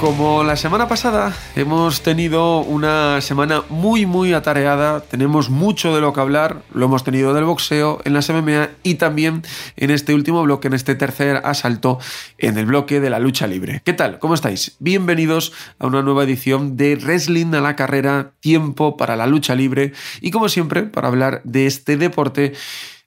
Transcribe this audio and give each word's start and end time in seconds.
Como 0.00 0.44
la 0.44 0.54
semana 0.54 0.86
pasada, 0.86 1.34
hemos 1.56 2.02
tenido 2.02 2.60
una 2.60 3.20
semana 3.20 3.64
muy 3.68 4.06
muy 4.06 4.32
atareada, 4.32 5.00
tenemos 5.00 5.50
mucho 5.50 5.92
de 5.92 6.00
lo 6.00 6.12
que 6.12 6.20
hablar, 6.20 6.62
lo 6.72 6.86
hemos 6.86 7.02
tenido 7.02 7.34
del 7.34 7.44
boxeo, 7.44 8.00
en 8.04 8.14
las 8.14 8.30
MMA 8.30 8.68
y 8.84 8.94
también 8.94 9.42
en 9.76 9.90
este 9.90 10.14
último 10.14 10.44
bloque, 10.44 10.68
en 10.68 10.74
este 10.74 10.94
tercer 10.94 11.40
asalto, 11.44 11.98
en 12.38 12.58
el 12.58 12.66
bloque 12.66 13.00
de 13.00 13.10
la 13.10 13.18
lucha 13.18 13.48
libre. 13.48 13.82
¿Qué 13.84 13.92
tal? 13.92 14.20
¿Cómo 14.20 14.34
estáis? 14.34 14.76
Bienvenidos 14.78 15.52
a 15.80 15.88
una 15.88 16.00
nueva 16.02 16.22
edición 16.22 16.76
de 16.76 16.94
Wrestling 16.94 17.52
a 17.54 17.60
la 17.60 17.74
carrera, 17.74 18.34
tiempo 18.38 18.96
para 18.96 19.16
la 19.16 19.26
lucha 19.26 19.56
libre 19.56 19.94
y 20.20 20.30
como 20.30 20.48
siempre, 20.48 20.84
para 20.84 21.08
hablar 21.08 21.42
de 21.42 21.66
este 21.66 21.96
deporte 21.96 22.52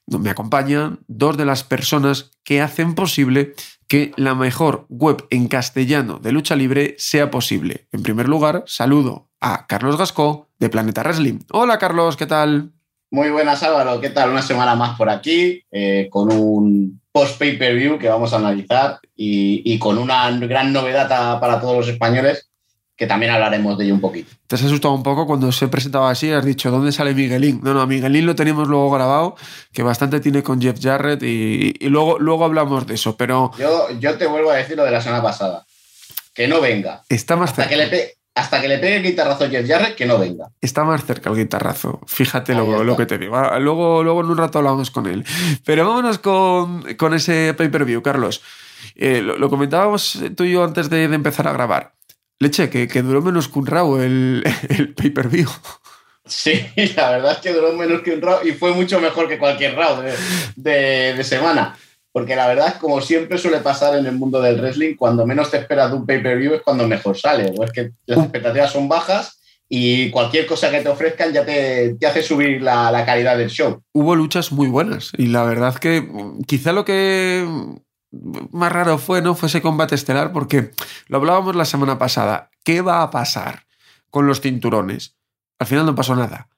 me 0.08 0.30
acompañan 0.30 1.00
dos 1.08 1.38
de 1.38 1.46
las 1.46 1.64
personas 1.64 2.32
que 2.44 2.62
hacen 2.62 2.96
posible 2.96 3.54
que 3.92 4.14
la 4.16 4.36
mejor 4.36 4.86
web 4.88 5.28
en 5.32 5.50
castellano 5.50 6.18
de 6.18 6.32
lucha 6.32 6.56
libre 6.56 6.96
sea 6.98 7.30
posible. 7.30 7.90
En 7.92 8.04
primer 8.04 8.30
lugar, 8.30 8.64
saludo 8.66 9.28
a 9.42 9.68
Carlos 9.68 9.98
Gascó 9.98 10.48
de 10.60 10.70
Planeta 10.70 11.04
Wrestling. 11.04 11.40
Hola 11.52 11.78
Carlos, 11.78 12.16
¿qué 12.16 12.26
tal? 12.26 12.72
Muy 13.10 13.32
buenas 13.32 13.62
Álvaro, 13.64 14.00
¿qué 14.00 14.10
tal? 14.10 14.30
Una 14.30 14.44
semana 14.44 14.76
más 14.76 14.98
por 14.98 15.10
aquí 15.10 15.66
eh, 15.72 16.08
con 16.10 16.32
un 16.32 17.02
post 17.12 17.38
pay-per-view 17.38 18.00
que 18.00 18.08
vamos 18.08 18.32
a 18.32 18.38
analizar 18.38 19.00
y, 19.14 19.78
con 19.78 19.98
una 19.98 20.32
gran 20.40 20.72
novedad 20.72 21.42
para 21.42 21.60
todos 21.60 21.76
los 21.76 21.88
españoles 21.90 22.50
que 22.96 23.08
también 23.08 23.32
hablaremos 23.32 23.78
de 23.78 23.86
ello 23.86 23.96
un 23.96 24.02
poquito. 24.02 24.32
Te 24.48 24.56
has 24.56 24.64
asustado 24.64 24.94
un 24.94 25.04
poco 25.04 25.26
cuando 25.26 25.52
se 25.52 25.68
presentaba 25.68 26.12
así, 26.12 26.32
has 26.32 26.46
dicho, 26.46 26.70
¿dónde 26.70 26.92
sale 26.92 27.14
Miguelín? 27.14 27.60
No, 27.64 27.74
no, 27.74 27.86
Miguelín 27.88 28.26
lo 28.26 28.36
tenemos 28.36 28.68
luego 28.68 28.92
grabado, 28.92 29.36
que 29.72 29.84
bastante 29.84 30.20
tiene 30.20 30.44
con 30.44 30.62
Jeff 30.62 30.78
Jarrett 30.80 31.24
y, 31.24 31.74
y 31.80 31.90
luego, 31.90 32.20
luego 32.20 32.46
hablamos 32.46 32.86
de 32.86 32.96
eso, 32.96 33.18
pero... 33.18 33.52
Yo, 33.58 33.90
yo 34.00 34.18
te 34.18 34.28
vuelvo 34.28 34.52
a 34.52 34.56
decir 34.56 34.78
lo 34.78 34.86
de 34.86 34.92
la 34.92 35.02
semana 35.02 35.24
pasada, 35.24 35.66
que 36.34 36.48
no 36.48 36.62
venga. 36.62 37.04
Está 37.10 37.36
más 37.36 37.50
hasta 37.50 37.64
cerca. 37.64 37.90
Que 37.90 37.98
le 37.98 38.22
hasta 38.34 38.62
que 38.62 38.68
le 38.70 38.78
pegue 38.78 38.98
el 38.98 39.04
guitarrazo 39.04 39.44
a 39.44 39.50
Jeff 39.50 39.68
Jarrett, 39.68 39.96
que 39.96 40.06
no 40.06 40.18
venga. 40.18 40.48
Está 40.62 40.84
más 40.86 41.06
cerca 41.06 41.30
el 41.30 41.36
guitarrazo. 41.36 42.00
Fíjate 42.08 42.54
lo, 42.54 42.84
lo, 42.84 42.96
que 42.96 43.06
te 43.06 43.18
digo. 43.18 43.36
Ah, 43.36 43.60
Luego, 43.60 44.04
luego 44.04 44.22
en 44.22 44.28
un 44.28 44.38
rato 44.38 44.60
hablamos 44.60 44.90
con 44.90 45.06
él. 45.06 45.26
Pero 45.66 45.86
vámonos 45.86 46.18
con, 46.20 46.96
con 46.96 47.14
ese 47.14 47.54
pay-per-view, 47.58 48.02
Carlos. 48.02 48.42
Eh, 48.96 49.22
lo, 49.22 49.38
lo, 49.38 49.50
comentábamos 49.50 50.18
tú 50.36 50.46
y 50.46 50.54
yo 50.54 50.64
antes 50.64 50.90
de, 50.90 51.10
de 51.10 51.16
empezar 51.16 51.48
a 51.48 51.54
grabar. 51.54 51.94
Leche, 52.42 52.72
que, 52.72 52.88
que, 52.88 53.04
duró 53.04 53.22
menos 53.22 53.48
que 53.48 53.60
un 53.60 53.68
Raw 53.68 53.98
el, 53.98 54.44
el 54.70 54.96
pay-per-view. 54.96 55.48
Sí, 56.26 56.66
la 56.96 57.12
verdad 57.12 57.34
es 57.34 57.38
que 57.38 57.54
duró 57.54 57.72
menos 57.74 58.02
que 58.02 58.14
un 58.14 58.22
Raw 58.22 58.40
y 58.44 58.54
fue 58.54 58.74
mucho 58.74 59.00
mejor 59.00 59.28
que 59.28 59.38
cualquier 59.38 59.76
Raw 59.76 60.02
de, 60.02 60.14
de, 60.56 61.14
de, 61.14 61.24
semana. 61.24 61.78
Porque 62.12 62.36
la 62.36 62.48
verdad 62.48 62.80
como 62.80 63.00
siempre 63.00 63.38
suele 63.38 63.60
pasar 63.60 63.96
en 63.96 64.08
el 64.08 64.16
mundo 64.16 64.42
del 64.42 64.60
wrestling, 64.60 64.96
cuando 64.96 65.28
menos 65.28 65.52
te 65.52 65.58
esperas 65.58 65.92
de 65.92 65.98
un 65.98 66.06
pay-per-view 66.08 66.56
es 66.56 66.62
cuando 66.64 66.88
mejor 66.88 67.16
sale. 67.16 67.54
O 67.56 67.64
es 67.64 67.72
que 67.72 67.92
las 68.08 68.18
expectativas 68.18 68.72
son 68.72 68.90
bajas 68.90 69.40
y 69.70 70.10
cualquier 70.10 70.48
cosa 70.48 70.72
que 70.72 70.82
te 70.82 70.90
ofrezcan 70.90 71.32
ya 71.32 71.46
te, 71.46 71.94
te 71.94 72.08
hace 72.08 72.24
subir 72.24 72.64
la, 72.64 72.92
la 72.92 73.06
calidad 73.06 73.38
del 73.38 73.52
show. 73.52 73.84
Hubo 73.94 74.16
luchas 74.16 74.52
muy 74.52 74.68
buenas 74.68 75.12
y 75.16 75.28
la 75.28 75.44
verdad 75.44 75.76
que 75.76 76.10
quizá 76.48 76.74
lo 76.74 76.86
que 76.86 77.46
más 78.12 78.72
raro 78.72 78.98
fue, 78.98 79.22
¿no? 79.22 79.36
Fue 79.36 79.48
ese 79.48 79.62
combate 79.62 79.96
estelar 79.96 80.32
porque 80.32 80.72
lo 81.08 81.18
hablábamos 81.18 81.56
la 81.56 81.66
semana 81.66 81.98
pasada. 81.98 82.52
¿Qué 82.64 82.82
va 82.82 83.02
a 83.02 83.10
pasar 83.10 83.66
con 84.10 84.28
los 84.28 84.42
cinturones? 84.42 85.16
Al 85.60 85.68
final 85.68 85.86
no 85.86 85.96
pasó 85.96 86.16
nada. 86.16 86.50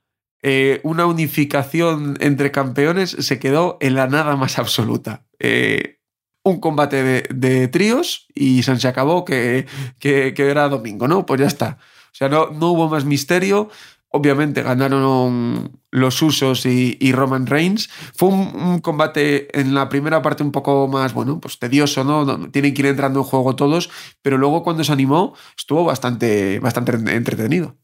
Eh, 0.41 0.81
una 0.83 1.05
unificación 1.05 2.17
entre 2.19 2.51
campeones 2.51 3.11
se 3.11 3.39
quedó 3.39 3.77
en 3.79 3.95
la 3.95 4.07
nada 4.07 4.35
más 4.35 4.59
absoluta. 4.59 5.25
Eh, 5.39 5.99
un 6.43 6.59
combate 6.59 7.23
de, 7.29 7.67
tríos 7.69 8.27
y 8.35 8.63
se 8.63 8.87
acabó 8.87 9.23
que, 9.23 9.65
que, 9.99 10.33
que, 10.33 10.49
era 10.49 10.67
domingo, 10.67 11.07
¿no? 11.07 11.25
Pues 11.25 11.39
ya 11.39 11.47
está. 11.47 11.77
O 12.13 12.15
sea, 12.15 12.27
no, 12.29 12.49
no 12.51 12.71
hubo 12.71 12.89
más 12.89 13.05
misterio. 13.05 13.69
Obviamente 14.15 14.61
ganaron 14.61 15.71
los 15.89 16.21
Usos 16.21 16.67
y, 16.67 17.11
Roman 17.11 17.47
Reigns. 17.47 17.89
Fue 18.15 18.29
un, 18.29 18.55
un, 18.55 18.79
combate 18.79 19.47
en 19.59 19.73
la 19.73 19.89
primera 19.89 20.21
parte 20.21 20.43
un 20.43 20.51
poco 20.51 20.87
más, 20.87 21.13
bueno, 21.13 21.39
pues 21.39 21.57
tedioso, 21.57 22.03
¿no? 22.03 22.49
Tienen 22.51 22.75
que 22.75 22.83
ir 22.83 22.87
entrando 22.87 23.21
en 23.21 23.25
juego 23.25 23.55
todos, 23.55 23.89
pero 24.21 24.37
luego 24.37 24.63
cuando 24.63 24.83
se 24.83 24.91
animó 24.91 25.33
estuvo 25.57 25.83
bastante, 25.83 26.59
bastante 26.59 26.93
entretenido. 26.93 27.75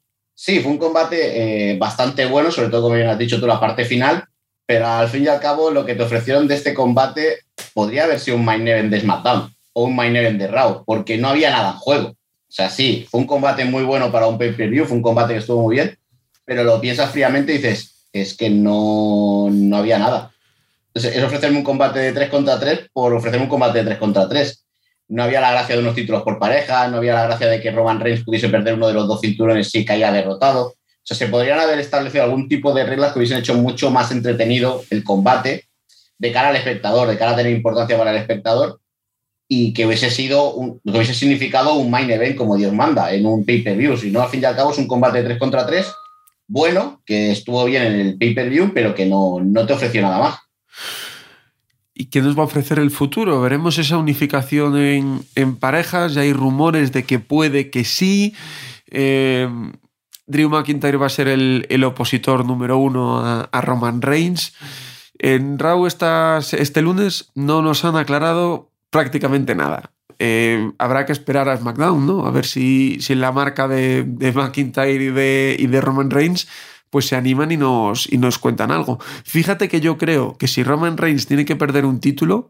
Sí, 0.41 0.61
fue 0.61 0.71
un 0.71 0.77
combate 0.77 1.71
eh, 1.73 1.77
bastante 1.77 2.25
bueno, 2.25 2.49
sobre 2.49 2.69
todo 2.69 2.83
como 2.83 2.95
bien 2.95 3.07
has 3.09 3.19
dicho 3.19 3.41
tú, 3.41 3.45
la 3.45 3.59
parte 3.59 3.83
final, 3.83 4.23
pero 4.65 4.87
al 4.87 5.09
fin 5.09 5.25
y 5.25 5.27
al 5.27 5.41
cabo 5.41 5.69
lo 5.69 5.85
que 5.85 5.95
te 5.95 6.03
ofrecieron 6.03 6.47
de 6.47 6.55
este 6.55 6.73
combate 6.73 7.39
podría 7.73 8.05
haber 8.05 8.21
sido 8.21 8.37
un 8.37 8.45
main 8.45 8.65
event 8.65 8.89
de 8.89 9.01
SmackDown 9.01 9.53
o 9.73 9.83
un 9.83 9.97
main 9.97 10.15
event 10.15 10.39
de 10.39 10.47
Raw, 10.47 10.85
porque 10.85 11.17
no 11.17 11.27
había 11.27 11.49
nada 11.49 11.71
en 11.71 11.77
juego. 11.77 12.07
O 12.11 12.51
sea, 12.51 12.69
sí, 12.69 13.05
fue 13.11 13.19
un 13.19 13.27
combate 13.27 13.65
muy 13.65 13.83
bueno 13.83 14.13
para 14.13 14.27
un 14.27 14.37
pay-per-view, 14.37 14.85
fue 14.85 14.95
un 14.95 15.03
combate 15.03 15.33
que 15.33 15.39
estuvo 15.39 15.61
muy 15.61 15.75
bien, 15.75 15.98
pero 16.49 16.63
lo 16.63 16.81
piensas 16.81 17.11
fríamente 17.11 17.53
y 17.53 17.57
dices, 17.57 18.07
es 18.11 18.35
que 18.35 18.49
no, 18.49 19.49
no 19.51 19.77
había 19.77 19.99
nada. 19.99 20.31
Entonces, 20.87 21.15
es 21.15 21.23
ofrecerme 21.23 21.59
un 21.59 21.63
combate 21.63 21.99
de 21.99 22.11
3 22.11 22.27
contra 22.27 22.59
3 22.59 22.89
por 22.91 23.13
ofrecerme 23.13 23.43
un 23.43 23.51
combate 23.51 23.77
de 23.77 23.85
3 23.85 23.99
contra 23.99 24.27
3. 24.27 24.65
No 25.09 25.21
había 25.21 25.41
la 25.41 25.51
gracia 25.51 25.75
de 25.75 25.81
unos 25.83 25.93
títulos 25.93 26.23
por 26.23 26.39
pareja, 26.39 26.87
no 26.87 26.97
había 26.97 27.13
la 27.13 27.27
gracia 27.27 27.45
de 27.45 27.61
que 27.61 27.69
Roman 27.69 27.99
Reigns 27.99 28.25
pudiese 28.25 28.49
perder 28.49 28.73
uno 28.73 28.87
de 28.87 28.95
los 28.95 29.07
dos 29.07 29.21
cinturones 29.21 29.69
si 29.69 29.85
caía 29.85 30.11
derrotado. 30.11 30.69
O 30.69 30.75
sea, 31.03 31.15
se 31.15 31.27
podrían 31.27 31.59
haber 31.59 31.77
establecido 31.77 32.23
algún 32.23 32.49
tipo 32.49 32.73
de 32.73 32.83
reglas 32.83 33.13
que 33.13 33.19
hubiesen 33.19 33.37
hecho 33.37 33.53
mucho 33.53 33.91
más 33.91 34.09
entretenido 34.09 34.83
el 34.89 35.03
combate 35.03 35.65
de 36.17 36.31
cara 36.31 36.49
al 36.49 36.55
espectador, 36.55 37.07
de 37.07 37.17
cara 37.19 37.33
a 37.33 37.35
tener 37.35 37.53
importancia 37.55 37.95
para 37.95 38.09
el 38.09 38.17
espectador 38.17 38.79
y 39.47 39.71
que 39.71 39.85
hubiese 39.85 40.09
sido 40.09 40.79
que 40.83 40.91
hubiese 40.97 41.13
significado 41.13 41.75
un 41.75 41.91
main 41.91 42.09
event 42.09 42.35
como 42.35 42.57
Dios 42.57 42.73
manda 42.73 43.13
en 43.13 43.27
un 43.27 43.45
pay-per-view. 43.45 43.97
Si 43.97 44.09
no, 44.09 44.23
al 44.23 44.29
fin 44.29 44.41
y 44.41 44.45
al 44.45 44.55
cabo 44.55 44.71
es 44.71 44.79
un 44.79 44.87
combate 44.87 45.19
de 45.19 45.25
3 45.25 45.37
contra 45.37 45.63
3 45.67 45.85
bueno, 46.49 47.01
que 47.05 47.31
estuvo 47.31 47.63
bien 47.63 47.83
en 47.83 47.99
el 47.99 48.17
pay-per-view, 48.17 48.71
pero 48.73 48.95
que 48.95 49.05
no, 49.05 49.39
no 49.39 49.65
te 49.65 49.73
ofreció 49.73 50.01
nada 50.01 50.19
más. 50.19 50.39
¿Y 51.93 52.05
qué 52.05 52.21
nos 52.21 52.35
va 52.35 52.41
a 52.41 52.45
ofrecer 52.45 52.79
el 52.79 52.89
futuro? 52.89 53.39
¿Veremos 53.39 53.77
esa 53.77 53.97
unificación 53.97 54.75
en, 54.77 55.21
en 55.35 55.57
parejas? 55.57 56.15
Ya 56.15 56.21
hay 56.21 56.33
rumores 56.33 56.91
de 56.91 57.03
que 57.03 57.19
puede 57.19 57.69
que 57.69 57.83
sí. 57.83 58.33
Eh, 58.89 59.47
Drew 60.25 60.49
McIntyre 60.49 60.97
va 60.97 61.05
a 61.05 61.09
ser 61.09 61.27
el, 61.27 61.67
el 61.69 61.83
opositor 61.83 62.45
número 62.45 62.77
uno 62.79 63.19
a, 63.19 63.41
a, 63.41 63.61
Roman 63.61 64.01
Reigns. 64.01 64.53
En 65.19 65.59
Raw 65.59 65.85
esta, 65.85 66.39
este 66.39 66.81
lunes 66.81 67.29
no 67.35 67.61
nos 67.61 67.85
han 67.85 67.95
aclarado 67.95 68.71
prácticamente 68.89 69.53
nada. 69.53 69.91
Eh, 70.17 70.71
habrá 70.79 71.05
que 71.05 71.11
esperar 71.11 71.47
a 71.49 71.57
SmackDown, 71.57 72.05
¿no? 72.05 72.25
A 72.25 72.31
ver 72.31 72.45
si, 72.45 72.99
si 72.99 73.15
la 73.15 73.31
marca 73.31 73.67
de, 73.67 74.03
de 74.03 74.31
McIntyre 74.31 75.03
y 75.03 75.09
de, 75.09 75.55
y 75.57 75.67
de, 75.67 75.81
Roman 75.81 76.09
Reigns 76.09 76.47
pues 76.89 77.05
se 77.05 77.15
animan 77.15 77.51
y 77.51 77.57
nos, 77.57 78.11
y 78.11 78.17
nos 78.17 78.39
cuentan 78.39 78.71
algo. 78.71 78.97
Fíjate 79.23 79.69
que 79.69 79.79
yo 79.79 79.97
creo 79.97 80.35
que 80.37 80.47
si 80.47 80.63
Roman 80.63 80.97
Reigns 80.97 81.27
tiene 81.27 81.45
que 81.45 81.55
perder 81.55 81.85
un 81.85 81.99
título, 81.99 82.49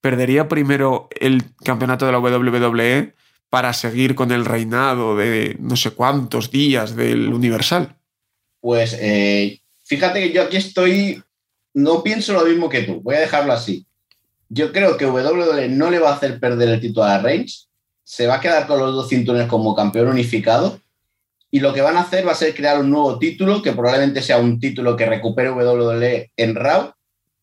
perdería 0.00 0.48
primero 0.48 1.08
el 1.20 1.54
campeonato 1.64 2.04
de 2.04 2.12
la 2.12 2.18
WWE 2.18 3.14
para 3.48 3.72
seguir 3.72 4.16
con 4.16 4.32
el 4.32 4.44
reinado 4.44 5.16
de 5.16 5.56
no 5.60 5.76
sé 5.76 5.92
cuántos 5.92 6.50
días 6.50 6.96
del 6.96 7.32
Universal. 7.32 7.96
Pues 8.60 8.96
eh, 9.00 9.60
fíjate 9.84 10.20
que 10.20 10.32
yo 10.32 10.42
aquí 10.42 10.56
estoy, 10.56 11.22
no 11.74 12.02
pienso 12.02 12.32
lo 12.32 12.44
mismo 12.44 12.68
que 12.68 12.82
tú, 12.82 13.00
voy 13.00 13.14
a 13.14 13.20
dejarlo 13.20 13.52
así 13.52 13.86
yo 14.48 14.72
creo 14.72 14.96
que 14.96 15.06
WWE 15.06 15.68
no 15.68 15.90
le 15.90 15.98
va 15.98 16.10
a 16.10 16.14
hacer 16.14 16.38
perder 16.38 16.68
el 16.68 16.80
título 16.80 17.04
a 17.04 17.18
Reigns, 17.18 17.68
se 18.04 18.26
va 18.26 18.36
a 18.36 18.40
quedar 18.40 18.66
con 18.66 18.78
los 18.78 18.94
dos 18.94 19.08
cinturones 19.08 19.48
como 19.48 19.74
campeón 19.74 20.08
unificado 20.08 20.80
y 21.50 21.60
lo 21.60 21.72
que 21.72 21.80
van 21.80 21.96
a 21.96 22.02
hacer 22.02 22.26
va 22.26 22.32
a 22.32 22.36
ser 22.36 22.54
crear 22.54 22.78
un 22.78 22.90
nuevo 22.90 23.18
título 23.18 23.62
que 23.62 23.72
probablemente 23.72 24.22
sea 24.22 24.38
un 24.38 24.60
título 24.60 24.96
que 24.96 25.06
recupere 25.06 25.50
WWE 25.50 26.30
en 26.36 26.54
Raw 26.54 26.92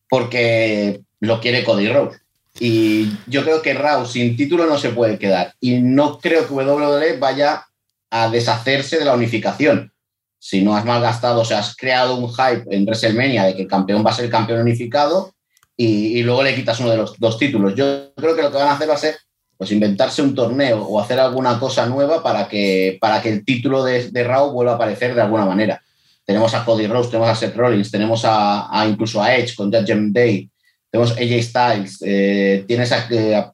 porque 0.08 1.02
lo 1.20 1.40
quiere 1.40 1.64
Cody 1.64 1.88
Rhodes. 1.88 2.20
Y 2.60 3.10
yo 3.26 3.42
creo 3.42 3.60
que 3.60 3.74
Raw 3.74 4.06
sin 4.06 4.36
título 4.36 4.66
no 4.66 4.78
se 4.78 4.90
puede 4.90 5.18
quedar 5.18 5.54
y 5.60 5.80
no 5.80 6.18
creo 6.18 6.46
que 6.46 6.54
WWE 6.54 7.18
vaya 7.18 7.66
a 8.10 8.30
deshacerse 8.30 8.98
de 8.98 9.04
la 9.04 9.14
unificación. 9.14 9.92
Si 10.38 10.62
no 10.62 10.76
has 10.76 10.84
malgastado, 10.84 11.40
o 11.40 11.44
sea, 11.44 11.58
has 11.58 11.74
creado 11.74 12.16
un 12.16 12.30
hype 12.30 12.64
en 12.70 12.84
WrestleMania 12.84 13.44
de 13.44 13.56
que 13.56 13.62
el 13.62 13.68
campeón 13.68 14.04
va 14.06 14.10
a 14.10 14.14
ser 14.14 14.26
el 14.26 14.30
campeón 14.30 14.60
unificado, 14.60 15.34
y, 15.76 16.22
luego 16.22 16.42
le 16.42 16.54
quitas 16.54 16.78
uno 16.80 16.90
de 16.90 16.96
los 16.96 17.18
dos 17.18 17.38
títulos. 17.38 17.74
Yo 17.74 18.14
creo 18.14 18.36
que 18.36 18.42
lo 18.42 18.50
que 18.50 18.58
van 18.58 18.68
a 18.68 18.72
hacer 18.72 18.88
va 18.88 18.94
a 18.94 18.98
ser 18.98 19.16
pues 19.56 19.70
inventarse 19.70 20.20
un 20.20 20.34
torneo 20.34 20.82
o 20.82 21.00
hacer 21.00 21.18
alguna 21.20 21.58
cosa 21.60 21.86
nueva 21.86 22.22
para 22.22 22.48
que, 22.48 22.98
para 23.00 23.22
que 23.22 23.28
el 23.28 23.44
título 23.44 23.84
de, 23.84 24.10
de 24.10 24.24
Raw 24.24 24.50
vuelva 24.52 24.72
a 24.72 24.74
aparecer 24.74 25.14
de 25.14 25.22
alguna 25.22 25.44
manera. 25.44 25.80
Tenemos 26.24 26.54
a 26.54 26.64
Cody 26.64 26.86
Rose, 26.86 27.10
tenemos 27.10 27.28
a 27.28 27.34
Seth 27.34 27.54
Rollins, 27.54 27.90
tenemos 27.90 28.22
a, 28.24 28.84
incluso 28.88 29.22
a 29.22 29.34
Edge 29.36 29.54
con 29.54 29.70
Judgment 29.70 30.14
Day, 30.14 30.50
tenemos 30.90 31.12
a 31.12 31.14
AJ 31.16 31.42
Styles, 31.42 31.98
eh, 32.02 32.64
tienes, 32.66 32.90
a, 32.92 33.06
eh, 33.10 33.44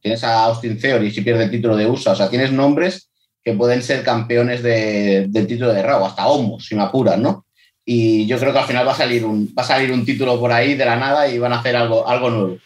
tienes 0.00 0.22
a 0.22 0.44
Austin 0.44 0.78
Theory 0.78 1.10
si 1.10 1.22
pierde 1.22 1.44
el 1.44 1.50
título 1.50 1.76
de 1.76 1.86
USA, 1.86 2.12
o 2.12 2.16
sea, 2.16 2.28
tienes 2.28 2.52
nombres 2.52 3.10
que 3.42 3.54
pueden 3.54 3.82
ser 3.82 4.04
campeones 4.04 4.62
del 4.62 5.46
título 5.46 5.72
de 5.72 5.82
Raw, 5.82 6.04
hasta 6.04 6.26
Homos, 6.26 6.66
si 6.66 6.74
me 6.74 6.82
apuras, 6.82 7.18
¿no? 7.18 7.46
Y 7.92 8.24
yo 8.26 8.38
creo 8.38 8.52
que 8.52 8.60
al 8.60 8.66
final 8.66 8.86
va 8.86 8.92
a 8.92 8.94
salir 8.94 9.24
un, 9.24 9.52
va 9.58 9.64
a 9.64 9.66
salir 9.66 9.90
un 9.90 10.04
título 10.04 10.38
por 10.38 10.52
ahí 10.52 10.76
de 10.76 10.84
la 10.84 10.94
nada 10.94 11.26
y 11.26 11.40
van 11.40 11.52
a 11.52 11.58
hacer 11.58 11.74
algo, 11.74 12.06
algo 12.06 12.30
nuevo. 12.30 12.58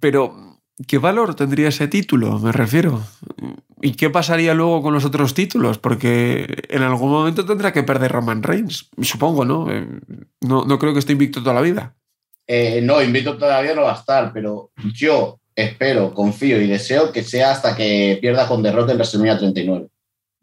Pero, 0.00 0.56
¿qué 0.86 0.96
valor 0.96 1.34
tendría 1.34 1.68
ese 1.68 1.88
título? 1.88 2.38
Me 2.38 2.50
refiero. 2.50 3.02
¿Y 3.82 3.92
qué 3.92 4.08
pasaría 4.08 4.54
luego 4.54 4.80
con 4.80 4.94
los 4.94 5.04
otros 5.04 5.34
títulos? 5.34 5.76
Porque 5.76 6.46
en 6.70 6.80
algún 6.80 7.10
momento 7.10 7.44
tendrá 7.44 7.70
que 7.74 7.82
perder 7.82 8.12
Roman 8.12 8.42
Reigns, 8.42 8.88
supongo, 9.02 9.44
¿no? 9.44 9.70
Eh, 9.70 9.86
no, 10.40 10.64
no 10.64 10.78
creo 10.78 10.94
que 10.94 11.00
esté 11.00 11.12
invicto 11.12 11.42
toda 11.42 11.56
la 11.56 11.60
vida. 11.60 11.94
Eh, 12.46 12.80
no, 12.82 13.02
invicto 13.02 13.36
todavía 13.36 13.74
no 13.74 13.82
va 13.82 13.92
a 13.92 13.98
estar, 13.98 14.32
pero 14.32 14.70
yo 14.94 15.38
espero, 15.54 16.14
confío 16.14 16.58
y 16.62 16.66
deseo 16.66 17.12
que 17.12 17.22
sea 17.22 17.50
hasta 17.50 17.76
que 17.76 18.16
pierda 18.22 18.48
con 18.48 18.62
derrota 18.62 18.92
en 18.92 18.96
WrestleMania 18.96 19.36
39. 19.36 19.88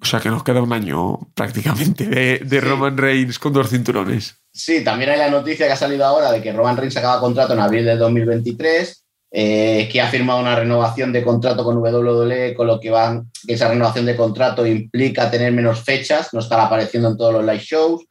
O 0.01 0.05
sea 0.05 0.19
que 0.19 0.29
nos 0.29 0.43
queda 0.43 0.61
un 0.61 0.73
año 0.73 1.19
prácticamente 1.33 2.05
de, 2.05 2.61
Roman 2.61 2.97
Reigns 2.97 3.39
con 3.39 3.53
dos 3.53 3.69
cinturones. 3.69 4.35
Sí, 4.51 4.83
también 4.83 5.11
hay 5.11 5.17
la 5.17 5.29
noticia 5.29 5.67
que 5.67 5.73
ha 5.73 5.77
salido 5.77 6.05
ahora 6.05 6.31
de 6.31 6.41
que 6.41 6.53
Roman 6.53 6.77
Reigns 6.77 6.97
acaba 6.97 7.19
contrato 7.19 7.53
en 7.53 7.59
abril 7.59 7.85
de 7.85 7.95
2023 7.95 9.05
eh, 9.37 9.89
que 9.91 9.99
ha 9.99 10.07
firmado 10.07 10.39
una 10.39 10.55
renovación 10.55 11.11
de 11.11 11.21
contrato 11.21 11.65
con 11.65 11.75
WWE, 11.77 12.53
con 12.55 12.67
lo 12.67 12.79
que, 12.79 12.89
van, 12.89 13.29
que 13.45 13.55
esa 13.55 13.67
renovación 13.67 14.05
de 14.05 14.15
contrato 14.15 14.65
implica 14.65 15.29
tener 15.29 15.51
menos 15.51 15.83
fechas, 15.83 16.29
no 16.33 16.39
estar 16.39 16.57
apareciendo 16.57 17.09
en 17.09 17.17
todos 17.17 17.33
los 17.33 17.43
live 17.43 17.59
shows. 17.59 18.05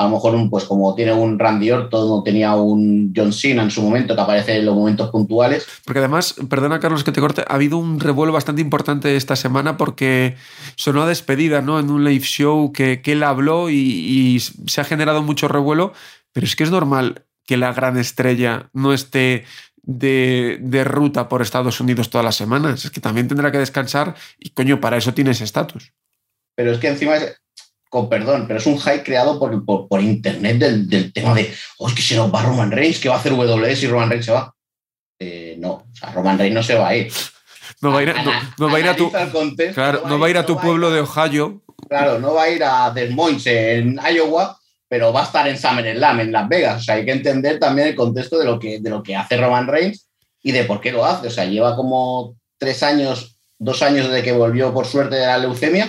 A 0.00 0.04
lo 0.04 0.10
mejor, 0.10 0.48
pues 0.48 0.64
como 0.64 0.94
tiene 0.94 1.12
un 1.12 1.38
Randy 1.38 1.70
Orton 1.70 2.08
no 2.08 2.22
tenía 2.22 2.54
un 2.54 3.12
John 3.14 3.32
Cena 3.32 3.62
en 3.62 3.70
su 3.70 3.82
momento, 3.82 4.14
que 4.14 4.20
aparece 4.20 4.56
en 4.56 4.64
los 4.64 4.74
momentos 4.74 5.10
puntuales. 5.10 5.66
Porque 5.84 5.98
además, 5.98 6.36
perdona 6.48 6.80
Carlos 6.80 7.04
que 7.04 7.12
te 7.12 7.20
corte, 7.20 7.44
ha 7.46 7.54
habido 7.54 7.76
un 7.76 8.00
revuelo 8.00 8.32
bastante 8.32 8.62
importante 8.62 9.14
esta 9.16 9.36
semana 9.36 9.76
porque 9.76 10.36
sonó 10.76 11.02
a 11.02 11.06
despedida 11.06 11.60
¿no? 11.60 11.78
en 11.78 11.90
un 11.90 12.04
live 12.04 12.24
show 12.24 12.72
que, 12.72 13.02
que 13.02 13.12
él 13.12 13.22
habló 13.22 13.68
y, 13.68 13.74
y 13.74 14.40
se 14.40 14.80
ha 14.80 14.84
generado 14.84 15.22
mucho 15.22 15.48
revuelo, 15.48 15.92
pero 16.32 16.46
es 16.46 16.56
que 16.56 16.64
es 16.64 16.70
normal 16.70 17.26
que 17.46 17.56
la 17.56 17.72
gran 17.72 17.98
estrella 17.98 18.70
no 18.72 18.92
esté 18.94 19.44
de, 19.82 20.84
ruta 20.84 21.28
por 21.28 21.42
Estados 21.42 21.80
Unidos 21.80 22.10
todas 22.10 22.24
las 22.24 22.36
semanas. 22.36 22.84
Es 22.84 22.90
que 22.90 23.00
también 23.00 23.28
tendrá 23.28 23.50
que 23.50 23.58
descansar 23.58 24.14
y, 24.38 24.50
coño, 24.50 24.80
para 24.80 24.96
eso 24.96 25.14
tiene 25.14 25.32
ese 25.32 25.44
estatus. 25.44 25.92
Pero 26.54 26.72
es 26.72 26.78
que 26.78 26.88
encima 26.88 27.16
es, 27.16 27.36
con 27.90 28.08
perdón, 28.08 28.46
pero 28.46 28.58
es 28.58 28.66
un 28.66 28.80
hype 28.80 29.02
creado 29.02 29.38
por, 29.38 29.88
por, 29.88 30.00
internet 30.00 30.56
del, 30.56 31.12
tema 31.12 31.34
de, 31.34 31.52
oh, 31.78 31.88
es 31.88 31.94
que 31.94 32.00
se 32.00 32.16
nos 32.16 32.32
va 32.32 32.42
Roman 32.42 32.70
Reigns, 32.70 32.98
¿qué 32.98 33.10
va 33.10 33.16
a 33.16 33.18
hacer 33.18 33.34
WWE 33.34 33.76
si 33.76 33.86
Roman 33.86 34.08
Reigns 34.08 34.24
se 34.24 34.32
va? 34.32 34.54
Eh, 35.18 35.56
no, 35.58 35.72
o 35.72 35.86
sea, 35.92 36.10
Roman 36.12 36.38
Reigns 36.38 36.54
no 36.54 36.62
se 36.62 36.76
va 36.76 36.88
a 36.88 36.96
ir. 36.96 37.12
No 37.82 37.92
va 37.92 37.98
a 37.98 38.02
ir, 38.02 38.14
no, 38.58 38.70
va 38.70 38.76
a 38.76 38.80
ir 38.80 38.88
a 38.88 38.96
tu, 38.96 39.10
claro, 39.74 40.02
no 40.06 40.18
va 40.18 40.26
a 40.26 40.30
ir 40.30 40.38
a 40.38 40.46
tu 40.46 40.58
pueblo 40.58 40.90
de 40.90 41.00
Ohio. 41.00 41.62
Claro, 41.88 42.18
no 42.18 42.34
va 42.34 42.44
a 42.44 42.50
ir 42.50 42.62
a 42.64 42.90
Des 42.90 43.10
Moines 43.10 43.46
en 43.46 43.98
Iowa 44.14 44.60
pero 44.90 45.12
va 45.12 45.20
a 45.20 45.24
estar 45.24 45.46
en 45.46 45.56
SummerSlam, 45.56 46.18
en 46.18 46.32
Las 46.32 46.48
Vegas. 46.48 46.80
O 46.80 46.84
sea, 46.84 46.96
hay 46.96 47.04
que 47.04 47.12
entender 47.12 47.60
también 47.60 47.86
el 47.86 47.94
contexto 47.94 48.36
de 48.40 48.44
lo 48.44 48.58
que, 48.58 48.80
de 48.80 48.90
lo 48.90 49.04
que 49.04 49.14
hace 49.14 49.36
Roman 49.36 49.68
Reigns 49.68 50.08
y 50.42 50.50
de 50.50 50.64
por 50.64 50.80
qué 50.80 50.90
lo 50.90 51.06
hace. 51.06 51.28
O 51.28 51.30
sea, 51.30 51.44
lleva 51.44 51.76
como 51.76 52.34
tres 52.58 52.82
años, 52.82 53.38
dos 53.56 53.82
años 53.82 54.08
desde 54.08 54.24
que 54.24 54.32
volvió 54.32 54.74
por 54.74 54.86
suerte 54.86 55.14
de 55.14 55.26
la 55.26 55.38
leucemia, 55.38 55.88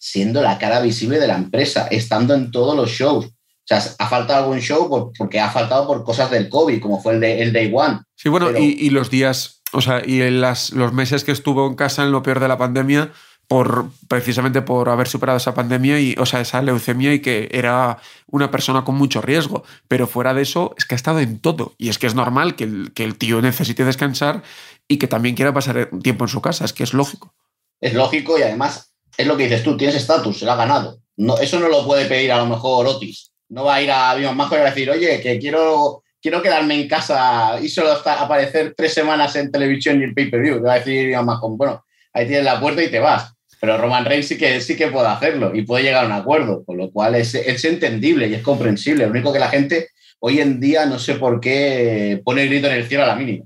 siendo 0.00 0.40
la 0.40 0.58
cara 0.58 0.80
visible 0.80 1.20
de 1.20 1.28
la 1.28 1.36
empresa, 1.36 1.86
estando 1.90 2.34
en 2.34 2.50
todos 2.50 2.74
los 2.74 2.90
shows. 2.90 3.26
O 3.26 3.32
sea, 3.64 3.82
ha 3.98 4.08
faltado 4.08 4.44
algún 4.44 4.60
show 4.60 5.12
porque 5.16 5.38
ha 5.38 5.50
faltado 5.50 5.86
por 5.86 6.02
cosas 6.02 6.30
del 6.30 6.48
COVID, 6.48 6.80
como 6.80 7.00
fue 7.00 7.12
el, 7.14 7.20
de, 7.20 7.42
el 7.42 7.52
Day 7.52 7.70
One. 7.72 8.00
Sí, 8.16 8.30
bueno, 8.30 8.50
y, 8.58 8.88
los 8.90 9.10
días, 9.10 9.60
o 9.72 9.82
sea, 9.82 10.02
y 10.04 10.22
en 10.22 10.40
las, 10.40 10.70
los 10.70 10.94
meses 10.94 11.22
que 11.22 11.32
estuvo 11.32 11.66
en 11.66 11.74
casa 11.74 12.02
en 12.02 12.12
lo 12.12 12.22
peor 12.22 12.40
de 12.40 12.48
la 12.48 12.56
pandemia, 12.56 13.12
por, 13.46 13.90
precisamente 14.08 14.62
por 14.62 14.88
haber 14.88 15.06
superado 15.06 15.36
esa 15.36 15.54
pandemia 15.54 16.00
y, 16.00 16.14
o 16.18 16.24
sea, 16.24 16.40
esa 16.40 16.62
leucemia 16.62 17.12
y 17.12 17.20
que 17.20 17.48
era 17.52 17.98
una 18.26 18.50
persona 18.50 18.84
con 18.84 18.94
mucho 18.94 19.20
riesgo. 19.20 19.64
Pero 19.86 20.06
fuera 20.06 20.32
de 20.32 20.42
eso, 20.42 20.74
es 20.78 20.86
que 20.86 20.94
ha 20.94 20.96
estado 20.96 21.20
en 21.20 21.38
todo. 21.40 21.74
Y 21.76 21.90
es 21.90 21.98
que 21.98 22.06
es 22.06 22.14
normal 22.14 22.56
que 22.56 22.64
el, 22.64 22.92
que 22.94 23.04
el 23.04 23.18
tío 23.18 23.42
necesite 23.42 23.84
descansar 23.84 24.42
y 24.88 24.96
que 24.96 25.08
también 25.08 25.34
quiera 25.34 25.52
pasar 25.52 25.90
tiempo 26.02 26.24
en 26.24 26.28
su 26.28 26.40
casa. 26.40 26.64
Es 26.64 26.72
que 26.72 26.84
es 26.84 26.94
lógico. 26.94 27.34
Es 27.80 27.92
lógico 27.92 28.38
y 28.38 28.42
además 28.42 28.89
es 29.16 29.26
lo 29.26 29.36
que 29.36 29.44
dices 29.44 29.62
tú, 29.62 29.76
tienes 29.76 29.96
estatus, 29.96 30.38
se 30.38 30.44
lo 30.44 30.52
ha 30.52 30.56
ganado. 30.56 30.98
No, 31.16 31.38
eso 31.38 31.58
no 31.60 31.68
lo 31.68 31.84
puede 31.84 32.06
pedir 32.06 32.32
a 32.32 32.38
lo 32.38 32.46
mejor 32.46 32.86
Otis. 32.86 33.32
No 33.48 33.64
va 33.64 33.76
a 33.76 33.82
ir 33.82 33.90
a 33.90 34.14
Viva 34.14 34.32
Majo 34.32 34.56
y 34.56 34.60
a 34.60 34.64
decir, 34.64 34.90
oye, 34.90 35.20
que 35.20 35.38
quiero, 35.38 36.02
quiero 36.20 36.40
quedarme 36.40 36.80
en 36.80 36.88
casa 36.88 37.58
y 37.60 37.68
solo 37.68 37.92
aparecer 37.92 38.74
tres 38.76 38.94
semanas 38.94 39.34
en 39.36 39.50
televisión 39.50 40.00
y 40.00 40.04
el 40.04 40.14
pay-per-view. 40.14 40.62
Va 40.62 40.74
a 40.74 40.78
decir 40.78 41.06
Viva 41.06 41.22
Majo, 41.22 41.50
bueno, 41.56 41.84
ahí 42.12 42.26
tienes 42.26 42.44
la 42.44 42.60
puerta 42.60 42.82
y 42.82 42.90
te 42.90 43.00
vas 43.00 43.34
pero 43.60 43.76
Roman 43.76 44.06
Reigns 44.06 44.26
sí 44.26 44.38
que, 44.38 44.60
sí 44.60 44.74
que 44.74 44.88
puede 44.88 45.08
hacerlo 45.08 45.54
y 45.54 45.62
puede 45.62 45.84
llegar 45.84 46.04
a 46.04 46.06
un 46.06 46.14
acuerdo, 46.14 46.64
con 46.64 46.78
lo 46.78 46.90
cual 46.90 47.14
es, 47.14 47.34
es 47.34 47.64
entendible 47.66 48.26
y 48.26 48.34
es 48.34 48.42
comprensible. 48.42 49.04
Lo 49.04 49.10
único 49.10 49.32
que 49.32 49.38
la 49.38 49.50
gente 49.50 49.88
hoy 50.18 50.40
en 50.40 50.60
día 50.60 50.86
no 50.86 50.98
sé 50.98 51.14
por 51.16 51.40
qué 51.40 52.20
pone 52.24 52.42
el 52.42 52.48
grito 52.48 52.68
en 52.68 52.74
el 52.74 52.86
cielo 52.86 53.04
a 53.04 53.08
la 53.08 53.16
mínima. 53.16 53.44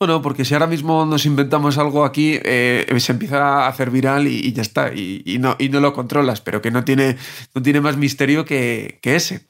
Bueno, 0.00 0.22
porque 0.22 0.46
si 0.46 0.54
ahora 0.54 0.66
mismo 0.66 1.04
nos 1.04 1.26
inventamos 1.26 1.76
algo 1.76 2.06
aquí, 2.06 2.40
eh, 2.42 2.86
se 3.00 3.12
empieza 3.12 3.36
a 3.36 3.68
hacer 3.68 3.90
viral 3.90 4.26
y, 4.26 4.50
ya 4.54 4.62
está, 4.62 4.94
y, 4.94 5.36
no, 5.38 5.56
y 5.58 5.68
no 5.68 5.78
lo 5.80 5.92
controlas, 5.92 6.40
pero 6.40 6.62
que 6.62 6.70
no 6.70 6.84
tiene, 6.84 7.18
no 7.54 7.60
tiene 7.60 7.82
más 7.82 7.98
misterio 7.98 8.46
que, 8.46 8.98
ese. 9.02 9.42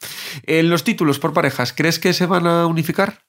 En 0.46 0.68
los 0.68 0.82
títulos 0.82 1.20
por 1.20 1.32
parejas, 1.32 1.72
¿crees 1.72 2.00
que 2.00 2.12
se 2.12 2.26
van 2.26 2.48
a 2.48 2.66
unificar? 2.66 3.20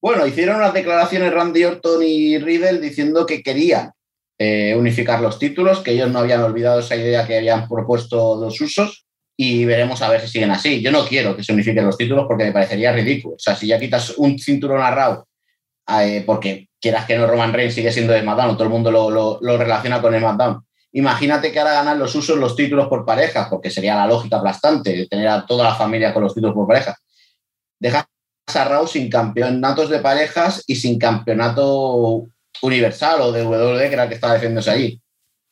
Bueno, 0.00 0.26
hicieron 0.26 0.56
unas 0.56 0.72
declaraciones 0.72 1.34
Randy 1.34 1.64
Orton 1.64 2.02
y 2.02 2.38
Riddle 2.38 2.80
diciendo 2.80 3.26
que 3.26 3.42
querían 3.42 3.90
eh, 4.38 4.74
unificar 4.74 5.20
los 5.20 5.38
títulos, 5.38 5.80
que 5.80 5.90
ellos 5.90 6.10
no 6.10 6.20
habían 6.20 6.40
olvidado 6.40 6.80
esa 6.80 6.96
idea 6.96 7.26
que 7.26 7.36
habían 7.36 7.68
propuesto 7.68 8.40
los 8.40 8.58
usos 8.58 9.04
y 9.36 9.66
veremos 9.66 10.00
a 10.00 10.08
ver 10.08 10.22
si 10.22 10.28
siguen 10.28 10.50
así. 10.50 10.80
Yo 10.80 10.90
no 10.90 11.04
quiero 11.04 11.36
que 11.36 11.44
se 11.44 11.52
unifiquen 11.52 11.84
los 11.84 11.98
títulos 11.98 12.24
porque 12.26 12.44
me 12.44 12.52
parecería 12.52 12.90
ridículo. 12.90 13.34
O 13.34 13.38
sea, 13.38 13.54
si 13.54 13.66
ya 13.66 13.78
quitas 13.78 14.14
un 14.16 14.38
cinturón 14.38 14.80
a 14.80 14.90
Raw, 14.90 15.24
eh, 15.98 16.22
porque 16.26 16.68
quieras 16.80 17.06
que 17.06 17.16
no 17.16 17.26
Roman 17.26 17.52
Reigns 17.52 17.74
sigue 17.74 17.92
siendo 17.92 18.12
de 18.12 18.20
SmackDown, 18.20 18.56
todo 18.56 18.64
el 18.64 18.70
mundo 18.70 18.90
lo, 18.90 19.58
relaciona 19.58 20.00
con 20.00 20.16
SmackDown. 20.16 20.64
Imagínate 20.92 21.52
que 21.52 21.58
ahora 21.58 21.74
ganan 21.74 21.98
los 21.98 22.14
usos 22.14 22.36
los 22.38 22.56
títulos 22.56 22.88
por 22.88 23.04
pareja, 23.04 23.48
porque 23.48 23.70
sería 23.70 23.94
la 23.94 24.06
lógica 24.06 24.38
aplastante 24.38 24.96
de 24.96 25.06
tener 25.06 25.28
a 25.28 25.46
toda 25.46 25.64
la 25.64 25.74
familia 25.74 26.12
con 26.12 26.22
los 26.24 26.34
títulos 26.34 26.54
por 26.54 26.66
pareja. 26.66 26.96
Dejas 27.78 28.06
a 28.54 28.64
Raw 28.64 28.86
sin 28.86 29.08
campeonatos 29.08 29.88
de 29.88 30.00
parejas 30.00 30.64
y 30.66 30.74
sin 30.74 30.98
campeonato 30.98 32.26
Universal 32.62 33.20
o 33.20 33.32
de 33.32 33.44
WWE, 33.44 33.88
que 33.88 33.94
era 33.94 34.02
el 34.04 34.08
que 34.08 34.16
estaba 34.16 34.34
defendiéndose 34.34 34.70
allí. 34.70 35.00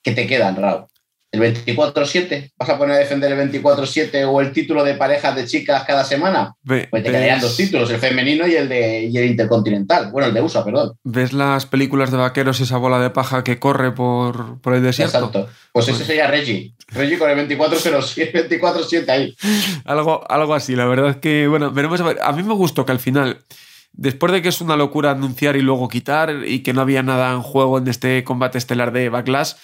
¿Qué 0.02 0.12
te 0.12 0.26
quedan, 0.26 0.56
Raúl? 0.56 0.86
¿El 1.30 1.42
24-7? 1.42 2.52
¿Vas 2.56 2.70
a 2.70 2.78
poner 2.78 2.96
a 2.96 2.98
defender 3.00 3.30
el 3.30 3.52
24-7 3.52 4.26
o 4.26 4.40
el 4.40 4.50
título 4.52 4.82
de 4.82 4.94
parejas 4.94 5.36
de 5.36 5.44
chicas 5.44 5.84
cada 5.86 6.02
semana? 6.02 6.54
pues 6.64 6.88
te 6.90 7.02
quedarían 7.02 7.40
dos 7.40 7.54
títulos, 7.54 7.90
el 7.90 7.98
femenino 7.98 8.46
y 8.46 8.54
el, 8.54 8.66
de, 8.68 9.08
el 9.08 9.30
intercontinental. 9.30 10.10
Bueno, 10.10 10.28
el 10.28 10.34
de 10.34 10.40
USA, 10.40 10.64
perdón. 10.64 10.94
¿Ves 11.04 11.34
las 11.34 11.66
películas 11.66 12.10
de 12.10 12.16
vaqueros, 12.16 12.60
esa 12.60 12.78
bola 12.78 12.98
de 12.98 13.10
paja 13.10 13.44
que 13.44 13.58
corre 13.58 13.92
por, 13.92 14.60
por 14.62 14.74
el 14.74 14.82
desierto? 14.82 15.18
Exacto. 15.18 15.48
Pues 15.72 15.88
ese 15.88 16.04
sería 16.04 16.28
Reggie. 16.28 16.74
Reggie 16.88 17.18
con 17.18 17.28
el 17.28 17.46
24-7 17.46 19.08
ahí. 19.10 19.36
algo, 19.84 20.24
algo 20.30 20.54
así, 20.54 20.76
la 20.76 20.86
verdad 20.86 21.10
es 21.10 21.16
que, 21.16 21.46
bueno, 21.46 21.70
veremos 21.70 22.00
a 22.00 22.04
ver. 22.04 22.18
A 22.22 22.32
mí 22.32 22.42
me 22.42 22.54
gustó 22.54 22.86
que 22.86 22.92
al 22.92 23.00
final 23.00 23.44
Después 23.92 24.32
de 24.32 24.42
que 24.42 24.48
es 24.48 24.60
una 24.60 24.76
locura 24.76 25.10
anunciar 25.10 25.56
y 25.56 25.60
luego 25.60 25.88
quitar 25.88 26.44
y 26.46 26.62
que 26.62 26.72
no 26.72 26.82
había 26.82 27.02
nada 27.02 27.32
en 27.32 27.42
juego 27.42 27.78
en 27.78 27.88
este 27.88 28.22
combate 28.22 28.56
estelar 28.56 28.92
de 28.92 29.08
Backlash, 29.08 29.54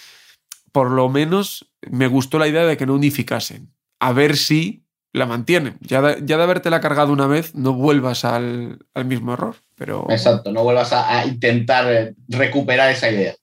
por 0.75 0.91
lo 0.91 1.09
menos 1.09 1.71
me 1.89 2.09
gustó 2.09 2.41
la 2.41 2.49
idea 2.49 2.65
de 2.65 2.77
que 2.77 2.85
no 2.85 2.95
unificasen. 2.95 3.73
A 4.01 4.13
ver 4.13 4.37
si 4.37 4.85
la 5.13 5.25
mantienen. 5.25 5.79
Ya 5.81 6.03
de, 6.03 6.27
ya 6.27 6.37
de 6.37 6.43
habértela 6.43 6.81
cargado 6.81 7.13
una 7.13 7.29
vez, 7.29 7.55
no 7.55 7.75
vuelvas 7.75 8.25
al, 8.25 8.85
mismo 9.07 9.35
error. 9.35 9.55
Pero... 9.77 10.05
Exacto, 10.11 10.51
no 10.51 10.65
vuelvas 10.65 10.93
a, 10.93 11.25
intentar 11.27 12.13
recuperar 12.27 12.91
esa 12.91 13.09
idea. 13.09 13.37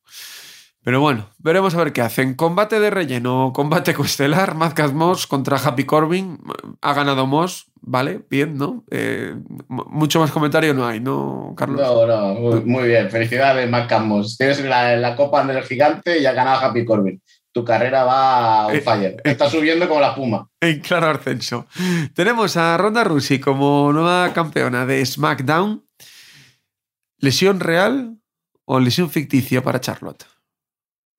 Pero 0.84 1.00
bueno, 1.00 1.30
veremos 1.38 1.76
a 1.76 1.78
ver 1.78 1.94
qué 1.94 2.02
hacen. 2.02 2.34
Combate 2.34 2.80
de 2.80 2.90
relleno, 2.90 3.52
combate 3.54 3.94
coestelar, 3.96 4.56
Madcast 4.56 4.94
Moss 4.94 5.28
contra 5.28 5.58
Happy 5.58 5.84
Corbin. 5.86 6.40
Ha 6.82 6.94
ganado 6.94 7.28
Moss, 7.28 7.68
vale, 7.82 8.26
bien, 8.30 8.58
¿no? 8.58 8.84
Eh, 8.90 9.36
mucho 9.68 10.20
más 10.20 10.32
comentario 10.32 10.74
no 10.74 10.88
hay, 10.88 11.00
¿no, 11.00 11.54
Carlos? 11.56 11.80
No, 11.80 12.06
no, 12.06 12.62
muy, 12.66 12.88
bien. 12.88 13.10
Felicidades, 13.12 13.70
Madcast 13.70 14.06
Moss. 14.06 14.38
Tienes 14.38 14.64
la, 14.64 14.96
la 14.98 15.16
Copa 15.16 15.46
del 15.46 15.64
Gigante 15.64 16.20
y 16.20 16.26
ha 16.26 16.34
ganado 16.34 16.62
Happy 16.62 16.84
Corbin. 16.84 17.22
Tu 17.54 17.64
carrera 17.66 18.04
va 18.04 18.64
a 18.64 18.68
un 18.68 18.76
eh, 18.76 18.82
fire. 18.82 19.22
Eh, 19.24 19.32
Está 19.32 19.50
subiendo 19.50 19.88
como 19.88 20.00
la 20.00 20.16
puma. 20.16 20.48
En 20.62 20.80
claro 20.80 21.10
ascenso. 21.10 21.68
Tenemos 22.16 22.56
a 22.58 22.78
Ronda 22.78 23.04
Rousey 23.04 23.40
como 23.40 23.92
nueva 23.92 24.32
campeona 24.34 24.86
de 24.86 25.06
SmackDown. 25.06 25.86
¿Lesión 27.20 27.60
real? 27.60 28.18
o 28.66 28.80
lesión 28.80 29.10
ficticia 29.10 29.62
para 29.62 29.82
Charlotte? 29.82 30.26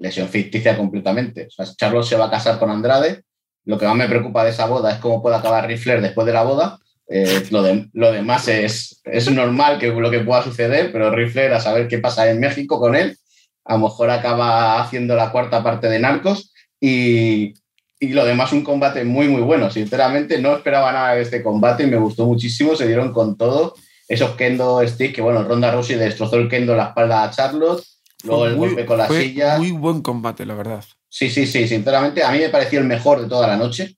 Lesión 0.03 0.29
ficticia 0.29 0.77
completamente. 0.77 1.47
O 1.47 1.51
sea, 1.51 1.65
Charlotte 1.77 2.05
se 2.05 2.17
va 2.17 2.27
a 2.27 2.31
casar 2.31 2.59
con 2.59 2.71
Andrade. 2.71 3.23
Lo 3.65 3.79
que 3.79 3.87
más 3.87 3.95
me 3.95 4.09
preocupa 4.09 4.43
de 4.43 4.51
esa 4.51 4.67
boda 4.67 4.91
es 4.91 4.99
cómo 4.99 5.23
puede 5.23 5.37
acabar 5.37 5.67
Riffler 5.69 6.03
después 6.03 6.27
de 6.27 6.33
la 6.33 6.43
boda. 6.43 6.79
Eh, 7.09 7.45
lo, 7.51 7.63
de, 7.63 7.89
lo, 7.93 8.11
demás 8.11 8.49
es, 8.49 9.01
es 9.05 9.31
normal 9.31 9.79
que 9.79 9.89
lo 9.89 10.11
que 10.11 10.21
pueda 10.21 10.43
suceder, 10.43 10.91
pero 10.91 11.11
Riffler 11.11 11.53
a 11.53 11.61
saber 11.61 11.87
qué 11.87 11.99
pasa 11.99 12.29
en 12.29 12.41
México 12.41 12.81
con 12.81 12.97
él. 12.97 13.17
A 13.65 13.75
lo 13.75 13.85
mejor 13.85 14.11
acaba 14.11 14.83
haciendo 14.83 15.15
la 15.15 15.31
cuarta 15.31 15.63
parte 15.63 15.89
de 15.89 16.01
Narcos 16.01 16.53
y, 16.81 17.55
y 18.01 18.09
lo 18.09 18.25
demás 18.25 18.53
un 18.53 18.65
combate 18.65 19.05
muy, 19.05 19.29
muy 19.29 19.43
bueno. 19.43 19.71
Sinceramente, 19.71 20.41
no 20.41 20.57
esperaba 20.57 20.91
nada 20.91 21.15
de 21.15 21.23
este 21.23 21.45
combate 21.45 21.85
y 21.85 21.87
me 21.87 21.97
gustó 21.97 22.27
muchísimo. 22.27 22.75
Se 22.75 22.89
dieron 22.89 23.13
con 23.13 23.37
todo. 23.37 23.75
Esos 24.09 24.33
kendo 24.33 24.85
stick, 24.87 25.15
que 25.15 25.23
bueno, 25.23 25.45
Ronda 25.45 25.71
Rousey 25.71 25.97
destrozó 25.97 26.37
el 26.37 26.49
kendo 26.49 26.73
en 26.73 26.79
la 26.79 26.87
espalda 26.87 27.23
a 27.23 27.31
Charlotte. 27.31 27.85
Luego 28.25 28.47
el 28.47 28.57
golpe 28.57 28.87
con 28.87 28.99
la 28.99 29.09
silla. 29.09 29.59
Muy 29.59 29.73
buen 29.73 30.03
combate, 30.03 30.47
la 30.47 30.55
verdad. 30.55 30.85
Sí, 31.09 31.31
sí, 31.31 31.47
sí. 31.47 31.67
Sinceramente, 31.67 32.23
a 32.23 32.31
mí 32.31 32.39
me 32.39 32.49
pareció 32.49 32.79
el 32.81 32.87
mejor 32.87 33.21
de 33.21 33.29
toda 33.29 33.47
la 33.47 33.57
noche. 33.57 33.97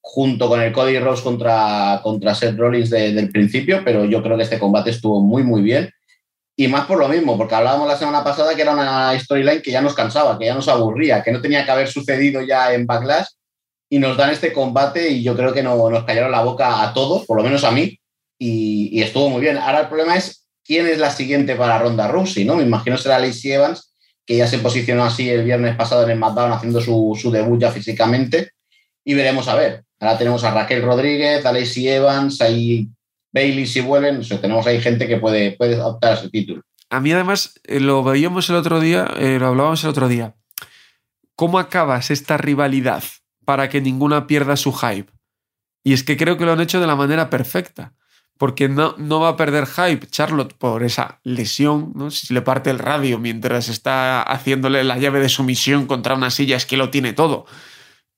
Junto 0.00 0.48
con 0.48 0.60
el 0.60 0.72
Cody 0.72 0.98
Rose 0.98 1.22
contra, 1.22 2.00
contra 2.02 2.34
Seth 2.34 2.56
Rollins 2.56 2.90
del 2.90 3.30
principio, 3.30 3.82
pero 3.84 4.04
yo 4.04 4.22
creo 4.22 4.36
que 4.36 4.44
este 4.44 4.58
combate 4.58 4.90
estuvo 4.90 5.20
muy, 5.20 5.42
muy 5.42 5.62
bien. 5.62 5.90
Y 6.58 6.68
más 6.68 6.86
por 6.86 6.98
lo 6.98 7.08
mismo, 7.08 7.36
porque 7.36 7.54
hablábamos 7.54 7.88
la 7.88 7.98
semana 7.98 8.22
pasada 8.22 8.54
que 8.54 8.62
era 8.62 8.72
una 8.72 9.18
storyline 9.18 9.60
que 9.60 9.72
ya 9.72 9.82
nos 9.82 9.94
cansaba, 9.94 10.38
que 10.38 10.46
ya 10.46 10.54
nos 10.54 10.68
aburría, 10.68 11.22
que 11.22 11.32
no 11.32 11.40
tenía 11.40 11.64
que 11.64 11.70
haber 11.70 11.88
sucedido 11.88 12.40
ya 12.40 12.72
en 12.72 12.86
Backlash. 12.86 13.26
Y 13.90 13.98
nos 13.98 14.16
dan 14.16 14.30
este 14.30 14.52
combate 14.52 15.10
y 15.10 15.22
yo 15.22 15.36
creo 15.36 15.52
que 15.52 15.62
no, 15.62 15.90
nos 15.90 16.04
cayeron 16.04 16.30
la 16.30 16.42
boca 16.42 16.82
a 16.82 16.94
todos, 16.94 17.26
por 17.26 17.36
lo 17.36 17.42
menos 17.42 17.62
a 17.62 17.70
mí, 17.70 18.00
y, 18.38 18.88
y, 18.92 19.02
estuvo 19.02 19.28
muy 19.30 19.40
bien. 19.40 19.58
Ahora 19.58 19.80
el 19.80 19.88
problema 19.88 20.16
es 20.16 20.45
quién 20.66 20.86
es 20.86 20.98
la 20.98 21.10
siguiente 21.10 21.54
para 21.54 21.78
Ronda 21.78 22.08
Rousey, 22.08 22.44
¿no? 22.44 22.56
Me 22.56 22.64
imagino 22.64 22.98
será 22.98 23.18
Lacey 23.18 23.52
Evans, 23.52 23.94
que 24.24 24.36
ya 24.36 24.46
se 24.46 24.58
posicionó 24.58 25.04
así 25.04 25.28
el 25.30 25.44
viernes 25.44 25.76
pasado 25.76 26.02
en 26.02 26.10
el 26.10 26.16
SmackDown 26.16 26.52
haciendo 26.52 26.80
su, 26.80 27.16
su, 27.20 27.30
debut 27.30 27.60
ya 27.60 27.70
físicamente. 27.70 28.50
Y 29.04 29.14
veremos 29.14 29.46
a 29.48 29.54
ver. 29.54 29.84
Ahora 30.00 30.18
tenemos 30.18 30.42
a 30.44 30.52
Raquel 30.52 30.82
Rodríguez, 30.82 31.46
a 31.46 31.52
Lacey 31.52 31.88
Evans, 31.88 32.40
ahí 32.40 32.88
Bailey 33.32 33.66
si 33.66 33.80
vuelven. 33.80 34.20
Tenemos 34.40 34.66
ahí 34.66 34.80
gente 34.80 35.06
que 35.06 35.18
puede, 35.18 35.52
puede 35.52 35.80
optar 35.80 36.12
a 36.12 36.14
ese 36.14 36.28
título. 36.28 36.62
A 36.90 37.00
mí 37.00 37.12
además, 37.12 37.54
eh, 37.64 37.80
lo 37.80 38.02
veíamos 38.02 38.48
el 38.50 38.56
otro 38.56 38.80
día, 38.80 39.08
eh, 39.18 39.38
lo 39.38 39.48
hablábamos 39.48 39.82
el 39.84 39.90
otro 39.90 40.08
día. 40.08 40.34
¿Cómo 41.34 41.58
acabas 41.58 42.10
esta 42.10 42.36
rivalidad 42.36 43.04
para 43.44 43.68
que 43.68 43.80
ninguna 43.80 44.26
pierda 44.26 44.56
su 44.56 44.72
hype? 44.72 45.12
Y 45.84 45.92
es 45.92 46.02
que 46.02 46.16
creo 46.16 46.36
que 46.36 46.44
lo 46.44 46.52
han 46.52 46.60
hecho 46.60 46.80
de 46.80 46.86
la 46.86 46.96
manera 46.96 47.30
perfecta 47.30 47.94
porque 48.38 48.68
no, 48.68 48.94
no 48.98 49.20
va 49.20 49.30
a 49.30 49.36
perder 49.36 49.66
hype 49.66 50.06
Charlotte 50.08 50.54
por 50.54 50.82
esa 50.82 51.20
lesión, 51.24 51.92
¿no? 51.94 52.10
si 52.10 52.34
le 52.34 52.42
parte 52.42 52.70
el 52.70 52.78
radio 52.78 53.18
mientras 53.18 53.68
está 53.68 54.22
haciéndole 54.22 54.84
la 54.84 54.98
llave 54.98 55.20
de 55.20 55.28
sumisión 55.28 55.86
contra 55.86 56.14
una 56.14 56.30
silla, 56.30 56.56
es 56.56 56.66
que 56.66 56.76
lo 56.76 56.90
tiene 56.90 57.12
todo. 57.12 57.46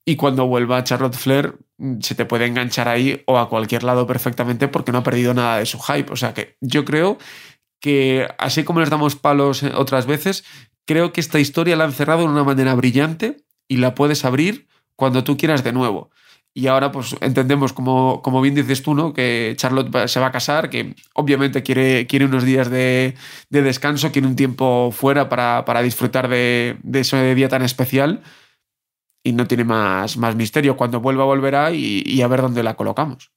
Y 0.04 0.16
cuando 0.16 0.46
vuelva 0.46 0.82
Charlotte 0.84 1.14
Flair, 1.14 1.58
se 2.00 2.14
te 2.14 2.24
puede 2.24 2.46
enganchar 2.46 2.88
ahí 2.88 3.22
o 3.26 3.38
a 3.38 3.48
cualquier 3.48 3.84
lado 3.84 4.06
perfectamente 4.06 4.66
porque 4.66 4.90
no 4.90 4.98
ha 4.98 5.02
perdido 5.02 5.34
nada 5.34 5.58
de 5.58 5.66
su 5.66 5.78
hype. 5.80 6.10
O 6.10 6.16
sea 6.16 6.32
que 6.32 6.56
yo 6.60 6.84
creo 6.84 7.18
que, 7.78 8.26
así 8.38 8.64
como 8.64 8.80
les 8.80 8.90
damos 8.90 9.16
palos 9.16 9.62
otras 9.62 10.06
veces, 10.06 10.44
creo 10.86 11.12
que 11.12 11.20
esta 11.20 11.38
historia 11.38 11.76
la 11.76 11.84
han 11.84 11.92
cerrado 11.92 12.20
de 12.20 12.28
una 12.28 12.42
manera 12.42 12.74
brillante 12.74 13.36
y 13.68 13.76
la 13.76 13.94
puedes 13.94 14.24
abrir 14.24 14.66
cuando 14.96 15.24
tú 15.24 15.36
quieras 15.36 15.62
de 15.62 15.72
nuevo. 15.72 16.10
Y 16.58 16.66
ahora, 16.66 16.90
pues 16.90 17.14
entendemos, 17.20 17.72
como, 17.72 18.40
bien 18.42 18.56
dices 18.56 18.82
tú, 18.82 18.92
¿no? 18.92 19.14
Que 19.14 19.54
Charlotte 19.56 20.08
se 20.08 20.18
va 20.18 20.26
a 20.26 20.32
casar, 20.32 20.68
que 20.68 20.96
obviamente 21.14 21.62
quiere, 21.62 22.08
quiere 22.08 22.24
unos 22.24 22.42
días 22.42 22.68
de, 22.68 23.14
de 23.48 23.62
descanso, 23.62 24.10
quiere 24.10 24.26
un 24.26 24.34
tiempo 24.34 24.90
fuera 24.90 25.28
para, 25.28 25.64
para 25.64 25.82
disfrutar 25.82 26.26
de, 26.26 26.76
de, 26.82 26.98
ese 26.98 27.36
día 27.36 27.48
tan 27.48 27.62
especial. 27.62 28.24
Y 29.22 29.34
no 29.34 29.46
tiene 29.46 29.62
más, 29.62 30.16
más 30.16 30.34
misterio. 30.34 30.76
Cuando 30.76 31.00
vuelva, 31.00 31.22
volverá 31.22 31.70
y, 31.70 32.02
y, 32.04 32.22
a 32.22 32.26
ver 32.26 32.42
dónde 32.42 32.64
la 32.64 32.74
colocamos. 32.74 33.30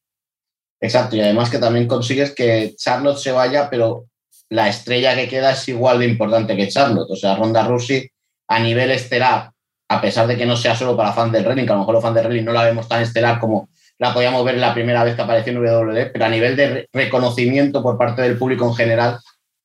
Exacto, 0.79 1.15
y 1.15 1.21
además 1.21 1.51
que 1.51 1.59
también 1.59 1.87
consigues 1.87 2.33
que 2.33 2.73
Charlotte 2.75 3.19
se 3.19 3.31
vaya, 3.31 3.69
pero 3.69 4.07
la 4.49 4.67
estrella 4.67 5.13
que 5.13 5.27
queda 5.27 5.51
es 5.51 5.69
igual 5.69 5.99
de 5.99 6.07
importante 6.07 6.57
que 6.57 6.69
Charlotte. 6.69 7.11
O 7.11 7.15
sea, 7.15 7.35
Ronda 7.35 7.67
Rousey 7.67 8.09
a 8.47 8.59
nivel 8.59 8.89
estelar 8.89 9.51
a 9.91 9.99
pesar 9.99 10.25
de 10.25 10.37
que 10.37 10.45
no 10.45 10.55
sea 10.55 10.73
solo 10.73 10.95
para 10.95 11.11
fans 11.11 11.33
del 11.33 11.43
wrestling, 11.43 11.65
que 11.65 11.71
a 11.71 11.75
lo 11.75 11.79
mejor 11.79 11.95
los 11.95 12.03
fans 12.03 12.15
del 12.15 12.25
wrestling 12.25 12.45
no 12.45 12.53
la 12.53 12.63
vemos 12.63 12.87
tan 12.87 13.01
estelar 13.01 13.39
como 13.39 13.67
la 13.99 14.13
podíamos 14.13 14.43
ver 14.45 14.57
la 14.57 14.73
primera 14.73 15.03
vez 15.03 15.15
que 15.15 15.21
apareció 15.21 15.51
en 15.51 15.59
WWE, 15.59 16.05
pero 16.07 16.25
a 16.25 16.29
nivel 16.29 16.55
de 16.55 16.87
reconocimiento 16.93 17.83
por 17.83 17.97
parte 17.97 18.21
del 18.21 18.37
público 18.37 18.65
en 18.65 18.73
general, 18.73 19.19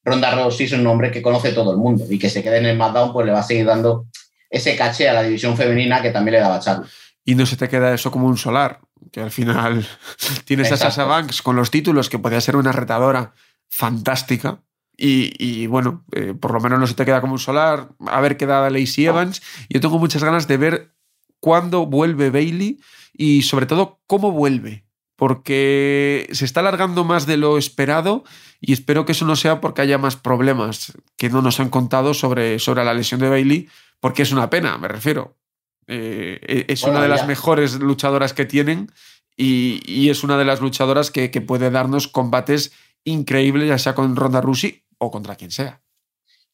Ronda 0.04 0.33
Rousey 0.33 0.66
es 0.66 0.73
un 0.73 0.83
nombre 0.83 1.12
que 1.12 1.23
conoce 1.23 1.52
todo 1.52 1.71
el 1.71 1.78
mundo 1.78 2.04
y 2.11 2.18
que 2.18 2.28
se 2.28 2.42
quede 2.42 2.59
en 2.59 2.66
el 2.66 2.75
SmackDown 2.75 3.12
pues 3.12 3.25
le 3.25 3.33
va 3.33 3.38
a 3.38 3.45
seguir 3.45 3.66
dando 3.66 4.06
ese 4.50 4.76
caché 4.76 5.09
a 5.09 5.12
la 5.12 5.23
división 5.23 5.56
femenina 5.56 6.02
que 6.02 6.11
también 6.11 6.35
le 6.35 6.40
daba 6.40 6.59
Charlo. 6.59 6.87
Y 7.25 7.37
no 7.37 7.47
se 7.47 7.56
te 7.56 7.68
queda 7.68 7.95
eso 7.95 8.11
como 8.11 8.26
un 8.26 8.37
solar, 8.37 8.80
que 9.12 9.21
al 9.21 9.30
final 9.30 9.87
tienes 10.45 10.66
Exacto. 10.73 10.88
a 10.88 10.90
Sasha 10.90 11.04
Banks 11.04 11.40
con 11.40 11.54
los 11.54 11.71
títulos, 11.71 12.09
que 12.09 12.18
podía 12.18 12.40
ser 12.40 12.56
una 12.56 12.73
retadora 12.73 13.33
fantástica, 13.68 14.61
y, 14.97 15.33
y, 15.38 15.67
bueno, 15.67 16.05
eh, 16.12 16.33
por 16.33 16.53
lo 16.53 16.61
menos 16.61 16.81
no 16.81 16.87
se 16.87 16.95
te 16.95 17.05
queda 17.05 17.21
como 17.21 17.35
un 17.35 17.38
solar. 17.38 17.91
A 18.07 18.21
ver 18.21 18.37
qué 18.37 18.47
da 18.47 18.71
Lacey 18.71 19.07
Evans. 19.07 19.43
Yo 19.69 19.81
tengo 19.81 19.99
muchas 19.99 20.25
ganas 20.25 20.49
de 20.49 20.57
ver 20.57 20.95
cuándo 21.41 21.87
vuelve 21.87 22.31
Bailey 22.31 22.81
y 23.12 23.43
sobre 23.43 23.67
todo 23.67 24.00
cómo 24.07 24.33
vuelve. 24.33 24.85
Porque 25.17 26.29
se 26.33 26.45
está 26.45 26.61
alargando 26.61 27.05
más 27.05 27.26
de 27.26 27.37
lo 27.37 27.57
esperado 27.57 28.25
y 28.61 28.73
espero 28.73 29.05
que 29.05 29.12
eso 29.12 29.26
no 29.26 29.37
sea 29.37 29.61
porque 29.61 29.83
haya 29.83 29.99
más 29.99 30.17
problemas 30.17 30.93
que 31.17 31.31
no 31.31 31.41
nos 31.41 31.61
han 31.61 31.71
contado 31.71 32.15
sobre, 32.15 32.59
sobre 32.59 32.85
la 32.85 32.93
lesión 32.93 33.21
de 33.21 33.31
Bailey, 33.31 33.69
porque 34.00 34.23
es 34.23 34.33
una 34.33 34.50
pena, 34.50 34.76
me 34.76 34.88
refiero. 34.88 35.38
Eh, 35.87 36.67
es 36.69 36.83
bueno, 36.83 36.99
una 36.99 37.05
de 37.05 37.11
ya. 37.11 37.17
las 37.17 37.26
mejores 37.26 37.79
luchadoras 37.79 38.35
que 38.35 38.45
tienen 38.45 38.91
y, 39.37 39.81
y, 39.87 40.11
es 40.11 40.25
una 40.25 40.37
de 40.37 40.45
las 40.45 40.61
luchadoras 40.61 41.11
que, 41.11 41.31
que 41.31 41.41
puede 41.41 41.71
darnos 41.71 42.09
combates 42.09 42.73
increíbles, 43.05 43.69
ya 43.69 43.79
sea 43.79 43.95
con 43.95 44.17
Ronda 44.17 44.41
Rousey 44.41 44.86
o 44.99 45.11
contra 45.11 45.37
quien 45.37 45.50
sea. 45.50 45.81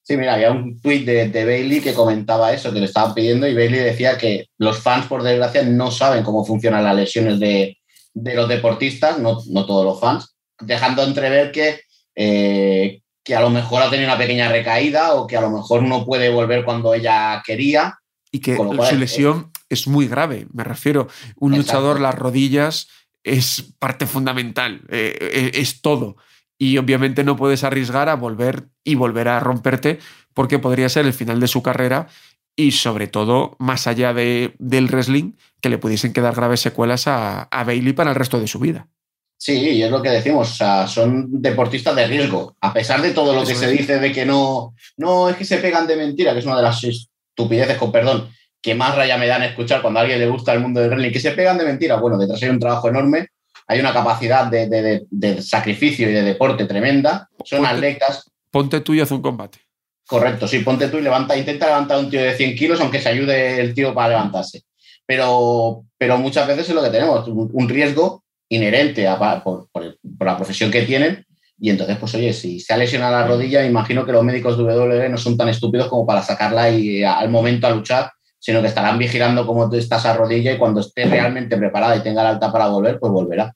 Sí, 0.02 0.16
mira, 0.16 0.34
había 0.34 0.50
un 0.50 0.80
tuit 0.80 1.06
de, 1.06 1.28
de, 1.28 1.44
Bailey 1.44 1.80
que 1.80 1.94
comentaba 1.94 2.52
eso, 2.52 2.72
que 2.72 2.80
le 2.80 2.86
estaban 2.86 3.14
pidiendo, 3.14 3.46
y 3.46 3.54
Bailey 3.54 3.80
decía 3.80 4.18
que 4.18 4.48
los 4.58 4.78
fans, 4.80 5.06
por 5.06 5.22
desgracia, 5.22 5.62
no 5.62 5.92
saben 5.92 6.24
cómo 6.24 6.44
funcionan 6.44 6.82
las 6.82 6.96
lesiones 6.96 7.38
de, 7.38 7.78
de 8.12 8.34
los 8.34 8.48
deportistas, 8.48 9.18
no, 9.20 9.38
no, 9.48 9.64
todos 9.64 9.84
los 9.84 10.00
fans, 10.00 10.34
dejando 10.60 11.04
entrever 11.04 11.52
que, 11.52 11.82
eh, 12.16 13.00
que 13.22 13.36
a 13.36 13.40
lo 13.40 13.50
mejor 13.50 13.82
ha 13.82 13.90
tenido 13.90 14.08
una 14.08 14.18
pequeña 14.18 14.50
recaída 14.50 15.14
o 15.14 15.28
que 15.28 15.36
a 15.36 15.40
lo 15.40 15.50
mejor 15.50 15.84
no 15.84 16.04
puede 16.04 16.30
volver 16.30 16.64
cuando 16.64 16.94
ella 16.94 17.40
quería. 17.46 17.96
Y 18.32 18.40
que 18.40 18.56
su 18.56 18.96
lesión 18.96 19.52
es, 19.68 19.82
es, 19.82 19.86
muy 19.86 20.08
grave, 20.08 20.48
me 20.52 20.64
refiero. 20.64 21.06
Un 21.36 21.54
exacto. 21.54 21.74
luchador, 21.78 22.00
las 22.00 22.16
rodillas 22.16 22.88
es 23.22 23.72
parte 23.78 24.06
fundamental, 24.06 24.82
eh, 24.88 25.52
es 25.54 25.80
todo 25.80 26.16
y 26.62 26.78
obviamente 26.78 27.24
no 27.24 27.34
puedes 27.34 27.64
arriesgar 27.64 28.08
a 28.08 28.14
volver 28.14 28.68
y 28.84 28.94
volver 28.94 29.26
a 29.26 29.40
romperte 29.40 29.98
porque 30.32 30.60
podría 30.60 30.88
ser 30.88 31.06
el 31.06 31.12
final 31.12 31.40
de 31.40 31.48
su 31.48 31.60
carrera 31.60 32.06
y 32.54 32.70
sobre 32.70 33.08
todo 33.08 33.56
más 33.58 33.88
allá 33.88 34.14
de, 34.14 34.54
del 34.60 34.86
wrestling 34.86 35.32
que 35.60 35.70
le 35.70 35.78
pudiesen 35.78 36.12
quedar 36.12 36.36
graves 36.36 36.60
secuelas 36.60 37.08
a, 37.08 37.42
a, 37.42 37.64
Bailey 37.64 37.94
para 37.94 38.10
el 38.10 38.16
resto 38.16 38.38
de 38.38 38.46
su 38.46 38.60
vida. 38.60 38.86
Sí, 39.36 39.54
y 39.54 39.82
es 39.82 39.90
lo 39.90 40.00
que 40.00 40.10
decimos, 40.10 40.52
o 40.52 40.54
sea, 40.54 40.86
son 40.86 41.42
deportistas 41.42 41.96
de 41.96 42.06
riesgo, 42.06 42.54
a 42.60 42.72
pesar 42.72 43.02
de 43.02 43.10
todo 43.10 43.34
lo 43.34 43.42
Eso 43.42 43.48
que 43.48 43.56
se 43.56 43.68
dice 43.68 43.98
de 43.98 44.12
que 44.12 44.24
no, 44.24 44.76
no 44.98 45.28
es 45.28 45.34
que 45.34 45.44
se 45.44 45.58
pegan 45.58 45.88
de 45.88 45.96
mentira, 45.96 46.32
que 46.32 46.38
es 46.38 46.46
una 46.46 46.58
de 46.58 46.62
las 46.62 46.84
estupideces, 46.84 47.76
con 47.76 47.90
perdón, 47.90 48.30
que 48.62 48.76
más 48.76 48.94
raya 48.94 49.18
me 49.18 49.26
dan 49.26 49.42
escuchar 49.42 49.82
cuando 49.82 49.98
a 49.98 50.02
alguien 50.02 50.20
le 50.20 50.28
gusta 50.28 50.52
el 50.52 50.60
mundo 50.60 50.80
del 50.80 50.90
wrestling, 50.90 51.10
que 51.10 51.18
se 51.18 51.32
pegan 51.32 51.58
de 51.58 51.64
mentira. 51.64 51.96
Bueno, 51.96 52.18
detrás 52.18 52.40
hay 52.40 52.50
un 52.50 52.60
trabajo 52.60 52.88
enorme 52.88 53.31
hay 53.66 53.80
una 53.80 53.92
capacidad 53.92 54.46
de, 54.46 54.68
de, 54.68 55.06
de, 55.10 55.42
sacrificio 55.42 56.08
y 56.08 56.12
de 56.12 56.22
deporte 56.22 56.66
tremenda. 56.66 57.28
Son 57.44 57.60
ponte, 57.60 57.74
atletas. 57.74 58.30
Ponte 58.50 58.80
tú 58.80 58.94
y 58.94 59.00
haz 59.00 59.10
un 59.10 59.22
combate. 59.22 59.58
Correcto, 60.06 60.46
sí, 60.46 60.58
ponte 60.60 60.88
tú 60.88 60.98
y 60.98 61.02
levanta, 61.02 61.36
intenta 61.36 61.66
levantar 61.66 61.96
a 61.96 62.00
un 62.00 62.10
tío 62.10 62.20
de 62.20 62.36
100 62.36 62.56
kilos, 62.56 62.80
aunque 62.80 63.00
se 63.00 63.08
ayude 63.08 63.60
el 63.60 63.72
tío 63.74 63.94
para 63.94 64.10
levantarse. 64.10 64.62
Pero, 65.06 65.84
pero 65.96 66.18
muchas 66.18 66.46
veces 66.46 66.68
es 66.68 66.74
lo 66.74 66.82
que 66.82 66.90
tenemos, 66.90 67.26
un, 67.28 67.50
un 67.52 67.68
riesgo 67.68 68.24
inherente 68.48 69.08
a, 69.08 69.42
por, 69.42 69.68
por, 69.70 69.98
por, 70.18 70.26
la 70.26 70.36
profesión 70.36 70.70
que 70.70 70.82
tienen. 70.82 71.24
Y 71.58 71.70
entonces, 71.70 71.96
pues 71.98 72.14
oye, 72.14 72.32
si 72.32 72.60
se 72.60 72.74
ha 72.74 72.76
lesionado 72.76 73.12
la 73.12 73.26
rodilla, 73.26 73.64
imagino 73.64 74.04
que 74.04 74.12
los 74.12 74.24
médicos 74.24 74.58
de 74.58 74.64
WWE 74.64 75.08
no 75.08 75.16
son 75.16 75.36
tan 75.36 75.48
estúpidos 75.48 75.86
como 75.86 76.04
para 76.04 76.22
sacarla 76.22 76.70
y 76.70 77.04
al 77.04 77.30
momento 77.30 77.66
a 77.66 77.70
luchar 77.70 78.10
sino 78.42 78.60
que 78.60 78.66
estarán 78.66 78.98
vigilando 78.98 79.46
cómo 79.46 79.70
tú 79.70 79.76
estás 79.76 80.04
a 80.04 80.16
rodilla 80.16 80.52
y 80.52 80.58
cuando 80.58 80.80
esté 80.80 81.04
realmente 81.04 81.56
preparada 81.56 81.94
y 81.94 82.02
tenga 82.02 82.24
la 82.24 82.30
alta 82.30 82.50
para 82.50 82.66
volver, 82.66 82.98
pues 82.98 83.12
volverá. 83.12 83.54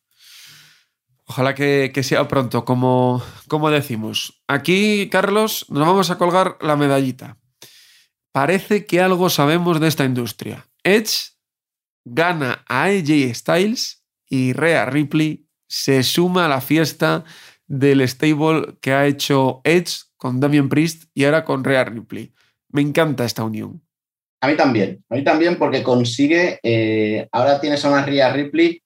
Ojalá 1.26 1.56
que, 1.56 1.90
que 1.92 2.04
sea 2.04 2.28
pronto, 2.28 2.64
como, 2.64 3.20
como 3.48 3.68
decimos. 3.68 4.40
Aquí, 4.46 5.08
Carlos, 5.10 5.66
nos 5.70 5.84
vamos 5.84 6.10
a 6.10 6.18
colgar 6.18 6.56
la 6.60 6.76
medallita. 6.76 7.36
Parece 8.30 8.86
que 8.86 9.00
algo 9.00 9.28
sabemos 9.28 9.80
de 9.80 9.88
esta 9.88 10.04
industria. 10.04 10.68
Edge 10.84 11.32
gana 12.04 12.64
a 12.68 12.84
AJ 12.84 13.34
Styles 13.34 14.04
y 14.28 14.52
Rhea 14.52 14.84
Ripley 14.84 15.48
se 15.66 16.04
suma 16.04 16.44
a 16.44 16.48
la 16.48 16.60
fiesta 16.60 17.24
del 17.66 18.08
stable 18.08 18.76
que 18.80 18.92
ha 18.92 19.06
hecho 19.06 19.62
Edge 19.64 20.02
con 20.16 20.38
Damien 20.38 20.68
Priest 20.68 21.10
y 21.12 21.24
ahora 21.24 21.44
con 21.44 21.64
Rhea 21.64 21.82
Ripley. 21.86 22.32
Me 22.68 22.82
encanta 22.82 23.24
esta 23.24 23.42
unión. 23.42 23.82
A 24.40 24.48
mí 24.48 24.56
también, 24.56 25.02
a 25.08 25.14
mí 25.14 25.24
también 25.24 25.58
porque 25.58 25.82
consigue, 25.82 26.60
eh, 26.62 27.28
ahora 27.32 27.60
tienes 27.60 27.84
a 27.84 27.88
una 27.88 28.04
Rhea 28.04 28.32
Ripley 28.32 28.82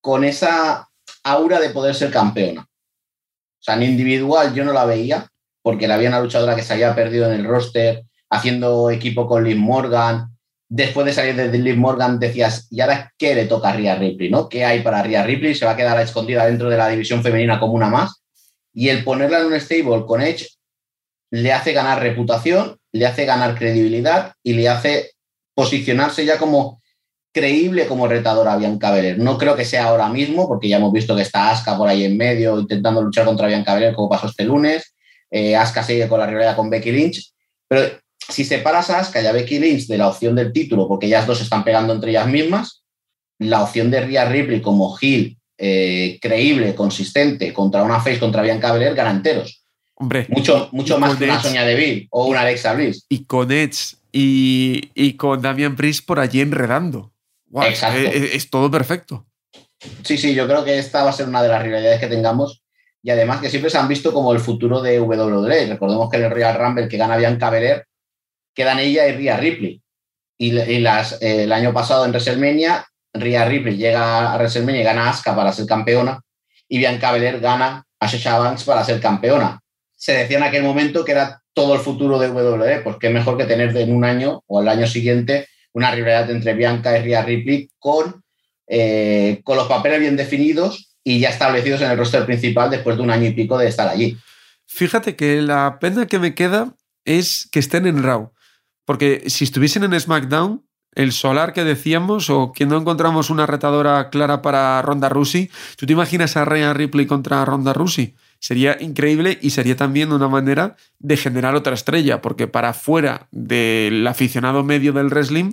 con 0.00 0.24
esa 0.24 0.88
aura 1.24 1.58
de 1.60 1.70
poder 1.70 1.94
ser 1.94 2.10
campeona. 2.10 2.62
O 2.62 3.62
sea, 3.62 3.74
en 3.74 3.82
individual 3.82 4.54
yo 4.54 4.64
no 4.64 4.72
la 4.72 4.84
veía, 4.84 5.28
porque 5.62 5.86
la 5.86 5.94
había 5.94 6.08
una 6.08 6.20
luchadora 6.20 6.56
que 6.56 6.62
se 6.62 6.72
había 6.72 6.94
perdido 6.94 7.30
en 7.30 7.40
el 7.40 7.46
roster, 7.46 8.04
haciendo 8.30 8.90
equipo 8.90 9.26
con 9.26 9.44
Liv 9.44 9.58
Morgan. 9.58 10.28
Después 10.68 11.04
de 11.04 11.12
salir 11.12 11.34
de 11.34 11.58
Liv 11.58 11.76
Morgan 11.76 12.18
decías, 12.18 12.68
¿y 12.70 12.80
ahora 12.80 13.12
qué 13.18 13.34
le 13.34 13.46
toca 13.46 13.70
a 13.70 13.72
Rhea 13.72 13.96
Ripley? 13.96 14.30
¿no? 14.30 14.48
¿Qué 14.48 14.64
hay 14.64 14.82
para 14.82 15.02
Rhea 15.02 15.24
Ripley? 15.24 15.54
Se 15.54 15.66
va 15.66 15.72
a 15.72 15.76
quedar 15.76 16.00
escondida 16.00 16.46
dentro 16.46 16.70
de 16.70 16.76
la 16.76 16.88
división 16.88 17.22
femenina 17.22 17.58
como 17.58 17.74
una 17.74 17.90
más. 17.90 18.22
Y 18.72 18.88
el 18.88 19.02
ponerla 19.02 19.40
en 19.40 19.46
un 19.46 19.60
stable 19.60 20.06
con 20.06 20.22
Edge 20.22 20.46
le 21.32 21.52
hace 21.52 21.72
ganar 21.72 22.00
reputación, 22.00 22.78
le 22.92 23.06
hace 23.06 23.24
ganar 23.24 23.56
credibilidad 23.56 24.34
y 24.42 24.54
le 24.54 24.68
hace 24.68 25.12
posicionarse 25.54 26.24
ya 26.24 26.38
como 26.38 26.80
creíble 27.32 27.86
como 27.86 28.08
retadora 28.08 28.54
a 28.54 28.56
Bianca 28.56 28.90
Belair. 28.90 29.18
No 29.18 29.38
creo 29.38 29.54
que 29.54 29.64
sea 29.64 29.84
ahora 29.84 30.08
mismo, 30.08 30.48
porque 30.48 30.68
ya 30.68 30.78
hemos 30.78 30.92
visto 30.92 31.14
que 31.14 31.22
está 31.22 31.50
Aska 31.50 31.76
por 31.76 31.88
ahí 31.88 32.04
en 32.04 32.16
medio 32.16 32.58
intentando 32.58 33.02
luchar 33.02 33.24
contra 33.24 33.46
Bianca 33.46 33.74
Belair, 33.74 33.94
como 33.94 34.08
pasó 34.08 34.26
este 34.26 34.44
lunes. 34.44 34.94
Eh, 35.30 35.56
sigue 35.86 36.08
con 36.08 36.18
la 36.18 36.26
rivalidad 36.26 36.56
con 36.56 36.70
Becky 36.70 36.90
Lynch. 36.90 37.32
Pero 37.68 38.00
si 38.28 38.44
separas 38.44 38.90
a 38.90 38.98
Asuka 38.98 39.22
y 39.22 39.26
a 39.26 39.32
Becky 39.32 39.58
Lynch 39.58 39.86
de 39.86 39.98
la 39.98 40.08
opción 40.08 40.34
del 40.34 40.52
título, 40.52 40.88
porque 40.88 41.06
ellas 41.06 41.26
dos 41.26 41.40
están 41.40 41.64
pegando 41.64 41.92
entre 41.92 42.10
ellas 42.10 42.26
mismas, 42.26 42.82
la 43.38 43.62
opción 43.62 43.90
de 43.90 44.00
Rhea 44.00 44.26
Ripley 44.26 44.60
como 44.60 44.96
heel 45.00 45.38
eh, 45.56 46.18
creíble, 46.20 46.74
consistente, 46.74 47.52
contra 47.52 47.82
una 47.82 48.00
face, 48.00 48.18
contra 48.18 48.42
Bianca 48.42 48.72
Belair, 48.72 48.94
gana 48.94 49.10
enteros. 49.10 49.64
Hombre, 50.00 50.26
mucho, 50.30 50.70
mucho 50.72 50.98
más 50.98 51.16
que 51.16 51.24
una 51.24 51.42
Sonia 51.42 51.62
Deville 51.62 52.08
o 52.10 52.26
una 52.26 52.40
Alexa 52.40 52.72
Bliss. 52.72 53.04
Y 53.10 53.24
con 53.24 53.52
Edge 53.52 53.96
y, 54.10 54.90
y 54.94 55.12
con 55.12 55.42
Damian 55.42 55.76
Priest 55.76 56.06
por 56.06 56.18
allí 56.18 56.40
enredando. 56.40 57.12
Exacto. 57.62 57.98
Es, 57.98 58.48
todo 58.48 58.70
perfecto. 58.70 59.26
Sí, 60.02 60.16
sí, 60.16 60.34
yo 60.34 60.46
creo 60.46 60.64
que 60.64 60.78
esta 60.78 61.04
va 61.04 61.10
a 61.10 61.12
ser 61.12 61.28
una 61.28 61.42
de 61.42 61.48
las 61.48 61.62
rivalidades 61.62 62.00
que 62.00 62.06
tengamos 62.06 62.62
y 63.02 63.10
además 63.10 63.42
que 63.42 63.50
siempre 63.50 63.70
se 63.70 63.76
han 63.76 63.88
visto 63.88 64.10
como 64.14 64.32
el 64.32 64.40
futuro 64.40 64.80
de 64.80 64.98
WWE. 64.98 65.66
Recordemos 65.66 66.08
que 66.08 66.16
en 66.16 66.24
el 66.24 66.30
Royal 66.30 66.58
Rumble 66.58 66.88
que 66.88 66.96
gana 66.96 67.18
Bianca 67.18 67.50
Belair 67.50 67.84
quedan 68.54 68.78
ella 68.78 69.06
y 69.06 69.12
Rhea 69.12 69.36
Ripley. 69.36 69.82
Y, 70.38 70.80
las, 70.80 71.20
el 71.20 71.52
año 71.52 71.74
pasado 71.74 72.06
en 72.06 72.12
WrestleMania 72.12 72.86
Rhea 73.12 73.44
Ripley 73.44 73.76
llega 73.76 74.32
a 74.32 74.36
WrestleMania 74.36 74.80
y 74.80 74.84
gana 74.84 75.04
a 75.04 75.10
Asuka 75.10 75.36
para 75.36 75.52
ser 75.52 75.66
campeona 75.66 76.22
y 76.66 76.78
Bianca 76.78 77.12
Belair 77.12 77.38
gana 77.40 77.84
a 77.98 78.08
Sasha 78.08 78.38
Banks 78.38 78.64
para 78.64 78.82
ser 78.82 78.98
campeona. 78.98 79.60
Se 80.00 80.12
decía 80.12 80.38
en 80.38 80.44
aquel 80.44 80.62
momento 80.62 81.04
que 81.04 81.12
era 81.12 81.42
todo 81.52 81.74
el 81.74 81.80
futuro 81.80 82.18
de 82.18 82.30
WWE, 82.30 82.80
pues 82.80 82.96
qué 82.98 83.10
mejor 83.10 83.36
que 83.36 83.44
tener 83.44 83.76
en 83.76 83.94
un 83.94 84.02
año 84.02 84.42
o 84.46 84.62
el 84.62 84.68
año 84.68 84.86
siguiente 84.86 85.46
una 85.74 85.90
rivalidad 85.90 86.30
entre 86.30 86.54
Bianca 86.54 86.98
y 86.98 87.02
Rhea 87.02 87.22
Ripley 87.22 87.70
con, 87.78 88.24
eh, 88.66 89.42
con 89.44 89.58
los 89.58 89.68
papeles 89.68 90.00
bien 90.00 90.16
definidos 90.16 90.94
y 91.04 91.20
ya 91.20 91.28
establecidos 91.28 91.82
en 91.82 91.90
el 91.90 91.98
roster 91.98 92.24
principal 92.24 92.70
después 92.70 92.96
de 92.96 93.02
un 93.02 93.10
año 93.10 93.26
y 93.26 93.32
pico 93.32 93.58
de 93.58 93.68
estar 93.68 93.88
allí. 93.88 94.16
Fíjate 94.64 95.16
que 95.16 95.42
la 95.42 95.78
pena 95.78 96.06
que 96.06 96.18
me 96.18 96.34
queda 96.34 96.74
es 97.04 97.46
que 97.52 97.58
estén 97.58 97.86
en 97.86 98.02
Raw, 98.02 98.32
porque 98.86 99.24
si 99.26 99.44
estuviesen 99.44 99.84
en 99.84 100.00
SmackDown, 100.00 100.64
el 100.94 101.12
solar 101.12 101.52
que 101.52 101.62
decíamos 101.62 102.30
o 102.30 102.52
que 102.52 102.64
no 102.64 102.78
encontramos 102.78 103.28
una 103.28 103.46
retadora 103.46 104.08
clara 104.08 104.40
para 104.40 104.80
Ronda 104.80 105.10
Rousey. 105.10 105.50
¿Tú 105.76 105.84
te 105.84 105.92
imaginas 105.92 106.38
a 106.38 106.46
Rhea 106.46 106.72
Ripley 106.72 107.06
contra 107.06 107.44
Ronda 107.44 107.72
Rousey? 107.72 108.14
Sería 108.40 108.76
increíble 108.80 109.38
y 109.40 109.50
sería 109.50 109.76
también 109.76 110.12
una 110.12 110.28
manera 110.28 110.76
de 110.98 111.16
generar 111.16 111.54
otra 111.54 111.74
estrella, 111.74 112.20
porque 112.20 112.48
para 112.48 112.72
fuera 112.72 113.28
del 113.30 114.06
aficionado 114.06 114.64
medio 114.64 114.92
del 114.92 115.08
wrestling, 115.08 115.52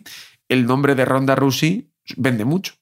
el 0.50 0.66
nombre 0.66 0.96
de 0.96 1.06
Ronda 1.06 1.36
Rousey 1.36 1.90
vende 2.16 2.46
mucho. 2.46 2.74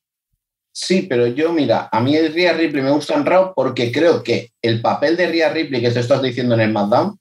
Sí, 0.72 1.08
pero 1.10 1.28
yo, 1.28 1.52
mira, 1.52 1.90
a 1.92 2.02
mí 2.02 2.16
el 2.16 2.34
Rhea 2.34 2.54
Ripley 2.54 2.84
me 2.84 2.92
gusta 2.92 3.16
en 3.16 3.26
Raw 3.26 3.54
porque 3.56 3.92
creo 3.92 4.24
que 4.24 4.52
el 4.62 4.82
papel 4.82 5.18
de 5.18 5.28
Rhea 5.28 5.52
Ripley 5.52 5.82
que 5.82 5.92
te 5.92 6.02
estás 6.02 6.22
diciendo 6.22 6.54
en 6.56 6.62
el 6.62 6.70
SmackDown 6.70 7.18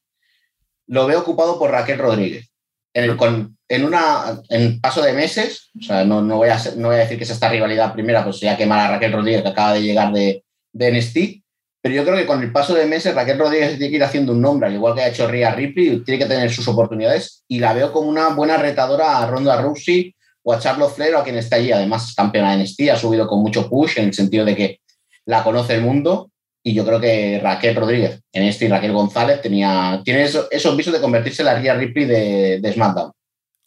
lo 0.88 1.06
veo 1.06 1.20
ocupado 1.20 1.58
por 1.58 1.70
Raquel 1.70 1.98
Rodríguez 1.98 2.50
en, 2.94 3.84
una, 3.84 4.42
en 4.48 4.80
paso 4.80 5.02
de 5.02 5.12
meses, 5.12 5.70
o 5.78 5.82
sea, 5.82 6.04
no, 6.04 6.22
no, 6.22 6.36
voy 6.36 6.48
a, 6.48 6.58
no 6.76 6.88
voy 6.88 6.96
a 6.96 7.00
decir 7.00 7.18
que 7.18 7.24
es 7.24 7.30
esta 7.30 7.48
rivalidad 7.48 7.92
primera, 7.92 8.22
pues 8.22 8.40
ya 8.40 8.56
quemar 8.56 8.80
a 8.80 8.92
Raquel 8.92 9.12
Rodríguez 9.12 9.42
que 9.42 9.48
acaba 9.48 9.74
de 9.74 9.82
llegar 9.82 10.12
de, 10.12 10.44
de 10.72 10.92
NXT, 10.92 11.43
pero 11.84 11.96
yo 11.96 12.02
creo 12.02 12.16
que 12.16 12.24
con 12.24 12.42
el 12.42 12.50
paso 12.50 12.72
de 12.72 12.86
meses 12.86 13.14
Raquel 13.14 13.38
Rodríguez 13.38 13.76
tiene 13.76 13.90
que 13.90 13.96
ir 13.96 14.02
haciendo 14.02 14.32
un 14.32 14.40
nombre, 14.40 14.68
al 14.68 14.74
igual 14.74 14.94
que 14.94 15.02
ha 15.02 15.08
hecho 15.08 15.28
Rhea 15.28 15.54
Ripley, 15.54 16.02
tiene 16.02 16.18
que 16.18 16.24
tener 16.24 16.50
sus 16.50 16.66
oportunidades 16.66 17.44
y 17.46 17.58
la 17.58 17.74
veo 17.74 17.92
como 17.92 18.08
una 18.08 18.30
buena 18.30 18.56
retadora 18.56 19.18
a 19.18 19.26
Ronda 19.26 19.60
Rousey 19.60 20.16
o 20.42 20.54
a 20.54 20.58
Charlotte 20.58 20.94
Flair 20.94 21.14
o 21.14 21.18
a 21.18 21.24
quien 21.24 21.36
está 21.36 21.56
allí. 21.56 21.72
Además, 21.72 22.14
campeona 22.16 22.56
de 22.56 22.62
NXT, 22.62 22.88
ha 22.90 22.96
subido 22.96 23.28
con 23.28 23.42
mucho 23.42 23.68
push 23.68 23.98
en 23.98 24.06
el 24.06 24.14
sentido 24.14 24.46
de 24.46 24.56
que 24.56 24.80
la 25.26 25.44
conoce 25.44 25.74
el 25.74 25.82
mundo 25.82 26.30
y 26.62 26.72
yo 26.72 26.86
creo 26.86 26.98
que 26.98 27.38
Raquel 27.42 27.76
Rodríguez 27.76 28.22
en 28.32 28.44
este 28.44 28.64
y 28.64 28.68
Raquel 28.68 28.92
González 28.92 29.42
tenía, 29.42 30.00
tiene 30.02 30.24
esos, 30.24 30.76
visos 30.78 30.94
de 30.94 31.02
convertirse 31.02 31.42
en 31.42 31.46
la 31.46 31.60
Rhea 31.60 31.74
Ripley 31.74 32.06
de, 32.06 32.60
de, 32.62 32.72
SmackDown. 32.72 33.12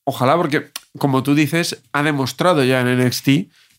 Ojalá, 0.05 0.35
porque 0.35 0.71
como 0.97 1.21
tú 1.21 1.35
dices, 1.35 1.83
ha 1.93 2.01
demostrado 2.01 2.63
ya 2.63 2.81
en 2.81 2.97
NXT 2.97 3.27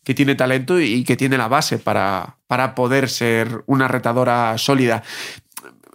que 0.09 0.15
tiene 0.15 0.35
talento 0.35 0.81
y 0.81 1.05
que 1.05 1.19
tiene 1.19 1.37
la 1.37 1.49
base 1.49 1.77
para, 1.77 2.39
para 2.47 2.75
poder 2.75 3.11
ser 3.11 3.63
una 3.67 3.89
retadora 3.89 4.57
sólida. 4.57 5.03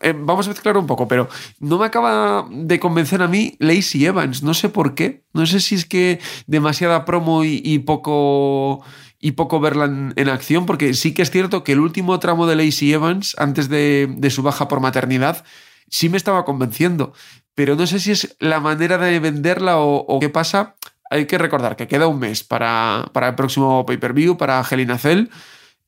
Eh, 0.02 0.13
vamos 0.15 0.45
a 0.45 0.52
mezclar 0.52 0.78
un 0.78 0.86
poco, 0.86 1.08
pero 1.08 1.28
no 1.60 1.80
me 1.80 1.88
acaba 1.88 2.47
de 2.47 2.80
convencer 2.80 3.23
a 3.23 3.28
mí 3.28 3.56
Lacey 3.58 4.06
Evans. 4.06 4.43
No 4.43 4.54
sé 4.54 4.69
por 4.69 4.93
qué. 4.93 5.23
No 5.34 5.47
sé 5.47 5.60
si 5.60 5.73
es 5.73 5.88
que 5.88 6.19
demasiada 6.45 7.06
promo 7.06 7.43
y 7.43 7.80
poco 7.80 8.84
y 9.19 9.32
poco 9.32 9.60
verla 9.60 9.86
en, 9.86 10.30
acción, 10.30 10.67
porque 10.67 10.93
sí 10.93 11.15
que 11.15 11.23
es 11.23 11.32
cierto 11.32 11.63
que 11.63 11.71
el 11.71 11.80
último 11.80 12.19
tramo 12.19 12.45
de 12.45 12.58
Lacey 12.58 12.93
Evans, 12.93 13.36
antes 13.39 13.69
de, 13.69 14.15
su 14.30 14.43
baja 14.43 14.67
por 14.67 14.80
maternidad, 14.80 15.43
sí 15.89 16.10
me 16.10 16.17
estaba 16.17 16.45
convenciendo. 16.45 17.13
Pero 17.56 17.76
no 17.76 17.88
sé 17.88 17.99
si 17.99 18.12
es 18.12 18.36
la 18.39 18.60
manera 18.60 18.99
de 18.99 19.19
venderla 19.19 19.80
o, 19.80 20.19
qué 20.19 20.28
pasa. 20.30 20.76
Hay 21.13 21.26
que 21.26 21.38
recordar 21.38 21.76
que 21.76 21.88
queda 21.88 22.08
un 22.08 22.19
mes 22.19 22.43
para, 22.43 23.10
para 23.13 23.30
el 23.30 23.36
próximo 23.36 23.86
pay-per-view, 23.86 24.38
para 24.38 24.60
Angelina 24.60 24.97
Cell, 24.97 25.28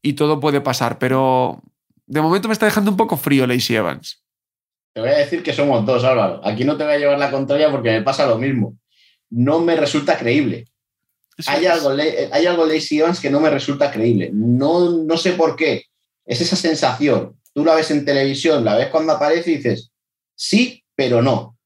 y 0.01 0.13
todo 0.13 0.39
puede 0.39 0.61
pasar. 0.61 0.99
Pero 0.99 1.61
de 2.05 2.21
momento 2.21 2.47
me 2.47 2.53
está 2.53 2.65
dejando 2.65 2.91
un 2.91 2.97
poco 2.97 3.17
frío 3.17 3.47
Lacey 3.47 3.75
Evans. 3.75 4.23
Te 4.93 5.01
voy 5.01 5.09
a 5.09 5.17
decir 5.17 5.43
que 5.43 5.53
somos 5.53 5.85
dos, 5.85 6.03
Álvaro. 6.03 6.41
Aquí 6.43 6.63
no 6.63 6.77
te 6.77 6.83
voy 6.83 6.93
a 6.93 6.97
llevar 6.97 7.19
la 7.19 7.31
contraria 7.31 7.71
porque 7.71 7.91
me 7.91 8.01
pasa 8.01 8.27
lo 8.27 8.37
mismo. 8.37 8.77
No 9.29 9.59
me 9.59 9.75
resulta 9.75 10.17
creíble 10.17 10.67
hay 11.47 11.65
algo, 11.65 11.89
hay 11.89 12.45
algo 12.45 12.65
Lacey 12.65 12.99
Evans 12.99 13.19
que 13.19 13.29
no 13.29 13.39
me 13.39 13.49
resulta 13.49 13.91
creíble. 13.91 14.29
No, 14.33 15.03
no 15.03 15.17
sé 15.17 15.33
por 15.33 15.55
qué. 15.55 15.85
Es 16.25 16.41
esa 16.41 16.55
sensación. 16.55 17.37
Tú 17.53 17.65
la 17.65 17.75
ves 17.75 17.91
en 17.91 18.05
televisión, 18.05 18.63
la 18.63 18.75
ves 18.75 18.87
cuando 18.87 19.13
aparece 19.13 19.51
y 19.51 19.57
dices, 19.57 19.91
sí, 20.35 20.83
pero 20.95 21.21
no. 21.21 21.35
O 21.35 21.57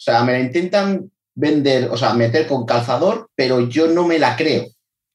sea, 0.00 0.22
me 0.24 0.32
la 0.32 0.40
intentan 0.40 1.10
vender, 1.38 1.88
o 1.90 1.96
sea, 1.96 2.14
meter 2.14 2.48
con 2.48 2.66
calzador, 2.66 3.30
pero 3.36 3.68
yo 3.68 3.86
no 3.86 4.06
me 4.06 4.18
la 4.18 4.36
creo. 4.36 4.66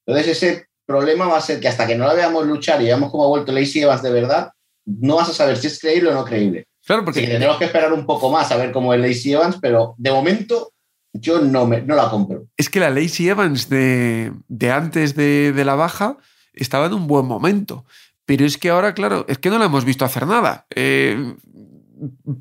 Entonces 0.05 0.38
ese 0.38 0.67
problema 0.86 1.27
va 1.27 1.38
a 1.38 1.41
ser 1.41 1.59
que 1.59 1.67
hasta 1.67 1.86
que 1.86 1.95
no 1.95 2.07
la 2.07 2.13
veamos 2.13 2.47
luchar 2.47 2.81
y 2.81 2.86
veamos 2.86 3.12
cómo 3.12 3.25
ha 3.25 3.27
vuelto 3.27 3.51
Lacey 3.51 3.81
Evans 3.81 4.01
de 4.01 4.12
verdad, 4.12 4.51
no 4.86 5.17
vas 5.17 5.29
a 5.29 5.33
saber 5.33 5.57
si 5.57 5.67
es 5.67 5.79
creíble 5.79 6.12
o 6.12 6.13
no 6.13 6.23
creíble. 6.23 6.65
Claro, 6.86 7.03
porque 7.03 7.27
tenemos 7.27 7.57
que 7.57 7.65
esperar 7.65 7.91
un 7.91 8.05
poco 8.05 8.29
más 8.29 8.51
a 8.51 8.57
ver 8.57 8.71
cómo 8.71 8.93
es 8.93 9.01
Lacey 9.01 9.33
Evans, 9.33 9.57
pero 9.62 9.95
de 9.97 10.12
momento 10.12 10.71
yo 11.12 11.41
no, 11.41 11.65
me, 11.67 11.81
no 11.81 11.95
la 11.95 12.09
compro. 12.09 12.47
Es 12.55 12.69
que 12.69 12.79
la 12.79 12.89
Lacey 12.89 13.27
Evans 13.27 13.67
de, 13.67 14.31
antes 14.71 15.15
de, 15.15 15.62
la 15.65 15.75
baja 15.75 16.17
estaba 16.53 16.86
en 16.86 16.93
un 16.93 17.07
buen 17.07 17.25
momento. 17.25 17.86
Pero 18.25 18.45
es 18.45 18.57
que 18.57 18.69
ahora, 18.69 18.93
claro, 18.93 19.25
es 19.27 19.38
que 19.39 19.49
no 19.49 19.59
la 19.59 19.65
hemos 19.65 19.83
visto 19.83 20.05
hacer 20.05 20.25
nada. 20.25 20.65
Eh, 20.73 21.36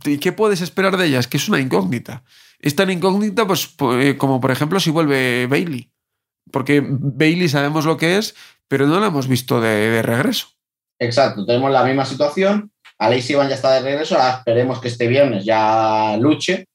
¿Y 0.05 0.19
qué 0.19 0.31
puedes 0.31 0.61
esperar 0.61 0.97
de 0.97 1.07
ella? 1.07 1.19
Es 1.19 1.27
que 1.27 1.37
es 1.37 1.49
una 1.49 1.59
incógnita. 1.59 2.23
Es 2.63 2.77
tan 2.77 2.91
incógnita 2.91 3.47
pues, 3.47 3.75
eh, 3.99 4.17
como, 4.17 4.41
por 4.41 4.53
ejemplo, 4.53 4.79
si 4.79 4.91
vuelve 4.91 5.47
Bailey. 5.49 5.91
Porque 6.51 6.81
Bailey 6.85 7.49
sabemos 7.49 7.85
lo 7.85 7.97
que 7.97 8.19
es, 8.19 8.37
pero 8.69 8.87
no 8.87 9.01
la 9.01 9.09
hemos 9.09 9.27
visto 9.27 9.61
de, 9.61 10.01
regreso. 10.03 10.47
Exacto, 10.99 11.45
tenemos 11.45 11.73
la 11.73 11.85
misma 11.85 12.05
situación. 12.05 12.71
A 12.99 13.11
Lacey 13.11 13.35
Evans 13.35 13.51
ya 13.51 13.57
está 13.57 13.73
de 13.73 13.81
regreso. 13.81 14.17
esperemos 14.17 14.81
que 14.81 14.89
este 14.89 15.09
viernes 15.09 15.45
ya 15.45 16.17
luche 16.19 16.67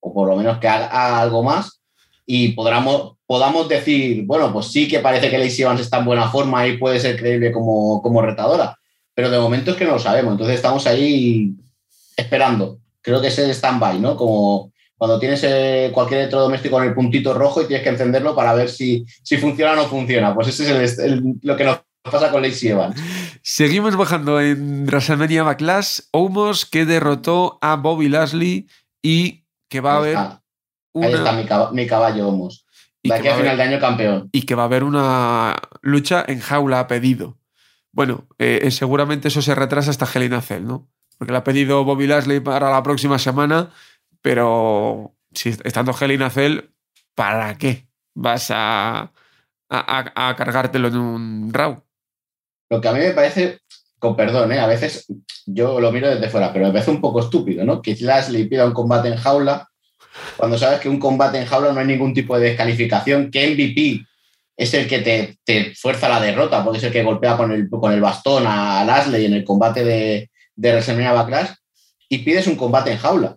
o 0.00 0.14
por 0.14 0.28
lo 0.28 0.36
menos 0.36 0.58
que 0.58 0.68
haga, 0.68 1.20
algo 1.20 1.42
más 1.42 1.80
y 2.24 2.52
podamos, 2.52 3.16
podamos 3.26 3.68
decir, 3.68 4.24
bueno, 4.24 4.52
pues 4.52 4.66
sí 4.66 4.88
que 4.88 5.00
parece 5.00 5.28
que 5.28 5.38
Lacey 5.38 5.62
Evans 5.62 5.80
está 5.80 5.98
en 5.98 6.06
buena 6.06 6.30
forma 6.30 6.66
y 6.66 6.78
puede 6.78 7.00
ser 7.00 7.18
creíble 7.18 7.52
como, 7.52 8.00
como 8.00 8.22
retadora, 8.22 8.78
pero 9.14 9.28
de 9.30 9.38
momento 9.38 9.72
es 9.72 9.76
que 9.76 9.84
no 9.84 9.92
lo 9.92 9.98
sabemos, 9.98 10.32
entonces 10.32 10.56
estamos 10.56 10.86
ahí 10.86 11.52
esperando. 12.16 12.78
Creo 13.00 13.20
que 13.20 13.28
es 13.28 13.38
el 13.38 13.50
stand-by, 13.50 13.98
¿no? 14.00 14.16
Como 14.16 14.72
cuando 14.98 15.18
tienes 15.20 15.42
eh, 15.44 15.90
cualquier 15.94 16.20
electrodoméstico 16.20 16.82
en 16.82 16.88
el 16.88 16.94
puntito 16.94 17.32
rojo 17.32 17.62
y 17.62 17.66
tienes 17.66 17.84
que 17.84 17.90
encenderlo 17.90 18.34
para 18.34 18.52
ver 18.52 18.68
si, 18.68 19.06
si 19.22 19.38
funciona 19.38 19.72
o 19.72 19.76
no 19.76 19.84
funciona. 19.86 20.34
Pues 20.34 20.48
ese 20.48 20.84
es 20.84 20.98
lo 21.42 21.56
que 21.56 21.64
nos 21.64 21.80
pasa 22.02 22.30
con 22.30 22.42
Lacey 22.42 22.70
Evans. 22.70 23.00
Seguimos 23.42 23.96
bajando 23.96 24.40
en 24.40 24.84
WrestleMania 24.86 25.44
Backlash. 25.44 26.00
Omos 26.10 26.66
que 26.66 26.84
derrotó 26.84 27.58
a 27.60 27.76
Bobby 27.76 28.08
Lashley 28.08 28.66
y 29.00 29.44
que 29.68 29.80
va 29.80 29.94
a 29.94 29.96
haber. 29.98 30.16
Ahí 30.16 31.12
está 31.12 31.32
mi, 31.32 31.44
caballo, 31.44 31.72
mi 31.72 31.86
caballo 31.86 32.28
Omos. 32.28 32.66
De 33.04 33.14
aquí 33.14 33.28
a 33.28 33.36
final 33.36 33.56
de 33.56 33.62
año 33.62 33.78
campeón. 33.78 34.28
Y 34.32 34.42
que 34.42 34.56
va 34.56 34.62
a 34.62 34.66
haber 34.66 34.82
una 34.82 35.56
lucha 35.80 36.24
en 36.26 36.40
jaula 36.40 36.80
a 36.80 36.86
pedido. 36.88 37.38
Bueno, 37.92 38.26
eh, 38.38 38.68
seguramente 38.70 39.28
eso 39.28 39.42
se 39.42 39.54
retrasa 39.54 39.90
hasta 39.90 40.08
Helena 40.12 40.40
Cell, 40.40 40.64
¿no? 40.64 40.88
Porque 41.16 41.32
le 41.32 41.38
ha 41.38 41.44
pedido 41.44 41.84
Bobby 41.84 42.06
Lashley 42.06 42.40
para 42.40 42.70
la 42.70 42.82
próxima 42.82 43.18
semana, 43.18 43.70
pero 44.22 45.14
si 45.32 45.50
estando 45.50 45.94
Helena 45.98 46.30
Cell, 46.30 46.60
¿para 47.14 47.56
qué 47.56 47.86
vas 48.14 48.50
a, 48.50 49.12
a, 49.68 50.34
cargártelo 50.36 50.88
en 50.88 50.96
un 50.96 51.52
Raw? 51.52 51.82
Lo 52.70 52.80
que 52.80 52.88
a 52.88 52.92
mí 52.92 53.00
me 53.00 53.12
parece, 53.12 53.60
con 53.98 54.16
perdón, 54.16 54.52
¿eh? 54.52 54.60
a 54.60 54.66
veces 54.66 55.06
yo 55.46 55.80
lo 55.80 55.92
miro 55.92 56.08
desde 56.08 56.28
fuera, 56.28 56.52
pero 56.52 56.66
me 56.66 56.72
parece 56.72 56.90
un 56.90 57.00
poco 57.00 57.20
estúpido, 57.20 57.64
¿no? 57.64 57.80
Que 57.80 57.96
Lashley 58.00 58.48
pida 58.48 58.66
un 58.66 58.72
combate 58.72 59.08
en 59.08 59.16
jaula 59.16 59.68
cuando 60.36 60.58
sabes 60.58 60.80
que 60.80 60.88
un 60.88 60.98
combate 60.98 61.38
en 61.38 61.46
jaula 61.46 61.72
no 61.72 61.80
hay 61.80 61.86
ningún 61.86 62.14
tipo 62.14 62.38
de 62.38 62.48
descalificación, 62.48 63.30
que 63.30 63.50
MVP 63.50 64.04
es 64.56 64.74
el 64.74 64.88
que 64.88 65.00
te, 65.00 65.38
te 65.44 65.74
fuerza 65.74 66.08
la 66.08 66.20
derrota, 66.20 66.64
porque 66.64 66.78
es 66.78 66.84
el 66.84 66.92
que 66.92 67.04
golpea 67.04 67.36
con 67.36 67.52
el, 67.52 67.68
con 67.68 67.92
el 67.92 68.00
bastón 68.00 68.44
a 68.46 68.84
Lashley 68.84 69.26
en 69.26 69.34
el 69.34 69.44
combate 69.44 69.84
de, 69.84 70.30
de 70.56 70.70
WrestleMania 70.70 71.12
Backlash, 71.12 71.50
y 72.08 72.18
pides 72.18 72.46
un 72.46 72.56
combate 72.56 72.90
en 72.90 72.98
jaula. 72.98 73.36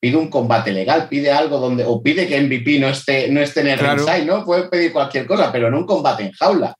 Pide 0.00 0.16
un 0.16 0.28
combate 0.28 0.72
legal, 0.72 1.08
pide 1.08 1.30
algo 1.30 1.58
donde, 1.58 1.84
o 1.84 2.02
pide 2.02 2.26
que 2.26 2.40
MVP 2.40 2.78
no 2.80 2.88
esté, 2.88 3.30
no 3.30 3.40
esté 3.40 3.60
en 3.60 3.68
el 3.68 3.78
claro. 3.78 4.04
¿no? 4.24 4.44
Puede 4.46 4.68
pedir 4.68 4.92
cualquier 4.92 5.26
cosa, 5.26 5.52
pero 5.52 5.70
no 5.70 5.78
un 5.78 5.86
combate 5.86 6.24
en 6.24 6.32
jaula 6.32 6.74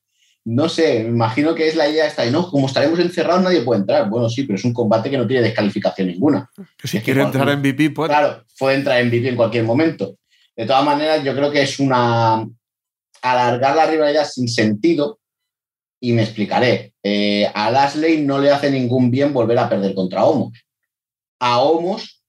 no 0.45 0.69
sé, 0.69 1.05
me 1.05 1.11
imagino 1.11 1.55
que 1.55 1.69
es 1.69 1.77
la 1.77 1.89
idea 1.89 2.07
esta 2.07 2.23
de 2.23 2.31
no, 2.31 2.49
como 2.51 2.67
estaremos 2.67 2.99
encerrados 2.99 3.43
nadie 3.43 3.63
puede 3.63 3.83
entrar. 3.83 4.09
Bueno, 4.09 4.29
sí, 4.29 4.45
pero 4.45 4.57
es 4.57 4.65
un 4.65 4.73
combate 4.73 5.11
que 5.11 5.19
no 5.19 5.27
tiene 5.27 5.43
descalificación 5.43 6.09
ninguna. 6.09 6.51
si 6.83 7.01
quiere 7.01 7.23
entrar 7.23 7.49
en 7.51 7.59
MVP, 7.59 7.91
puede. 7.91 8.09
Claro, 8.09 8.45
puede 8.59 8.77
entrar 8.77 9.01
en 9.01 9.09
MVP 9.09 9.29
en 9.29 9.37
cualquier 9.37 9.65
momento. 9.65 10.17
De 10.57 10.67
todas 10.67 10.85
maneras, 10.85 11.23
yo 11.23 11.35
creo 11.35 11.51
que 11.51 11.63
es 11.63 11.79
una 11.79 12.47
alargar 13.23 13.77
la 13.77 13.87
rivalidad 13.87 14.27
sin 14.27 14.49
sentido 14.49 15.21
y 16.01 16.13
me 16.13 16.23
explicaré. 16.23 16.95
Eh, 17.03 17.51
a 17.55 17.71
Lashley 17.71 18.23
no 18.23 18.39
le 18.39 18.51
hace 18.51 18.71
ningún 18.71 19.11
bien 19.11 19.35
volver 19.35 19.59
a 19.59 19.69
perder 19.69 19.95
contra 19.95 20.25
Homos. 20.25 20.59
A 21.39 21.61
Homos 21.61 22.20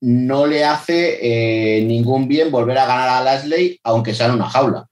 no 0.00 0.46
le 0.46 0.64
hace 0.64 1.18
eh, 1.20 1.84
ningún 1.84 2.26
bien 2.26 2.50
volver 2.50 2.78
a 2.78 2.86
ganar 2.86 3.08
a 3.08 3.22
Lashley, 3.22 3.78
aunque 3.84 4.14
sea 4.14 4.26
en 4.26 4.32
una 4.32 4.48
jaula. 4.48 4.86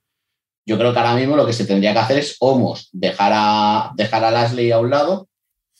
Yo 0.65 0.77
creo 0.77 0.93
que 0.93 0.99
ahora 0.99 1.15
mismo 1.15 1.35
lo 1.35 1.45
que 1.45 1.53
se 1.53 1.65
tendría 1.65 1.93
que 1.93 1.99
hacer 1.99 2.19
es 2.19 2.35
Homos, 2.39 2.89
dejar 2.91 3.31
a, 3.33 3.91
dejar 3.95 4.23
a 4.23 4.31
Lashley 4.31 4.71
a 4.71 4.79
un 4.79 4.91
lado 4.91 5.27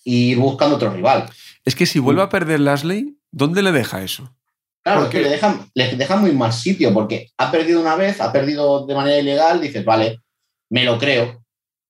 e 0.04 0.12
ir 0.12 0.40
buscando 0.40 0.78
otro 0.78 0.92
rival. 0.92 1.30
Es 1.64 1.76
que 1.76 1.86
si 1.86 2.00
vuelve 2.00 2.24
a 2.24 2.30
perder 2.30 2.60
Lashley, 2.60 3.18
¿dónde 3.32 3.62
le 3.62 3.72
deja 3.72 4.02
eso? 4.02 4.34
Claro, 4.82 5.02
porque... 5.02 5.22
le 5.22 5.30
deja, 5.30 5.60
le 5.76 5.96
deja 5.96 6.16
muy 6.16 6.32
mal 6.32 6.52
sitio, 6.52 6.94
porque 6.94 7.30
ha 7.38 7.52
perdido 7.52 7.80
una 7.80 7.96
vez, 7.96 8.20
ha 8.22 8.32
perdido 8.32 8.88
de 8.88 8.96
manera 8.96 9.20
ilegal, 9.20 9.62
dices, 9.62 9.86
vale, 9.86 10.20
me 10.70 10.84
lo 10.86 10.98
creo, 10.98 11.44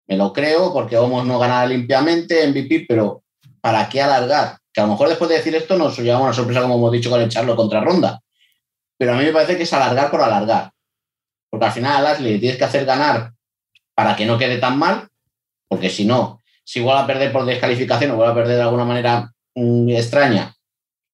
me 0.08 0.18
lo 0.18 0.34
creo 0.34 0.74
porque 0.74 0.98
Homos 0.98 1.26
no 1.26 1.40
ganará 1.40 1.68
limpiamente 1.68 2.46
MVP, 2.48 2.86
pero 2.88 3.24
¿para 3.62 3.88
qué 3.88 4.02
alargar? 4.02 4.59
Que 4.74 4.82
a 4.82 4.86
lo 4.86 4.92
mejor 4.92 5.10
después 5.10 5.30
de 5.30 5.38
decir 5.38 5.56
esto 5.56 5.78
nos 5.78 5.98
llevamos 5.98 6.26
una 6.26 6.34
sorpresa, 6.34 6.62
como 6.62 6.76
hemos 6.76 6.92
dicho 6.92 7.10
con 7.10 7.22
el 7.22 7.30
Charlo 7.30 7.56
contra 7.56 7.82
Ronda. 7.82 8.22
Pero 8.98 9.14
a 9.14 9.16
mí 9.16 9.24
me 9.24 9.32
parece 9.32 9.58
que 9.58 9.64
es 9.64 9.74
alargar 9.74 10.12
por 10.12 10.22
alargar. 10.22 10.72
Porque 11.50 11.66
al 11.66 11.72
final 11.72 11.98
a 11.98 12.02
Lashley 12.02 12.34
le 12.34 12.40
tienes 12.40 12.58
que 12.58 12.66
hacer 12.66 12.86
ganar 12.86 13.34
para 13.96 14.16
que 14.16 14.26
no 14.26 14.38
quede 14.38 14.58
tan 14.58 14.78
mal, 14.78 15.08
porque 15.68 15.90
si 15.90 16.06
no, 16.06 16.40
si 16.64 16.80
vuelve 16.80 17.02
a 17.02 17.08
perder 17.08 17.32
por 17.32 17.46
descalificación 17.46 18.12
o 18.12 18.16
vuelve 18.16 18.32
a 18.32 18.36
perder 18.36 18.58
de 18.58 18.62
alguna 18.62 18.86
manera 18.86 19.34
mm, 19.56 19.90
extraña, 19.90 20.56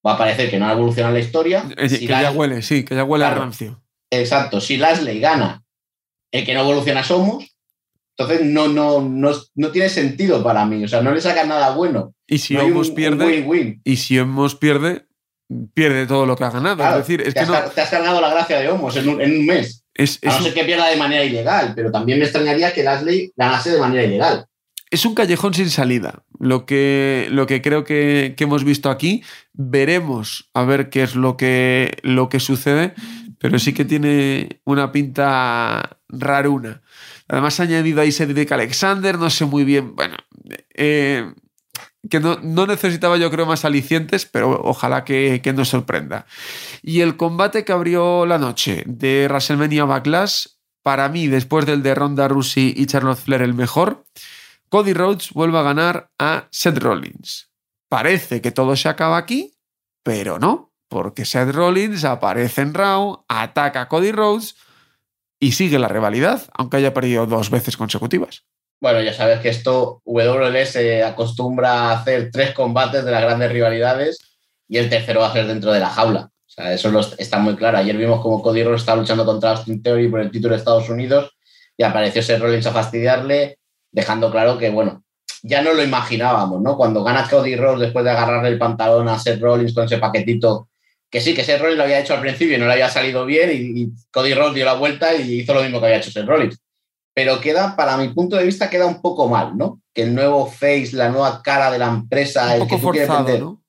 va 0.06 0.12
a 0.14 0.18
parecer 0.18 0.50
que 0.50 0.58
no 0.58 0.68
ha 0.68 0.72
evolucionado 0.72 1.14
la 1.14 1.20
historia. 1.20 1.64
que 1.76 2.06
ya 2.06 2.30
huele, 2.30 2.62
sí, 2.62 2.84
que 2.84 2.94
ya 2.94 3.04
huele 3.04 3.24
a 3.24 3.34
rancio. 3.34 3.82
Exacto. 4.10 4.60
Si 4.60 4.76
Lashley 4.76 5.18
gana, 5.18 5.64
el 6.30 6.44
que 6.44 6.54
no 6.54 6.60
evoluciona 6.60 7.02
somos, 7.02 7.55
entonces 8.18 8.46
no, 8.46 8.68
no, 8.68 9.00
no, 9.54 9.70
tiene 9.70 9.88
sentido 9.90 10.42
para 10.42 10.64
mí. 10.64 10.84
O 10.84 10.88
sea, 10.88 11.02
no 11.02 11.12
le 11.12 11.20
saca 11.20 11.44
nada 11.44 11.74
bueno. 11.74 12.14
Y 12.26 12.38
si 12.38 12.56
Homos 12.56 12.90
pierde. 12.90 13.78
Y 13.84 13.96
si 13.96 14.18
Homos 14.18 14.54
pierde, 14.54 15.06
pierde 15.74 16.06
todo 16.06 16.24
lo 16.24 16.34
que 16.34 16.44
ha 16.44 16.50
ganado. 16.50 16.82
es 16.82 16.96
decir, 16.96 17.20
es 17.20 17.34
te, 17.34 17.44
que 17.44 17.52
has, 17.52 17.74
te 17.74 17.80
has 17.82 17.90
cargado 17.90 18.20
la 18.20 18.30
gracia 18.30 18.58
de 18.58 18.68
Homos 18.70 18.96
en 18.96 19.08
un 19.08 19.46
mes. 19.46 19.84
Es, 19.94 20.18
a 20.24 20.38
no 20.38 20.44
ser 20.44 20.54
que 20.54 20.64
pierda 20.64 20.88
de 20.88 20.96
manera 20.96 21.24
ilegal, 21.24 21.72
pero 21.74 21.90
también 21.90 22.18
me 22.18 22.24
extrañaría 22.24 22.72
que 22.72 22.82
Lashley 22.82 23.32
ganase 23.36 23.70
de 23.70 23.80
manera 23.80 24.04
ilegal. 24.04 24.46
Es 24.90 25.04
un 25.04 25.14
callejón 25.14 25.52
sin 25.54 25.70
salida. 25.70 26.22
Lo 26.38 26.64
que, 26.64 27.28
lo 27.30 27.46
que 27.46 27.60
creo 27.60 27.84
que, 27.84 28.34
hemos 28.38 28.64
visto 28.64 28.90
aquí, 28.90 29.22
veremos 29.52 30.48
a 30.54 30.64
ver 30.64 30.90
qué 30.90 31.02
es 31.02 31.16
lo 31.16 31.36
que, 31.36 31.98
lo 32.02 32.28
que 32.28 32.40
sucede, 32.40 32.94
pero 33.38 33.58
sí 33.58 33.72
que 33.74 33.84
tiene 33.84 34.60
una 34.64 34.92
pinta 34.92 35.98
raruna. 36.08 36.82
Además, 37.28 37.58
ha 37.58 37.64
añadido 37.64 38.00
ahí 38.00 38.12
Cedric 38.12 38.52
Alexander, 38.52 39.18
no 39.18 39.30
sé 39.30 39.44
muy 39.44 39.64
bien. 39.64 39.96
Bueno, 39.96 40.16
eh, 40.74 41.32
que 42.08 42.20
no, 42.20 42.38
necesitaba 42.66 43.16
yo 43.16 43.30
creo 43.30 43.46
más 43.46 43.64
alicientes, 43.64 44.26
pero 44.26 44.60
ojalá 44.62 45.04
que, 45.04 45.40
que, 45.42 45.52
nos 45.52 45.68
sorprenda. 45.68 46.26
Y 46.82 47.00
el 47.00 47.16
combate 47.16 47.64
que 47.64 47.72
abrió 47.72 48.26
la 48.26 48.38
noche 48.38 48.84
de 48.86 49.26
WrestleMania 49.28 49.84
Backlash, 49.84 50.46
para 50.82 51.08
mí, 51.08 51.26
después 51.26 51.66
del 51.66 51.82
de 51.82 51.94
Ronda 51.96 52.28
Rousey 52.28 52.72
y 52.76 52.86
Charlotte 52.86 53.18
Flair 53.18 53.42
el 53.42 53.54
mejor, 53.54 54.04
Cody 54.68 54.92
Rhodes 54.92 55.30
vuelve 55.32 55.58
a 55.58 55.62
ganar 55.62 56.10
a 56.18 56.48
Seth 56.50 56.78
Rollins. 56.78 57.50
Parece 57.88 58.40
que 58.40 58.52
todo 58.52 58.76
se 58.76 58.88
acaba 58.88 59.16
aquí, 59.16 59.56
pero 60.02 60.38
no, 60.38 60.72
porque 60.88 61.24
Seth 61.24 61.50
Rollins 61.50 62.04
aparece 62.04 62.62
en 62.62 62.74
Raw, 62.74 63.24
ataca 63.28 63.82
a 63.82 63.88
Cody 63.88 64.12
Rhodes 64.12 64.56
y 65.38 65.52
sigue 65.52 65.78
la 65.78 65.88
rivalidad, 65.88 66.42
aunque 66.54 66.78
haya 66.78 66.94
perdido 66.94 67.26
dos 67.26 67.50
veces 67.50 67.76
consecutivas. 67.76 68.44
Bueno, 68.80 69.00
ya 69.02 69.12
sabes 69.12 69.40
que 69.40 69.48
esto 69.48 70.02
WWE 70.04 70.66
se 70.66 71.02
acostumbra 71.02 71.72
a 71.72 71.92
hacer 71.92 72.30
tres 72.30 72.52
combates 72.52 73.04
de 73.04 73.10
las 73.10 73.22
grandes 73.22 73.50
rivalidades 73.50 74.38
y 74.68 74.78
el 74.78 74.90
tercero 74.90 75.20
va 75.20 75.28
a 75.28 75.32
ser 75.32 75.46
dentro 75.46 75.72
de 75.72 75.80
la 75.80 75.88
jaula. 75.88 76.30
Eso 76.56 77.00
está 77.18 77.38
muy 77.38 77.56
claro. 77.56 77.78
Ayer 77.78 77.96
vimos 77.96 78.20
como 78.20 78.40
Cody 78.42 78.64
Rhodes 78.64 78.80
estaba 78.80 79.00
luchando 79.00 79.24
contra 79.24 79.50
Austin 79.50 79.82
Theory 79.82 80.08
por 80.08 80.20
el 80.20 80.30
título 80.30 80.54
de 80.54 80.58
Estados 80.58 80.88
Unidos 80.88 81.36
y 81.76 81.82
apareció 81.82 82.22
Seth 82.22 82.40
Rollins 82.40 82.66
a 82.66 82.72
fastidiarle, 82.72 83.58
dejando 83.92 84.30
claro 84.30 84.56
que, 84.56 84.70
bueno, 84.70 85.04
ya 85.42 85.62
no 85.62 85.74
lo 85.74 85.82
imaginábamos, 85.82 86.62
¿no? 86.62 86.76
Cuando 86.76 87.04
gana 87.04 87.28
Cody 87.28 87.56
Rhodes 87.56 87.80
después 87.80 88.04
de 88.04 88.10
agarrarle 88.10 88.48
el 88.48 88.58
pantalón 88.58 89.08
a 89.08 89.18
Seth 89.18 89.40
Rollins 89.40 89.74
con 89.74 89.84
ese 89.84 89.98
paquetito, 89.98 90.68
que 91.10 91.20
sí, 91.20 91.34
que 91.34 91.44
Seth 91.44 91.60
Rollins 91.60 91.78
lo 91.78 91.84
había 91.84 92.00
hecho 92.00 92.14
al 92.14 92.20
principio 92.20 92.56
y 92.56 92.58
no 92.58 92.66
le 92.66 92.72
había 92.72 92.90
salido 92.90 93.24
bien 93.24 93.50
y, 93.50 93.82
y 93.82 93.88
Cody 94.10 94.34
Rhodes 94.34 94.54
dio 94.54 94.64
la 94.64 94.74
vuelta 94.74 95.14
y 95.14 95.40
hizo 95.40 95.54
lo 95.54 95.62
mismo 95.62 95.80
que 95.80 95.86
había 95.86 95.98
hecho 95.98 96.10
Seth 96.10 96.26
Rollins 96.26 96.60
pero 97.16 97.40
queda, 97.40 97.74
para 97.76 97.96
mi 97.96 98.10
punto 98.10 98.36
de 98.36 98.44
vista, 98.44 98.68
queda 98.68 98.84
un 98.84 99.00
poco 99.00 99.26
mal, 99.26 99.56
¿no? 99.56 99.80
Que 99.94 100.02
el 100.02 100.14
nuevo 100.14 100.46
face, 100.46 100.90
la 100.92 101.08
nueva 101.08 101.40
cara 101.42 101.70
de 101.70 101.78
la 101.78 101.88
empresa, 101.88 102.52
un 102.60 102.68
poco 102.68 102.78
forzado, 102.78 103.38
¿no? 103.38 103.64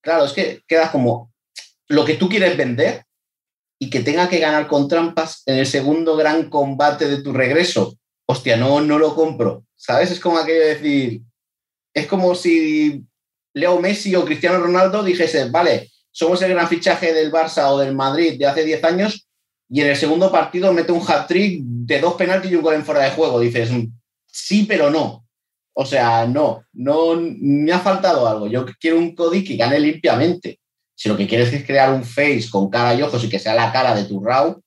Claro, 0.00 0.24
es 0.24 0.32
que 0.32 0.62
queda 0.66 0.90
como 0.90 1.30
lo 1.88 2.06
que 2.06 2.14
tú 2.14 2.30
quieres 2.30 2.56
vender 2.56 3.04
y 3.78 3.90
que 3.90 4.00
tenga 4.00 4.30
que 4.30 4.38
ganar 4.38 4.66
con 4.68 4.88
trampas 4.88 5.42
en 5.44 5.58
el 5.58 5.66
segundo 5.66 6.16
gran 6.16 6.48
combate 6.48 7.08
de 7.08 7.22
tu 7.22 7.34
regreso. 7.34 7.94
Hostia, 8.24 8.56
no, 8.56 8.80
no 8.80 8.98
lo 8.98 9.14
compro. 9.14 9.64
¿Sabes? 9.76 10.10
Es 10.10 10.18
como 10.18 10.38
aquello 10.38 10.60
de 10.60 10.74
decir, 10.74 11.20
es 11.92 12.06
como 12.06 12.34
si 12.34 13.04
Leo 13.52 13.78
Messi 13.80 14.16
o 14.16 14.24
Cristiano 14.24 14.60
Ronaldo 14.60 15.02
dijese, 15.02 15.50
vale, 15.50 15.90
somos 16.10 16.40
el 16.42 16.50
gran 16.50 16.68
fichaje 16.68 17.12
del 17.12 17.32
Barça 17.32 17.70
o 17.70 17.78
del 17.78 17.94
Madrid 17.94 18.38
de 18.38 18.46
hace 18.46 18.64
10 18.64 18.84
años, 18.84 19.28
y 19.70 19.82
en 19.82 19.88
el 19.88 19.96
segundo 19.96 20.32
partido 20.32 20.72
mete 20.72 20.92
un 20.92 21.02
hat-trick 21.06 21.62
de 21.62 22.00
dos 22.00 22.14
penaltis 22.14 22.50
y 22.50 22.56
un 22.56 22.62
gol 22.62 22.74
en 22.74 22.84
fuera 22.84 23.02
de 23.02 23.10
juego. 23.10 23.38
Dices, 23.38 23.70
sí, 24.26 24.64
pero 24.66 24.90
no. 24.90 25.26
O 25.74 25.84
sea, 25.84 26.26
no, 26.26 26.64
no 26.72 27.20
me 27.20 27.70
ha 27.72 27.78
faltado 27.78 28.26
algo. 28.26 28.46
Yo 28.46 28.64
quiero 28.80 28.98
un 28.98 29.14
Cody 29.14 29.44
que 29.44 29.56
gane 29.56 29.78
limpiamente. 29.78 30.58
Si 30.94 31.08
lo 31.08 31.16
que 31.16 31.28
quieres 31.28 31.52
es 31.52 31.64
crear 31.64 31.92
un 31.92 32.02
face 32.02 32.46
con 32.50 32.70
cara 32.70 32.94
y 32.94 33.02
ojos 33.02 33.22
y 33.22 33.28
que 33.28 33.38
sea 33.38 33.54
la 33.54 33.70
cara 33.70 33.94
de 33.94 34.04
tu 34.04 34.24
Raw, 34.24 34.60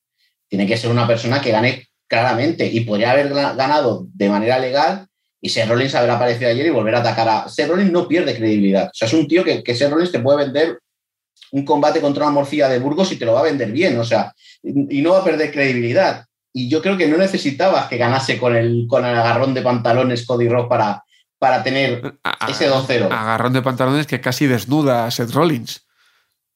tiene 0.48 0.68
que 0.68 0.78
ser 0.78 0.92
una 0.92 1.08
persona 1.08 1.42
que 1.42 1.52
gane 1.52 1.88
claramente 2.08 2.66
y 2.68 2.82
podría 2.82 3.12
haber 3.12 3.30
ganado 3.30 4.08
de 4.14 4.30
manera 4.30 4.60
legal 4.60 5.08
y 5.42 5.50
Seth 5.50 5.68
Rollins 5.68 5.96
haber 5.96 6.12
aparecido 6.12 6.50
ayer 6.50 6.68
y 6.68 6.70
volver 6.70 6.96
a 6.96 7.00
atacar 7.00 7.28
a... 7.28 7.50
Seth 7.50 7.68
Rollins 7.68 7.92
no 7.92 8.08
pierde 8.08 8.36
credibilidad. 8.36 8.88
O 8.88 8.94
sea, 8.94 9.08
es 9.08 9.14
un 9.14 9.28
tío 9.28 9.44
que, 9.44 9.64
que 9.64 9.76
Seth 9.76 9.90
Rollins 9.90 10.12
te 10.12 10.20
puede 10.20 10.46
vender 10.46 10.80
un 11.52 11.66
combate 11.66 12.02
contra 12.02 12.26
una 12.26 12.34
morcilla 12.34 12.70
de 12.70 12.80
Burgos 12.80 13.12
y 13.12 13.18
te 13.18 13.26
lo 13.26 13.34
va 13.34 13.42
a 13.42 13.44
vender 13.44 13.72
bien. 13.72 14.00
O 14.00 14.04
sea, 14.04 14.34
y 14.64 15.02
no 15.02 15.12
va 15.12 15.20
a 15.20 15.24
perder 15.24 15.52
credibilidad. 15.52 16.26
Y 16.54 16.70
yo 16.70 16.82
creo 16.82 16.98
que 16.98 17.08
no 17.08 17.18
necesitabas 17.18 17.88
que 17.88 17.98
ganase 17.98 18.38
con 18.38 18.56
el, 18.56 18.86
con 18.88 19.06
el 19.06 19.16
agarrón 19.16 19.54
de 19.54 19.62
pantalones 19.62 20.26
Cody 20.26 20.50
Rock 20.50 20.70
para, 20.70 21.04
para 21.40 21.64
tener 21.64 22.20
ese 22.48 22.70
2-0. 22.70 23.06
Agarrón 23.12 23.54
de 23.54 23.62
pantalones 23.62 24.08
que 24.08 24.22
casi 24.22 24.48
desnuda 24.48 25.06
a 25.06 25.12
Seth 25.12 25.32
Rollins. 25.32 25.88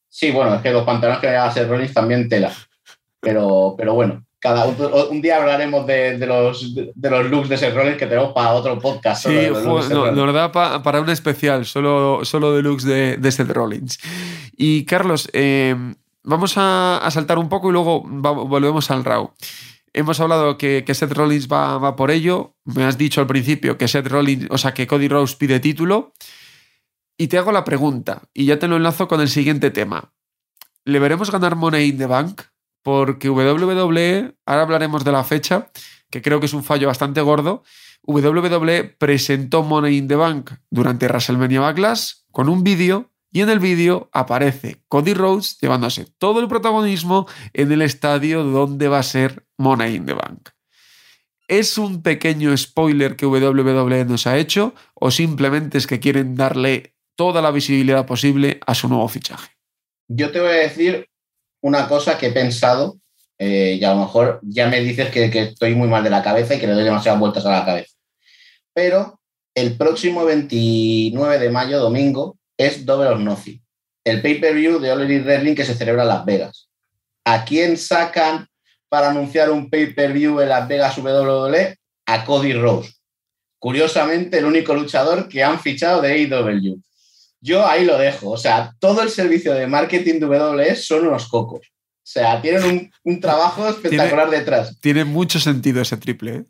Sí, 0.08 0.30
bueno, 0.30 0.54
es 0.54 0.62
que 0.62 0.70
los 0.70 0.84
pantalones 0.84 1.20
que 1.20 1.28
le 1.28 1.36
a 1.36 1.50
Seth 1.50 1.68
Rollins 1.68 1.94
también 1.94 2.28
tela. 2.28 2.52
Pero, 3.20 3.74
pero 3.76 3.94
bueno, 3.94 4.24
cada 4.38 4.66
un, 4.66 5.22
día 5.22 5.38
hablaremos 5.38 5.86
de, 5.86 6.18
los, 6.18 6.74
de 6.74 7.10
los 7.10 7.30
looks 7.30 7.48
de 7.48 7.56
Seth 7.56 7.74
Rollins 7.74 7.96
que 7.96 8.06
tenemos 8.06 8.32
para 8.32 8.52
otro 8.52 8.78
podcast. 8.78 9.26
Sí, 9.26 9.48
nos 9.50 10.34
da 10.34 10.52
para 10.52 11.00
un 11.00 11.10
especial 11.10 11.64
solo, 11.64 12.24
solo 12.24 12.54
de 12.54 12.62
looks 12.62 12.84
de, 12.84 13.16
de 13.16 13.32
Seth 13.32 13.50
Rollins. 13.50 13.98
Y 14.56 14.84
Carlos, 14.84 15.28
eh, 15.32 15.74
vamos 16.22 16.54
a, 16.56 17.06
saltar 17.10 17.38
un 17.38 17.48
poco 17.48 17.70
y 17.70 17.72
luego 17.72 18.02
volvemos 18.02 18.90
al 18.90 19.04
Raw. 19.04 19.32
Hemos 19.92 20.20
hablado 20.20 20.58
que, 20.58 20.84
que 20.84 20.94
Seth 20.94 21.12
Rollins 21.12 21.48
va, 21.48 21.78
va, 21.78 21.96
por 21.96 22.10
ello. 22.10 22.54
Me 22.64 22.84
has 22.84 22.98
dicho 22.98 23.22
al 23.22 23.26
principio 23.26 23.78
que 23.78 23.88
Seth 23.88 24.08
Rollins, 24.08 24.46
o 24.50 24.58
sea, 24.58 24.74
que 24.74 24.86
Cody 24.86 25.08
Rose 25.08 25.36
pide 25.38 25.60
título. 25.60 26.12
Y 27.18 27.28
te 27.28 27.38
hago 27.38 27.50
la 27.50 27.64
pregunta, 27.64 28.22
y 28.34 28.44
ya 28.44 28.58
te 28.58 28.68
lo 28.68 28.76
enlazo 28.76 29.08
con 29.08 29.22
el 29.22 29.28
siguiente 29.30 29.70
tema. 29.70 30.12
¿Le 30.84 30.98
veremos 30.98 31.30
ganar 31.30 31.56
Money 31.56 31.88
in 31.88 31.98
the 31.98 32.06
Bank? 32.06 32.42
Porque 32.86 33.28
WWE, 33.28 34.36
ahora 34.46 34.62
hablaremos 34.62 35.04
de 35.04 35.10
la 35.10 35.24
fecha, 35.24 35.72
que 36.08 36.22
creo 36.22 36.38
que 36.38 36.46
es 36.46 36.52
un 36.52 36.62
fallo 36.62 36.86
bastante 36.86 37.20
gordo, 37.20 37.64
WWE 38.04 38.84
presentó 38.84 39.64
Money 39.64 39.96
in 39.96 40.06
the 40.06 40.14
Bank 40.14 40.52
durante 40.70 41.08
WrestleMania 41.08 41.58
Backlash 41.58 42.12
con 42.30 42.48
un 42.48 42.62
vídeo 42.62 43.10
y 43.32 43.40
en 43.40 43.50
el 43.50 43.58
vídeo 43.58 44.08
aparece 44.12 44.84
Cody 44.86 45.14
Rhodes 45.14 45.58
llevándose 45.58 46.06
todo 46.18 46.38
el 46.38 46.46
protagonismo 46.46 47.26
en 47.54 47.72
el 47.72 47.82
estadio 47.82 48.44
donde 48.44 48.86
va 48.86 49.00
a 49.00 49.02
ser 49.02 49.44
Money 49.58 49.96
in 49.96 50.06
the 50.06 50.14
Bank. 50.14 50.50
¿Es 51.48 51.78
un 51.78 52.02
pequeño 52.02 52.56
spoiler 52.56 53.16
que 53.16 53.26
WWE 53.26 54.04
nos 54.04 54.28
ha 54.28 54.38
hecho 54.38 54.76
o 54.94 55.10
simplemente 55.10 55.76
es 55.76 55.88
que 55.88 55.98
quieren 55.98 56.36
darle 56.36 56.94
toda 57.16 57.42
la 57.42 57.50
visibilidad 57.50 58.06
posible 58.06 58.60
a 58.64 58.76
su 58.76 58.88
nuevo 58.88 59.08
fichaje? 59.08 59.50
Yo 60.06 60.30
te 60.30 60.38
voy 60.38 60.50
a 60.50 60.52
decir 60.52 61.08
una 61.66 61.88
cosa 61.88 62.16
que 62.16 62.28
he 62.28 62.32
pensado 62.32 62.96
eh, 63.38 63.76
y 63.80 63.84
a 63.84 63.92
lo 63.92 64.02
mejor 64.02 64.38
ya 64.44 64.68
me 64.68 64.80
dices 64.80 65.10
que, 65.10 65.24
estoy 65.24 65.74
muy 65.74 65.88
mal 65.88 66.04
de 66.04 66.10
la 66.10 66.22
cabeza 66.22 66.54
y 66.54 66.60
que 66.60 66.66
le 66.68 66.74
doy 66.74 66.84
demasiadas 66.84 67.18
vueltas 67.18 67.44
a 67.44 67.50
la 67.50 67.64
cabeza. 67.64 67.92
Pero 68.72 69.18
el 69.52 69.76
próximo 69.76 70.24
29 70.24 71.40
de 71.40 71.50
mayo, 71.50 71.80
domingo, 71.80 72.38
es 72.56 72.86
Double 72.86 73.08
or 73.08 73.18
Nothing, 73.18 73.60
el 74.04 74.22
pay-per-view 74.22 74.78
de 74.78 74.92
All 74.92 75.06
Wrestling 75.24 75.56
que 75.56 75.64
se 75.64 75.74
celebra 75.74 76.02
en 76.02 76.08
Las 76.08 76.24
Vegas. 76.24 76.68
¿A 77.24 77.44
quién 77.44 77.76
sacan 77.76 78.46
para 78.88 79.10
anunciar 79.10 79.50
un 79.50 79.68
pay-per-view 79.68 80.40
en 80.40 80.48
Las 80.48 80.68
Vegas 80.68 80.96
WWE? 80.96 81.76
A 82.06 82.24
Cody 82.24 82.52
Rose. 82.52 82.92
Curiosamente, 83.58 84.38
el 84.38 84.44
único 84.44 84.72
luchador 84.72 85.28
que 85.28 85.42
han 85.42 85.58
fichado 85.58 86.00
de 86.00 86.12
AEW. 86.12 86.80
Yo 87.46 87.64
ahí 87.64 87.84
lo 87.84 87.96
dejo. 87.96 88.30
O 88.30 88.36
sea, 88.36 88.74
todo 88.80 89.02
el 89.02 89.10
servicio 89.10 89.54
de 89.54 89.68
marketing 89.68 90.18
de 90.18 90.26
WWE 90.26 90.74
son 90.74 91.06
unos 91.06 91.28
cocos. 91.28 91.60
O 91.60 92.08
sea, 92.08 92.42
tienen 92.42 92.90
un, 93.04 93.20
trabajo 93.20 93.68
espectacular 93.68 94.28
detrás. 94.28 94.76
Tiene 94.80 95.04
mucho 95.04 95.38
sentido 95.38 95.80
ese 95.80 95.96
triple. 95.96 96.34
¿eh? 96.34 96.44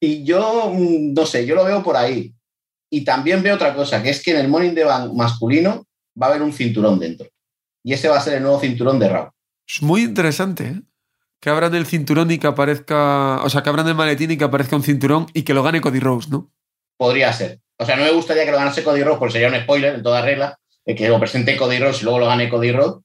Y 0.00 0.24
yo, 0.24 0.72
mm, 0.74 1.12
no 1.12 1.26
sé, 1.26 1.44
yo 1.44 1.54
lo 1.54 1.64
veo 1.64 1.82
por 1.82 1.96
ahí. 1.96 2.32
Y 2.90 3.04
también 3.04 3.42
veo 3.42 3.56
otra 3.56 3.74
cosa, 3.74 4.02
que 4.02 4.08
es 4.08 4.22
que 4.22 4.30
en 4.30 4.38
el 4.38 4.48
Morning 4.48 4.72
de 4.72 4.84
Bank 4.84 5.12
masculino 5.12 5.86
va 6.20 6.26
a 6.26 6.30
haber 6.30 6.42
un 6.42 6.54
cinturón 6.54 6.98
dentro. 6.98 7.28
Y 7.84 7.92
ese 7.92 8.08
va 8.08 8.16
a 8.16 8.22
ser 8.22 8.34
el 8.34 8.42
nuevo 8.42 8.58
cinturón 8.58 8.98
de 8.98 9.08
Raw. 9.10 9.30
Es 9.66 9.82
muy 9.82 10.02
interesante, 10.02 10.64
¿eh? 10.64 10.82
Que 11.40 11.50
abran 11.50 11.74
el 11.74 11.84
cinturón 11.84 12.30
y 12.30 12.38
que 12.38 12.46
aparezca. 12.46 13.42
O 13.44 13.50
sea, 13.50 13.62
que 13.62 13.68
abran 13.68 13.86
el 13.86 13.94
maletín 13.94 14.30
y 14.30 14.38
que 14.38 14.44
aparezca 14.44 14.76
un 14.76 14.82
cinturón 14.82 15.26
y 15.34 15.42
que 15.42 15.54
lo 15.54 15.62
gane 15.62 15.82
Cody 15.82 16.00
Rose, 16.00 16.30
¿no? 16.30 16.50
Podría 16.96 17.32
ser. 17.34 17.60
O 17.78 17.86
sea, 17.86 17.96
no 17.96 18.02
me 18.02 18.10
gustaría 18.10 18.44
que 18.44 18.50
lo 18.50 18.56
ganase 18.56 18.82
Cody 18.82 19.02
Rhodes, 19.02 19.18
porque 19.18 19.32
sería 19.34 19.48
un 19.48 19.62
spoiler 19.62 19.94
en 19.94 20.02
toda 20.02 20.20
regla, 20.20 20.58
que 20.84 21.08
lo 21.08 21.20
presente 21.20 21.56
Cody 21.56 21.78
Rhodes 21.78 22.00
y 22.00 22.04
luego 22.04 22.18
lo 22.18 22.26
gane 22.26 22.48
Cody 22.48 22.72
Rhodes. 22.72 23.04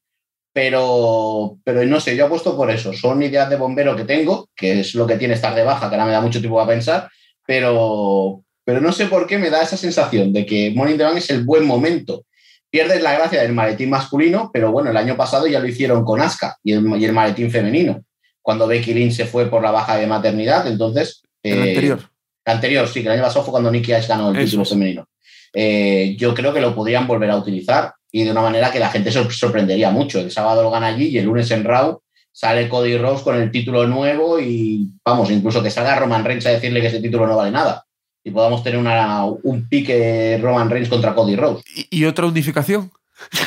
Pero, 0.52 1.58
pero 1.64 1.84
no 1.86 2.00
sé, 2.00 2.16
yo 2.16 2.26
apuesto 2.26 2.56
por 2.56 2.70
eso. 2.70 2.94
Son 2.94 3.22
ideas 3.22 3.50
de 3.50 3.56
bombero 3.56 3.96
que 3.96 4.04
tengo, 4.04 4.50
que 4.56 4.82
es 4.82 4.96
lo 4.96 5.06
que 5.08 5.18
tiene 5.18 5.36
estar 5.36 5.54
de 5.56 5.64
baja, 5.64 5.90
que 5.90 5.96
ahora 5.96 6.06
me 6.06 6.12
da 6.12 6.22
mucho 6.22 6.40
tiempo 6.40 6.60
a 6.60 6.68
pensar, 6.68 7.10
pero, 7.46 8.44
pero 8.64 8.80
no 8.80 8.92
sé 8.92 9.08
por 9.08 9.28
qué 9.28 9.38
me 9.38 9.50
da 9.50 9.62
esa 9.62 9.78
sensación 9.78 10.32
de 10.32 10.46
que 10.46 10.72
Morning 10.76 10.98
the 10.98 11.04
Bank 11.04 11.18
es 11.18 11.30
el 11.30 11.44
buen 11.44 11.66
momento. 11.66 12.26
Pierdes 12.70 13.02
la 13.04 13.14
gracia 13.14 13.42
del 13.42 13.54
maletín 13.54 13.90
masculino, 13.92 14.50
pero 14.52 14.72
bueno, 14.72 14.90
el 14.90 14.98
año 14.98 15.16
pasado 15.16 15.46
ya 15.46 15.60
lo 15.60 15.68
hicieron 15.68 16.04
con 16.04 16.22
Asuka 16.22 16.58
y 16.64 16.74
el, 16.74 16.86
y 17.00 17.06
el 17.06 17.14
maletín 17.14 17.52
femenino, 17.52 18.04
cuando 18.42 18.68
Becky 18.68 18.94
Lynch 18.94 19.14
se 19.14 19.26
fue 19.26 19.50
por 19.50 19.62
la 19.62 19.72
baja 19.72 19.98
de 19.98 20.08
maternidad. 20.08 20.66
Entonces. 20.68 21.24
El 21.44 21.62
anterior 21.62 22.13
anterior, 22.46 22.88
sí, 22.88 23.02
que 23.02 23.08
el 23.08 23.14
año 23.14 23.24
pasado 23.24 23.44
fue 23.44 23.52
cuando 23.52 23.72
Nicky 23.72 23.94
Ash 23.94 24.08
ganó 24.08 24.32
el 24.32 24.46
título 24.46 24.66
femenino. 24.66 25.08
Eh, 25.54 26.16
yo 26.18 26.34
creo 26.34 26.54
que 26.54 26.62
lo 26.62 26.74
podrían 26.74 27.08
volver 27.08 27.30
a 27.30 27.38
utilizar 27.38 27.94
y 28.12 28.24
de 28.24 28.32
una 28.32 28.42
manera 28.42 28.72
que 28.72 28.80
la 28.80 28.90
gente 28.90 29.12
se 29.12 29.30
sorprendería 29.32 29.92
mucho. 29.92 30.20
El 30.20 30.32
sábado 30.32 30.64
lo 30.64 30.72
gana 30.72 30.88
allí 30.88 31.08
y 31.08 31.18
el 31.18 31.26
lunes 31.26 31.50
en 31.52 31.64
Raw 31.64 32.02
sale 32.32 32.68
Cody 32.68 32.98
Rose 32.98 33.24
con 33.24 33.36
el 33.36 33.52
título 33.52 33.88
nuevo 33.88 34.40
y 34.40 34.90
vamos, 35.06 35.30
incluso 35.30 35.62
que 35.62 35.70
salga 35.70 35.96
Roman 35.96 36.26
Reigns 36.26 36.46
a 36.48 36.52
decirle 36.52 36.82
que 36.82 36.88
ese 36.88 37.02
título 37.02 37.28
no 37.28 37.38
vale 37.38 37.52
nada 37.52 37.86
y 38.24 38.32
podamos 38.32 38.64
tener 38.64 38.80
una, 38.80 39.26
un 39.26 39.68
pique 39.68 40.40
Roman 40.42 40.70
Reigns 40.70 40.90
contra 40.90 41.14
Cody 41.14 41.36
Rose. 41.36 41.64
¿Y, 41.90 42.06
otra 42.06 42.26
unificación? 42.26 42.92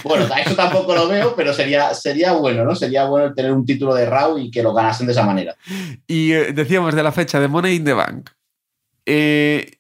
Bueno, 0.05 0.27
eso 0.45 0.55
tampoco 0.55 0.95
lo 0.95 1.09
veo, 1.09 1.35
pero 1.35 1.53
sería, 1.53 1.95
sería 1.95 2.33
bueno, 2.33 2.65
¿no? 2.65 2.75
Sería 2.75 3.05
bueno 3.05 3.35
tener 3.35 3.53
un 3.53 3.65
título 3.65 3.95
de 3.95 4.07
Raw 4.07 4.39
y 4.39 4.51
que 4.51 4.63
lo 4.63 4.73
ganasen 4.73 5.07
de 5.07 5.13
esa 5.13 5.25
manera. 5.25 5.55
Y 6.07 6.33
eh, 6.33 6.53
decíamos 6.53 6.95
de 6.95 7.03
la 7.03 7.13
fecha 7.13 7.41
de 7.41 7.49
Money 7.49 7.77
in 7.77 7.85
the 7.85 7.93
Bank. 7.93 8.31
Eh, 9.07 9.79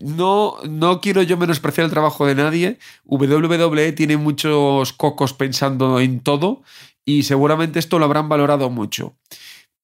no, 0.00 0.56
no 0.68 1.00
quiero 1.00 1.22
yo 1.22 1.36
menospreciar 1.36 1.86
el 1.86 1.90
trabajo 1.90 2.26
de 2.26 2.34
nadie. 2.34 2.78
WWE 3.04 3.92
tiene 3.92 4.16
muchos 4.16 4.92
cocos 4.92 5.32
pensando 5.32 5.98
en 6.00 6.20
todo 6.20 6.62
y 7.04 7.22
seguramente 7.22 7.78
esto 7.78 7.98
lo 7.98 8.04
habrán 8.04 8.28
valorado 8.28 8.70
mucho. 8.70 9.16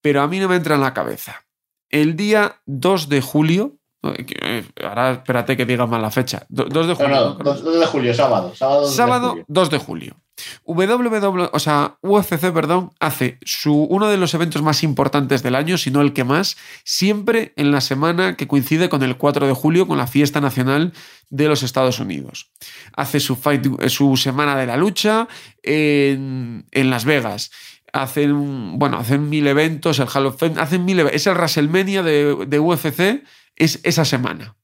Pero 0.03 0.20
a 0.20 0.29
mí 0.29 0.38
no 0.38 0.49
me 0.49 0.57
entra 0.57 0.75
en 0.75 0.83
la 0.83 0.94
cabeza. 0.94 1.47
El 1.90 2.16
día 2.16 2.61
2 2.66 3.09
de 3.09 3.20
julio, 3.23 3.79
ahora 4.83 5.12
espérate 5.12 5.57
que 5.57 5.64
diga 5.64 5.87
mal 5.87 6.03
la 6.03 6.11
fecha. 6.11 6.45
2 6.49 6.87
de 6.87 6.95
julio. 6.95 7.37
2 7.43 7.81
de 7.81 7.87
julio, 7.87 8.14
sábado. 8.14 8.53
Sábado, 8.55 9.37
2 9.47 9.71
de 9.71 9.79
julio. 9.79 10.17
WWE, 10.64 11.51
o 11.53 11.59
sea, 11.59 11.97
UFC, 12.03 12.53
perdón, 12.53 12.93
hace 12.99 13.38
su, 13.45 13.85
uno 13.85 14.09
de 14.09 14.17
los 14.17 14.35
eventos 14.35 14.62
más 14.62 14.83
importantes 14.83 15.43
del 15.43 15.55
año, 15.55 15.79
si 15.79 15.90
no 15.90 16.01
el 16.01 16.12
que 16.12 16.25
más, 16.25 16.57
siempre 16.85 17.53
en 17.57 17.71
la 17.71 17.81
semana 17.81 18.37
que 18.37 18.49
coincide 18.49 18.88
con 18.88 19.03
el 19.03 19.17
4 19.17 19.47
de 19.47 19.53
julio, 19.53 19.87
con 19.87 19.99
la 19.99 20.07
fiesta 20.07 20.40
nacional 20.40 20.93
de 21.31 21.49
los 21.49 21.62
Estados 21.62 22.01
Unidos. 22.01 22.51
Hace 22.97 23.21
su, 23.21 23.37
fight, 23.37 23.67
su 23.88 24.17
semana 24.17 24.57
de 24.57 24.67
la 24.67 24.77
lucha 24.77 25.29
en, 25.62 26.64
Las 26.73 27.05
Vegas. 27.05 27.51
Hacen, 27.93 28.77
bueno, 28.77 28.99
hacen 28.99 29.29
mil 29.29 29.47
eventos, 29.47 30.01
el 30.01 30.09
Hall 30.12 30.27
of 30.27 30.38
Fame, 30.38 30.61
hacen 30.61 30.85
mil 30.85 30.99
Es 30.99 31.29
el 31.29 31.35
WrestleMania 31.35 32.03
de, 32.03 32.45
de 32.47 32.59
UFC, 32.59 33.23
es 33.57 33.81
esa 33.85 34.05
semana. 34.05 34.57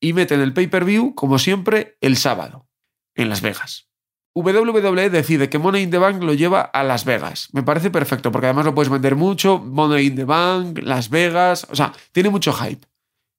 Y 0.00 0.12
meten 0.12 0.40
el 0.40 0.52
pay-per-view, 0.52 1.14
como 1.14 1.38
siempre, 1.38 1.96
el 2.00 2.16
sábado, 2.16 2.68
en 3.14 3.28
Las 3.28 3.40
Vegas. 3.40 3.88
WWE 4.34 5.10
decide 5.10 5.50
que 5.50 5.58
Money 5.58 5.82
in 5.82 5.90
the 5.90 5.98
Bank 5.98 6.22
lo 6.22 6.32
lleva 6.32 6.62
a 6.62 6.82
Las 6.82 7.04
Vegas. 7.04 7.48
Me 7.52 7.62
parece 7.62 7.90
perfecto, 7.90 8.32
porque 8.32 8.46
además 8.46 8.64
lo 8.64 8.74
puedes 8.74 8.90
vender 8.90 9.14
mucho. 9.14 9.58
Money 9.58 10.06
in 10.06 10.16
the 10.16 10.24
Bank, 10.24 10.78
Las 10.82 11.10
Vegas. 11.10 11.66
O 11.70 11.76
sea, 11.76 11.92
tiene 12.12 12.30
mucho 12.30 12.52
hype. 12.52 12.86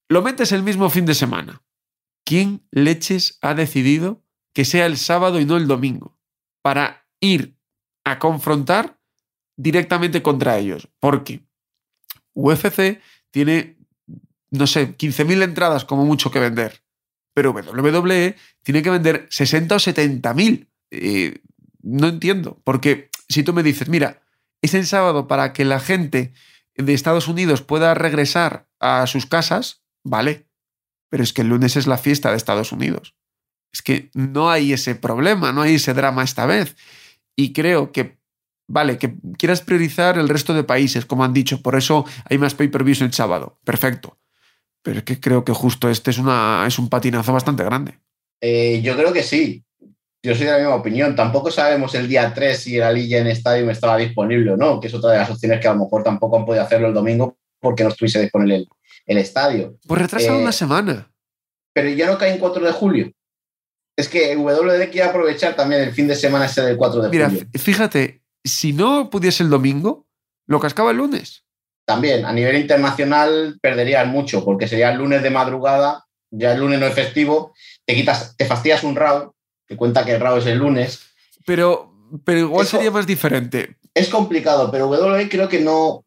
Lo 0.07 0.21
metes 0.21 0.51
el 0.51 0.61
mismo 0.61 0.89
fin 0.89 1.05
de 1.05 1.15
semana. 1.15 1.63
¿Quién 2.25 2.65
leches 2.71 3.39
ha 3.41 3.55
decidido 3.55 4.23
que 4.53 4.65
sea 4.65 4.85
el 4.85 4.97
sábado 4.97 5.39
y 5.39 5.45
no 5.45 5.57
el 5.57 5.67
domingo? 5.67 6.17
Para 6.61 7.07
ir 7.19 7.57
a 8.05 8.19
confrontar 8.19 8.99
directamente 9.57 10.21
contra 10.21 10.57
ellos. 10.57 10.89
Porque 10.99 11.43
UFC 12.33 13.01
tiene, 13.31 13.77
no 14.53 14.67
sé, 14.67 14.95
15.000 14.95 15.43
entradas 15.43 15.83
como 15.83 16.05
mucho 16.05 16.31
que 16.31 16.39
vender. 16.39 16.83
Pero 17.33 17.51
WWE 17.51 18.35
tiene 18.61 18.83
que 18.83 18.89
vender 18.91 19.27
60 19.29 19.75
o 19.75 19.79
70.000 19.79 20.67
eh, 20.91 21.41
no 21.81 22.07
entiendo, 22.07 22.61
porque 22.63 23.09
si 23.27 23.43
tú 23.43 23.51
me 23.51 23.63
dices, 23.63 23.89
mira, 23.89 24.21
es 24.61 24.75
el 24.75 24.85
sábado 24.85 25.27
para 25.27 25.51
que 25.53 25.65
la 25.65 25.79
gente 25.79 26.33
de 26.75 26.93
Estados 26.93 27.27
Unidos 27.27 27.63
pueda 27.63 27.95
regresar 27.95 28.67
a 28.79 29.05
sus 29.07 29.25
casas, 29.25 29.83
vale, 30.03 30.47
pero 31.09 31.23
es 31.23 31.33
que 31.33 31.41
el 31.41 31.49
lunes 31.49 31.75
es 31.75 31.87
la 31.87 31.97
fiesta 31.97 32.29
de 32.29 32.37
Estados 32.37 32.71
Unidos. 32.71 33.15
Es 33.73 33.81
que 33.81 34.11
no 34.13 34.51
hay 34.51 34.71
ese 34.71 34.93
problema, 34.93 35.51
no 35.51 35.63
hay 35.63 35.75
ese 35.75 35.95
drama 35.95 36.23
esta 36.23 36.45
vez. 36.45 36.75
Y 37.35 37.53
creo 37.53 37.91
que, 37.91 38.19
vale, 38.67 38.99
que 38.99 39.15
quieras 39.37 39.61
priorizar 39.61 40.19
el 40.19 40.29
resto 40.29 40.53
de 40.53 40.63
países, 40.63 41.07
como 41.07 41.23
han 41.23 41.33
dicho, 41.33 41.61
por 41.63 41.75
eso 41.75 42.05
hay 42.29 42.37
más 42.37 42.53
pay-per-views 42.53 43.01
el 43.01 43.13
sábado, 43.13 43.59
perfecto. 43.63 44.19
Pero 44.83 44.99
es 44.99 45.03
que 45.03 45.19
creo 45.19 45.43
que 45.43 45.53
justo 45.53 45.89
este 45.89 46.11
es, 46.11 46.19
una, 46.19 46.65
es 46.67 46.77
un 46.77 46.89
patinazo 46.89 47.33
bastante 47.33 47.63
grande. 47.63 47.99
Eh, 48.41 48.81
yo 48.83 48.95
creo 48.95 49.11
que 49.11 49.23
sí 49.23 49.63
yo 50.23 50.33
soy 50.33 50.45
de 50.45 50.51
la 50.53 50.57
misma 50.57 50.75
opinión. 50.75 51.15
Tampoco 51.15 51.51
sabemos 51.51 51.93
el 51.95 52.07
día 52.07 52.33
3 52.33 52.57
si 52.57 52.77
la 52.77 52.91
Liga 52.91 53.19
en 53.19 53.27
Stadium 53.27 53.69
estaba 53.69 53.97
disponible 53.97 54.51
o 54.51 54.57
no, 54.57 54.79
que 54.79 54.87
es 54.87 54.93
otra 54.93 55.11
de 55.11 55.17
las 55.17 55.29
opciones 55.29 55.59
que 55.59 55.67
a 55.67 55.73
lo 55.73 55.83
mejor 55.83 56.01
tampoco 56.01 56.37
han 56.37 56.45
podido 56.45 56.63
hacerlo 56.63 56.87
el 56.87 56.93
domingo 56.93 57.37
porque 57.59 57.83
no 57.83 57.89
estuviese 57.89 58.21
disponible 58.21 58.55
el, 58.55 58.67
el 59.05 59.17
estadio. 59.17 59.77
Pues 59.85 60.01
retrasado 60.01 60.39
una 60.39 60.51
eh, 60.51 60.53
semana. 60.53 61.11
Pero 61.73 61.89
ya 61.89 62.07
no 62.07 62.17
cae 62.17 62.31
en 62.33 62.39
4 62.39 62.65
de 62.65 62.71
julio. 62.71 63.11
Es 63.97 64.07
que 64.07 64.35
WD 64.35 64.89
quiere 64.91 65.09
aprovechar 65.09 65.55
también 65.55 65.81
el 65.81 65.91
fin 65.91 66.07
de 66.07 66.15
semana 66.15 66.45
ese 66.45 66.61
del 66.61 66.77
4 66.77 67.01
de 67.01 67.07
julio. 67.09 67.29
Mira, 67.29 67.47
fíjate, 67.59 68.23
si 68.43 68.71
no 68.71 69.09
pudiese 69.09 69.43
el 69.43 69.49
domingo, 69.49 70.07
lo 70.47 70.59
cascaba 70.59 70.91
el 70.91 70.97
lunes. 70.97 71.45
También 71.85 72.25
a 72.25 72.33
nivel 72.33 72.57
internacional 72.57 73.57
perderías 73.61 74.07
mucho, 74.07 74.43
porque 74.45 74.67
sería 74.67 74.91
el 74.91 74.97
lunes 74.97 75.21
de 75.23 75.29
madrugada, 75.29 76.05
ya 76.31 76.53
el 76.53 76.59
lunes 76.59 76.79
no 76.79 76.85
es 76.87 76.93
festivo, 76.93 77.53
te 77.85 77.95
quitas, 77.95 78.35
te 78.37 78.45
fastidias 78.45 78.83
un 78.83 78.95
RAW, 78.95 79.33
que 79.67 79.75
cuenta 79.75 80.03
que 80.05 80.13
el 80.13 80.21
RAW 80.21 80.37
es 80.37 80.45
el 80.45 80.57
lunes. 80.57 81.01
Pero, 81.45 81.93
pero 82.23 82.39
igual 82.39 82.65
sería 82.65 82.91
más 82.91 83.05
diferente. 83.05 83.77
Es 83.93 84.09
complicado, 84.09 84.71
pero 84.71 84.87
WWE 84.87 85.29
creo 85.29 85.49
que 85.49 85.59
no 85.59 86.05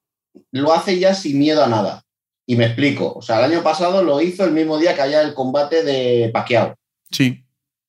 lo 0.52 0.72
hace 0.72 0.98
ya 0.98 1.14
sin 1.14 1.38
miedo 1.38 1.62
a 1.62 1.68
nada. 1.68 2.02
Y 2.48 2.56
me 2.56 2.66
explico. 2.66 3.12
O 3.14 3.22
sea, 3.22 3.38
el 3.44 3.52
año 3.52 3.62
pasado 3.62 4.02
lo 4.02 4.20
hizo 4.20 4.44
el 4.44 4.52
mismo 4.52 4.78
día 4.78 4.94
que 4.94 5.02
había 5.02 5.20
el 5.22 5.34
combate 5.34 5.82
de 5.82 6.30
Pacquiao. 6.32 6.74
Sí. 7.10 7.44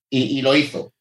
Y, 0.10 0.38
y 0.40 0.42
lo 0.42 0.56
hizo. 0.56 0.80
O 0.80 0.94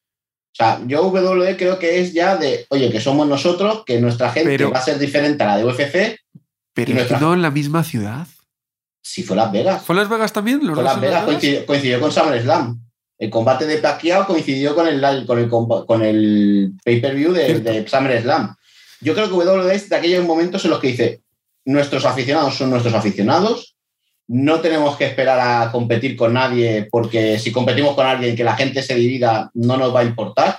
sea, 0.52 0.80
yo 0.86 1.06
WWE 1.08 1.56
creo 1.56 1.78
que 1.78 2.00
es 2.00 2.12
ya 2.14 2.36
de, 2.36 2.66
oye, 2.70 2.90
que 2.90 3.00
somos 3.00 3.26
nosotros, 3.28 3.82
que 3.84 4.00
nuestra 4.00 4.30
gente 4.30 4.50
Pero- 4.50 4.70
va 4.70 4.78
a 4.78 4.82
ser 4.84 4.98
diferente 4.98 5.42
a 5.44 5.48
la 5.48 5.58
de 5.58 5.64
UFC. 5.64 6.18
Pero 6.76 7.00
es 7.00 7.06
que 7.08 7.16
no 7.16 7.32
en 7.32 7.40
la 7.40 7.50
misma 7.50 7.82
ciudad. 7.82 8.26
Si 9.00 9.22
fue 9.22 9.34
Las 9.34 9.50
Vegas. 9.50 9.82
¿Fue 9.82 9.96
Las 9.96 10.10
Vegas 10.10 10.30
también? 10.30 10.60
¿Los 10.66 10.74
Fue 10.74 10.84
Las 10.84 11.00
Vegas, 11.00 11.24
coincidió, 11.24 11.64
coincidió 11.64 12.00
con 12.00 12.12
SummerSlam. 12.12 12.78
El 13.18 13.30
combate 13.30 13.66
de 13.66 13.78
Pacquiao 13.78 14.26
coincidió 14.26 14.74
con 14.74 14.86
el, 14.86 15.00
con 15.26 15.38
el, 15.38 15.48
con 15.48 16.02
el 16.02 16.72
pay-per-view 16.84 17.32
de, 17.32 17.60
de 17.60 17.88
SummerSlam. 17.88 18.54
Yo 19.00 19.14
creo 19.14 19.26
que 19.26 19.34
WWE 19.34 19.74
es 19.74 19.88
de 19.88 19.96
aquellos 19.96 20.24
momentos 20.26 20.64
en 20.66 20.70
los 20.70 20.80
que 20.80 20.88
dice, 20.88 21.22
nuestros 21.64 22.04
aficionados 22.04 22.54
son 22.56 22.68
nuestros 22.68 22.94
aficionados, 22.94 23.76
no 24.28 24.60
tenemos 24.60 24.96
que 24.98 25.06
esperar 25.06 25.40
a 25.40 25.72
competir 25.72 26.14
con 26.14 26.34
nadie 26.34 26.88
porque 26.90 27.38
si 27.38 27.52
competimos 27.52 27.94
con 27.94 28.06
alguien 28.06 28.36
que 28.36 28.44
la 28.44 28.56
gente 28.56 28.82
se 28.82 28.96
divida 28.96 29.50
no 29.54 29.78
nos 29.78 29.94
va 29.94 30.00
a 30.00 30.04
importar. 30.04 30.58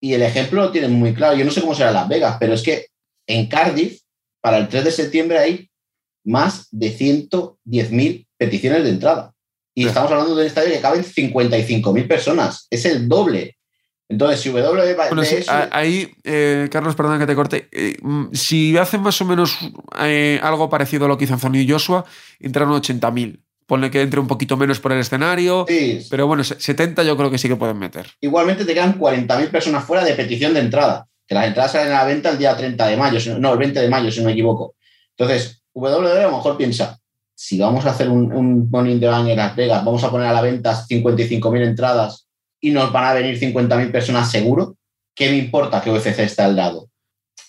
Y 0.00 0.14
el 0.14 0.22
ejemplo 0.22 0.62
lo 0.62 0.70
tienen 0.70 0.92
muy 0.92 1.12
claro. 1.12 1.36
Yo 1.36 1.44
no 1.44 1.50
sé 1.50 1.60
cómo 1.60 1.74
será 1.74 1.90
Las 1.90 2.08
Vegas, 2.08 2.36
pero 2.38 2.54
es 2.54 2.62
que 2.62 2.86
en 3.26 3.48
Cardiff, 3.48 4.00
para 4.40 4.58
el 4.58 4.68
3 4.68 4.84
de 4.84 4.90
septiembre, 4.90 5.38
hay 5.38 5.70
más 6.24 6.68
de 6.70 6.90
110.000 6.96 8.26
peticiones 8.36 8.84
de 8.84 8.90
entrada. 8.90 9.32
Y 9.74 9.86
estamos 9.86 10.10
hablando 10.10 10.34
de 10.34 10.42
un 10.42 10.46
estadio 10.46 10.70
que 10.72 10.80
caben 10.80 11.04
55.000 11.04 12.06
personas. 12.08 12.66
Es 12.70 12.84
el 12.84 13.08
doble. 13.08 13.56
Entonces, 14.08 14.40
si 14.40 14.50
W 14.50 14.94
Bueno, 14.96 15.24
sí, 15.24 15.36
ahí, 15.70 16.10
eh, 16.24 16.68
Carlos, 16.70 16.96
perdona 16.96 17.18
que 17.18 17.26
te 17.26 17.34
corte. 17.36 17.68
eh, 17.70 17.96
mm, 18.02 18.32
si 18.32 18.76
hacen 18.76 19.00
más 19.02 19.20
o 19.20 19.24
menos 19.24 19.56
eh, 20.00 20.40
algo 20.42 20.68
parecido 20.68 21.04
a 21.04 21.08
lo 21.08 21.16
que 21.16 21.24
hizo 21.24 21.34
Anthony 21.34 21.64
Joshua, 21.68 22.04
entraron 22.40 22.72
80.000. 22.74 23.40
Ponle 23.66 23.88
que 23.88 24.02
entre 24.02 24.18
un 24.18 24.26
poquito 24.26 24.56
menos 24.56 24.80
por 24.80 24.90
el 24.90 24.98
escenario, 24.98 25.64
sí, 25.68 26.04
pero 26.10 26.26
bueno, 26.26 26.42
se- 26.42 26.58
70 26.58 27.04
yo 27.04 27.16
creo 27.16 27.30
que 27.30 27.38
sí 27.38 27.46
que 27.46 27.54
pueden 27.54 27.78
meter. 27.78 28.08
igualmente 28.20 28.64
te 28.64 28.74
quedan 28.74 28.98
40.000 28.98 29.48
personas 29.48 29.84
fuera 29.84 30.02
de 30.04 30.14
petición 30.14 30.54
de 30.54 30.60
entrada. 30.60 31.06
Que 31.30 31.36
las 31.36 31.46
entradas 31.46 31.70
salen 31.70 31.92
a 31.92 31.98
la 31.98 32.04
venta 32.06 32.30
el 32.30 32.38
día 32.38 32.56
30 32.56 32.88
de 32.88 32.96
mayo, 32.96 33.38
no, 33.38 33.52
el 33.52 33.58
20 33.60 33.80
de 33.82 33.88
mayo, 33.88 34.10
si 34.10 34.18
no 34.18 34.26
me 34.26 34.32
equivoco. 34.32 34.74
Entonces, 35.16 35.62
WWE 35.72 36.24
a 36.24 36.26
lo 36.26 36.38
mejor 36.38 36.56
piensa, 36.56 36.98
si 37.36 37.56
vamos 37.56 37.86
a 37.86 37.90
hacer 37.90 38.08
un, 38.08 38.32
un 38.32 38.68
Money 38.68 38.94
in 38.94 39.04
en 39.04 39.36
Las 39.36 39.54
Vegas, 39.54 39.84
vamos 39.84 40.02
a 40.02 40.10
poner 40.10 40.26
a 40.26 40.32
la 40.32 40.40
venta 40.40 40.74
55.000 40.74 41.64
entradas 41.64 42.26
y 42.60 42.72
nos 42.72 42.90
van 42.90 43.04
a 43.04 43.12
venir 43.12 43.38
50.000 43.38 43.92
personas 43.92 44.28
seguro, 44.28 44.74
¿qué 45.14 45.30
me 45.30 45.36
importa 45.36 45.80
que 45.80 45.92
UFC 45.92 46.18
esté 46.18 46.42
al 46.42 46.56
lado? 46.56 46.88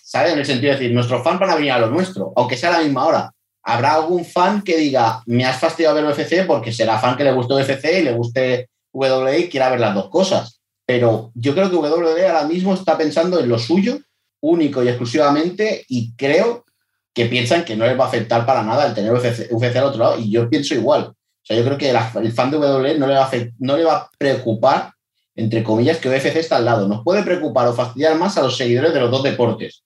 ¿Sabes? 0.04 0.34
En 0.34 0.38
el 0.38 0.46
sentido 0.46 0.74
de 0.74 0.78
decir, 0.78 0.94
nuestros 0.94 1.24
fans 1.24 1.40
van 1.40 1.50
a 1.50 1.56
venir 1.56 1.72
a 1.72 1.80
lo 1.80 1.90
nuestro, 1.90 2.32
aunque 2.36 2.56
sea 2.56 2.68
a 2.68 2.78
la 2.78 2.84
misma 2.84 3.04
hora. 3.04 3.32
Habrá 3.64 3.94
algún 3.94 4.24
fan 4.24 4.62
que 4.62 4.76
diga, 4.76 5.24
me 5.26 5.44
has 5.44 5.58
fastidiado 5.58 5.96
ver 5.96 6.04
UFC 6.04 6.46
porque 6.46 6.72
será 6.72 7.00
fan 7.00 7.16
que 7.16 7.24
le 7.24 7.32
gustó 7.32 7.56
UFC 7.56 7.98
y 7.98 8.02
le 8.02 8.12
guste 8.12 8.68
WWE 8.92 9.40
y 9.40 9.48
quiera 9.48 9.70
ver 9.70 9.80
las 9.80 9.92
dos 9.96 10.08
cosas. 10.08 10.61
Pero 10.92 11.32
yo 11.34 11.54
creo 11.54 11.70
que 11.70 11.76
WWE 11.76 12.26
ahora 12.26 12.46
mismo 12.46 12.74
está 12.74 12.98
pensando 12.98 13.40
en 13.40 13.48
lo 13.48 13.58
suyo, 13.58 13.98
único 14.42 14.82
y 14.82 14.88
exclusivamente, 14.88 15.86
y 15.88 16.14
creo 16.16 16.66
que 17.14 17.24
piensan 17.24 17.64
que 17.64 17.76
no 17.76 17.86
les 17.86 17.98
va 17.98 18.04
a 18.04 18.08
afectar 18.08 18.44
para 18.44 18.62
nada 18.62 18.86
el 18.86 18.92
tener 18.92 19.10
UFC, 19.10 19.76
al 19.76 19.84
otro 19.84 20.02
lado, 20.02 20.18
y 20.18 20.30
yo 20.30 20.50
pienso 20.50 20.74
igual. 20.74 21.04
O 21.04 21.44
sea, 21.44 21.56
yo 21.56 21.64
creo 21.64 21.78
que 21.78 21.88
el 21.88 22.32
fan 22.32 22.50
de 22.50 22.58
WWE 22.58 22.98
no 22.98 23.06
le, 23.06 23.14
va 23.14 23.24
a 23.24 23.30
no 23.58 23.78
le 23.78 23.84
va 23.84 23.96
a 23.96 24.10
preocupar, 24.18 24.92
entre 25.34 25.62
comillas, 25.62 25.96
que 25.96 26.10
UFC 26.10 26.36
está 26.36 26.56
al 26.56 26.66
lado. 26.66 26.86
Nos 26.86 27.02
puede 27.02 27.22
preocupar 27.22 27.68
o 27.68 27.72
fastidiar 27.72 28.18
más 28.18 28.36
a 28.36 28.42
los 28.42 28.54
seguidores 28.54 28.92
de 28.92 29.00
los 29.00 29.10
dos 29.10 29.22
deportes. 29.22 29.84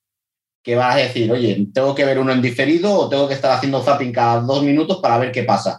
Que 0.61 0.75
vas 0.75 0.97
a 0.97 0.99
decir, 0.99 1.31
oye, 1.31 1.69
tengo 1.73 1.95
que 1.95 2.05
ver 2.05 2.19
uno 2.19 2.33
en 2.33 2.43
diferido 2.43 2.93
o 2.93 3.09
tengo 3.09 3.29
que 3.29 3.35
estar 3.35 3.53
haciendo 3.53 3.81
zapping 3.81 4.11
cada 4.11 4.41
dos 4.41 4.65
minutos 4.65 4.99
para 5.01 5.19
ver 5.19 5.31
qué 5.31 5.45
pasa. 5.45 5.79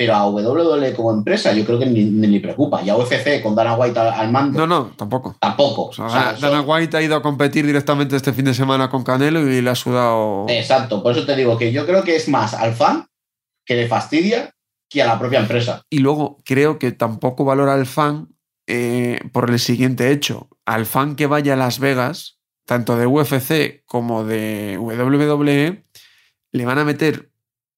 Pero 0.00 0.14
a 0.14 0.26
WWE 0.30 0.94
como 0.94 1.12
empresa 1.12 1.52
yo 1.52 1.62
creo 1.66 1.78
que 1.78 1.84
ni, 1.84 2.04
ni 2.04 2.26
le 2.28 2.40
preocupa. 2.40 2.80
Y 2.82 2.88
a 2.88 2.96
UFC 2.96 3.42
con 3.42 3.54
Dana 3.54 3.74
White 3.76 3.98
al, 3.98 4.08
al 4.14 4.32
mando 4.32 4.58
No, 4.58 4.66
no, 4.66 4.92
tampoco. 4.96 5.36
tampoco. 5.38 5.88
O 5.88 5.92
sea, 5.92 6.06
O 6.06 6.08
sea, 6.10 6.32
Dana- 6.40 6.62
White 6.62 6.96
ha 6.96 7.02
ido 7.02 7.16
a 7.16 7.20
competir 7.20 7.66
directamente 7.66 8.16
este 8.16 8.32
fin 8.32 8.46
de 8.46 8.54
semana 8.54 8.88
con 8.88 9.04
Canelo 9.04 9.46
y 9.46 9.60
le 9.60 9.68
ha 9.68 9.74
sudado. 9.74 10.46
Exacto, 10.48 11.02
por 11.02 11.12
eso 11.12 11.26
te 11.26 11.36
digo 11.36 11.58
que 11.58 11.70
yo 11.70 11.84
creo 11.84 12.02
que 12.02 12.16
es 12.16 12.30
más 12.30 12.54
al 12.54 12.72
fan 12.72 13.08
que 13.66 13.74
le 13.74 13.88
fastidia 13.88 14.54
que 14.88 15.02
a 15.02 15.06
la 15.06 15.18
propia 15.18 15.40
empresa. 15.40 15.82
Y 15.90 15.98
luego 15.98 16.38
creo 16.46 16.78
que 16.78 16.92
tampoco 16.92 17.44
valora 17.44 17.74
al 17.74 17.84
fan 17.84 18.28
eh, 18.66 19.20
por 19.32 19.50
el 19.50 19.58
siguiente 19.60 20.10
hecho. 20.12 20.48
Al 20.64 20.86
fan 20.86 21.14
que 21.14 21.26
vaya 21.26 21.52
a 21.52 21.56
Las 21.56 21.78
Vegas, 21.78 22.38
tanto 22.64 22.96
de 22.96 23.06
UFC 23.06 23.84
como 23.84 24.24
de 24.24 24.78
WWE, 24.78 25.84
le 26.52 26.64
van 26.64 26.78
a 26.78 26.84
meter 26.84 27.29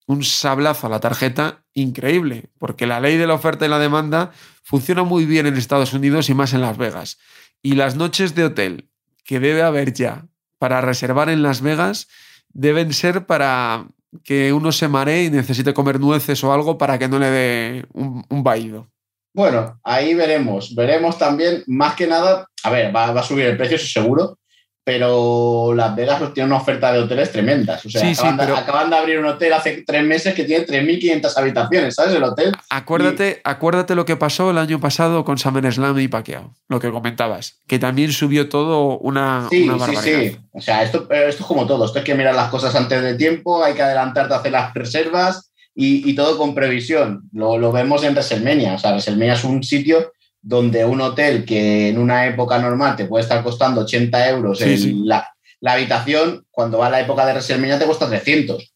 un 0.06 0.24
sablazo 0.24 0.86
a 0.86 0.90
la 0.90 1.00
tarjeta 1.00 1.64
increíble, 1.74 2.50
porque 2.58 2.86
la 2.86 3.00
ley 3.00 3.16
de 3.16 3.26
la 3.26 3.34
oferta 3.34 3.66
y 3.66 3.68
la 3.68 3.78
demanda 3.78 4.32
funciona 4.62 5.04
muy 5.04 5.26
bien 5.26 5.46
en 5.46 5.56
Estados 5.56 5.92
Unidos 5.92 6.28
y 6.28 6.34
más 6.34 6.52
en 6.52 6.60
Las 6.60 6.76
Vegas. 6.76 7.18
Y 7.62 7.74
las 7.74 7.96
noches 7.96 8.34
de 8.34 8.44
hotel 8.44 8.88
que 9.24 9.40
debe 9.40 9.62
haber 9.62 9.92
ya 9.92 10.26
para 10.58 10.80
reservar 10.80 11.28
en 11.28 11.42
Las 11.42 11.60
Vegas 11.60 12.08
deben 12.52 12.92
ser 12.92 13.26
para 13.26 13.86
que 14.24 14.52
uno 14.52 14.72
se 14.72 14.88
maree 14.88 15.24
y 15.24 15.30
necesite 15.30 15.72
comer 15.72 15.98
nueces 15.98 16.42
o 16.44 16.52
algo 16.52 16.76
para 16.76 16.98
que 16.98 17.08
no 17.08 17.18
le 17.18 17.30
dé 17.30 17.86
un, 17.92 18.24
un. 18.28 18.88
Bueno, 19.34 19.80
ahí 19.82 20.14
veremos. 20.14 20.74
Veremos 20.74 21.16
también, 21.16 21.64
más 21.66 21.94
que 21.94 22.06
nada, 22.06 22.46
a 22.62 22.70
ver, 22.70 22.94
va, 22.94 23.12
va 23.12 23.20
a 23.20 23.24
subir 23.24 23.46
el 23.46 23.56
precio, 23.56 23.76
eso 23.76 23.86
seguro, 23.86 24.38
pero 24.84 25.72
Las 25.74 25.94
Vegas 25.94 26.18
pues, 26.18 26.34
tiene 26.34 26.48
una 26.48 26.56
oferta 26.56 26.92
de 26.92 26.98
hoteles 27.00 27.30
tremendas. 27.30 27.84
O 27.86 27.88
sea, 27.90 28.00
Sí, 28.00 28.14
sí, 28.14 28.20
acaban, 28.20 28.36
de- 28.36 28.44
pero- 28.44 28.56
acaban 28.56 28.90
de 28.90 28.96
abrir 28.96 29.18
un 29.18 29.26
hotel 29.26 29.52
hace 29.52 29.84
tres 29.86 30.04
meses 30.04 30.34
que 30.34 30.44
tiene 30.44 30.64
3.500 30.66 31.36
habitaciones, 31.36 31.94
¿sabes? 31.94 32.14
El 32.14 32.24
hotel. 32.24 32.52
Acuérdate, 32.68 33.40
acuérdate 33.44 33.94
lo 33.94 34.04
que 34.04 34.16
pasó 34.16 34.50
el 34.50 34.58
año 34.58 34.80
pasado 34.80 35.24
con 35.24 35.38
SummerSlam 35.38 35.98
y 36.00 36.08
Pacquiao, 36.08 36.52
lo 36.68 36.80
que 36.80 36.90
comentabas, 36.90 37.60
que 37.66 37.78
también 37.78 38.12
subió 38.12 38.48
todo 38.48 38.98
una, 38.98 39.46
Sí, 39.50 39.62
una 39.68 39.74
sí, 39.74 39.78
barbaridad. 39.94 40.20
sí. 40.32 40.36
O 40.52 40.60
sea, 40.60 40.82
esto, 40.82 41.08
esto 41.10 41.42
es 41.42 41.46
como 41.46 41.66
todo. 41.66 41.84
Esto 41.84 41.98
hay 42.00 42.04
que 42.04 42.14
mirar 42.14 42.34
las 42.34 42.50
cosas 42.50 42.74
antes 42.74 43.02
de 43.02 43.14
tiempo, 43.14 43.62
hay 43.62 43.74
que 43.74 43.82
adelantarte 43.82 44.34
a 44.34 44.38
hacer 44.38 44.52
las 44.52 44.74
reservas 44.74 45.50
y, 45.74 46.10
y 46.10 46.14
todo 46.14 46.36
con 46.36 46.54
previsión. 46.54 47.22
Lo, 47.32 47.56
lo 47.56 47.70
vemos 47.72 48.02
en 48.04 48.12
WrestleMania. 48.14 48.74
O 48.74 48.78
sea, 48.78 48.90
WrestleMania 48.90 49.34
es 49.34 49.44
un 49.44 49.62
sitio 49.62 50.12
donde 50.42 50.84
un 50.84 51.00
hotel 51.00 51.44
que 51.44 51.88
en 51.88 51.98
una 51.98 52.26
época 52.26 52.58
normal 52.58 52.96
te 52.96 53.04
puede 53.04 53.22
estar 53.22 53.42
costando 53.44 53.82
80 53.82 54.28
euros 54.30 54.58
Sí, 54.58 54.64
en 54.64 54.78
sí. 54.78 55.02
La, 55.04 55.32
la 55.60 55.72
habitación, 55.74 56.44
cuando 56.50 56.78
va 56.78 56.90
la 56.90 57.00
época 57.00 57.24
de 57.24 57.32
WrestleMania 57.32 57.78
te 57.78 57.84
cuesta 57.86 58.08
300. 58.08 58.72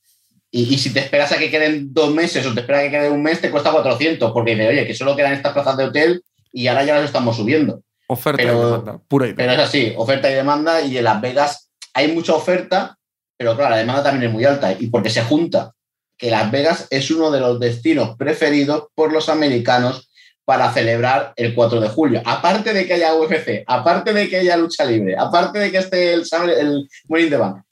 Y, 0.53 0.73
y 0.75 0.79
si 0.79 0.93
te 0.93 1.01
esperas 1.01 1.33
a 1.33 1.39
que 1.39 1.51
queden 1.51 1.93
dos 1.93 2.15
meses 2.15 2.47
o 2.47 2.55
te 2.55 2.61
esperas 2.61 2.81
a 2.81 2.85
que 2.85 2.91
quede 2.93 3.11
un 3.11 3.23
mes, 3.23 3.41
te 3.41 3.51
cuesta 3.51 3.73
400, 3.73 4.31
porque 4.33 4.53
dice, 4.53 4.69
oye, 4.69 4.87
que 4.87 4.95
solo 4.95 5.17
quedan 5.17 5.33
estas 5.33 5.53
plazas 5.53 5.77
de 5.77 5.85
hotel 5.85 6.23
y 6.53 6.69
ahora 6.69 6.85
ya 6.85 6.95
las 6.95 7.05
estamos 7.07 7.37
subiendo. 7.37 7.83
Oferta 8.07 8.37
Pero- 8.41 8.61
y 8.61 8.65
demanda, 8.65 9.01
pura 9.09 9.27
y 9.29 9.35
Pero 9.35 9.53
es 9.53 9.59
así, 9.59 9.93
oferta 9.97 10.31
y 10.31 10.35
demanda, 10.35 10.81
y 10.83 10.97
en 10.97 11.05
Las 11.05 11.21
Vegas 11.21 11.71
hay 11.93 12.13
mucha 12.13 12.35
oferta, 12.35 12.97
pero 13.37 13.57
claro, 13.57 13.71
la 13.71 13.79
demanda 13.79 14.05
también 14.05 14.29
es 14.31 14.33
muy 14.33 14.45
alta, 14.45 14.73
y 14.79 14.87
porque 14.87 15.11
se 15.11 15.23
junta 15.23 15.73
que 16.17 16.31
Las 16.31 16.49
Vegas 16.53 16.87
es 16.91 17.11
uno 17.11 17.33
de 17.33 17.41
los 17.41 17.59
destinos 17.59 18.17
preferidos 18.17 18.85
por 18.95 19.13
los 19.13 19.29
americanos 19.29 20.09
para 20.47 20.73
celebrar 20.73 21.35
el 21.37 21.55
4 21.55 21.81
de 21.81 21.89
julio. 21.89 22.23
Aparte 22.25 22.73
de 22.73 22.87
que 22.87 22.95
haya 22.95 23.15
UFC, 23.15 23.65
aparte 23.67 24.15
de 24.15 24.31
que 24.31 24.39
haya 24.39 24.57
lucha 24.57 24.87
libre, 24.87 25.15
aparte 25.19 25.59
de 25.59 25.71
que 25.71 25.79
esté 25.79 26.15
el, 26.15 26.25
el 26.59 26.89
in 27.21 27.29
the 27.29 27.37
Bank. 27.37 27.63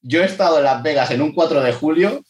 Yo 0.00 0.22
he 0.22 0.26
estado 0.26 0.58
en 0.58 0.64
Las 0.64 0.80
Vegas 0.84 1.10
en 1.10 1.22
un 1.22 1.32
4 1.32 1.60
de 1.60 1.72
julio 1.72 2.22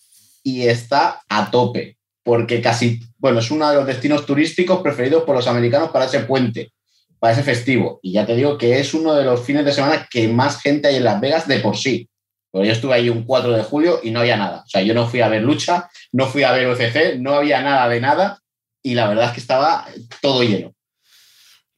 y 0.43 0.67
está 0.67 1.21
a 1.29 1.51
tope, 1.51 1.99
porque 2.23 2.63
casi, 2.63 3.01
bueno, 3.19 3.41
es 3.41 3.51
uno 3.51 3.69
de 3.69 3.77
los 3.77 3.87
destinos 3.87 4.25
turísticos 4.25 4.81
preferidos 4.81 5.25
por 5.25 5.37
los 5.37 5.47
americanos 5.47 5.91
para 5.91 6.07
ese 6.07 6.21
puente 6.21 6.73
para 7.19 7.33
ese 7.33 7.43
festivo. 7.43 8.01
Y 8.03 8.13
ya 8.13 8.27
te 8.27 8.37
digo 8.37 8.59
que 8.59 8.79
es 8.79 8.95
uno 8.95 9.15
de 9.15 9.25
los 9.25 9.45
fines 9.45 9.65
de 9.65 9.73
semana 9.73 10.07
que 10.11 10.29
más 10.29 10.61
gente 10.61 10.89
hay 10.89 10.97
en 10.97 11.05
Las 11.05 11.21
Vegas 11.21 11.49
de 11.49 11.59
por 11.59 11.77
sí. 11.77 12.09
Porque 12.51 12.69
yo 12.69 12.73
estuve 12.73 12.95
ahí 12.95 13.11
un 13.11 13.25
4 13.25 13.53
de 13.53 13.63
julio 13.63 14.01
y 14.03 14.11
no 14.11 14.21
había 14.21 14.37
nada. 14.37 14.63
O 14.65 14.69
sea, 14.69 14.83
yo 14.83 14.95
no 14.95 15.07
fui 15.07 15.21
a 15.21 15.29
ver 15.29 15.43
lucha, 15.43 15.89
no 16.13 16.27
fui 16.27 16.45
a 16.45 16.53
ver 16.53 16.69
UFC, 16.69 17.19
no 17.19 17.35
había 17.35 17.61
nada 17.61 17.89
de 17.89 18.01
nada. 18.01 18.39
Y 18.83 18.95
la 18.95 19.09
verdad 19.09 19.27
es 19.27 19.33
que 19.33 19.41
estaba 19.41 19.87
todo 20.23 20.43
lleno. 20.43 20.73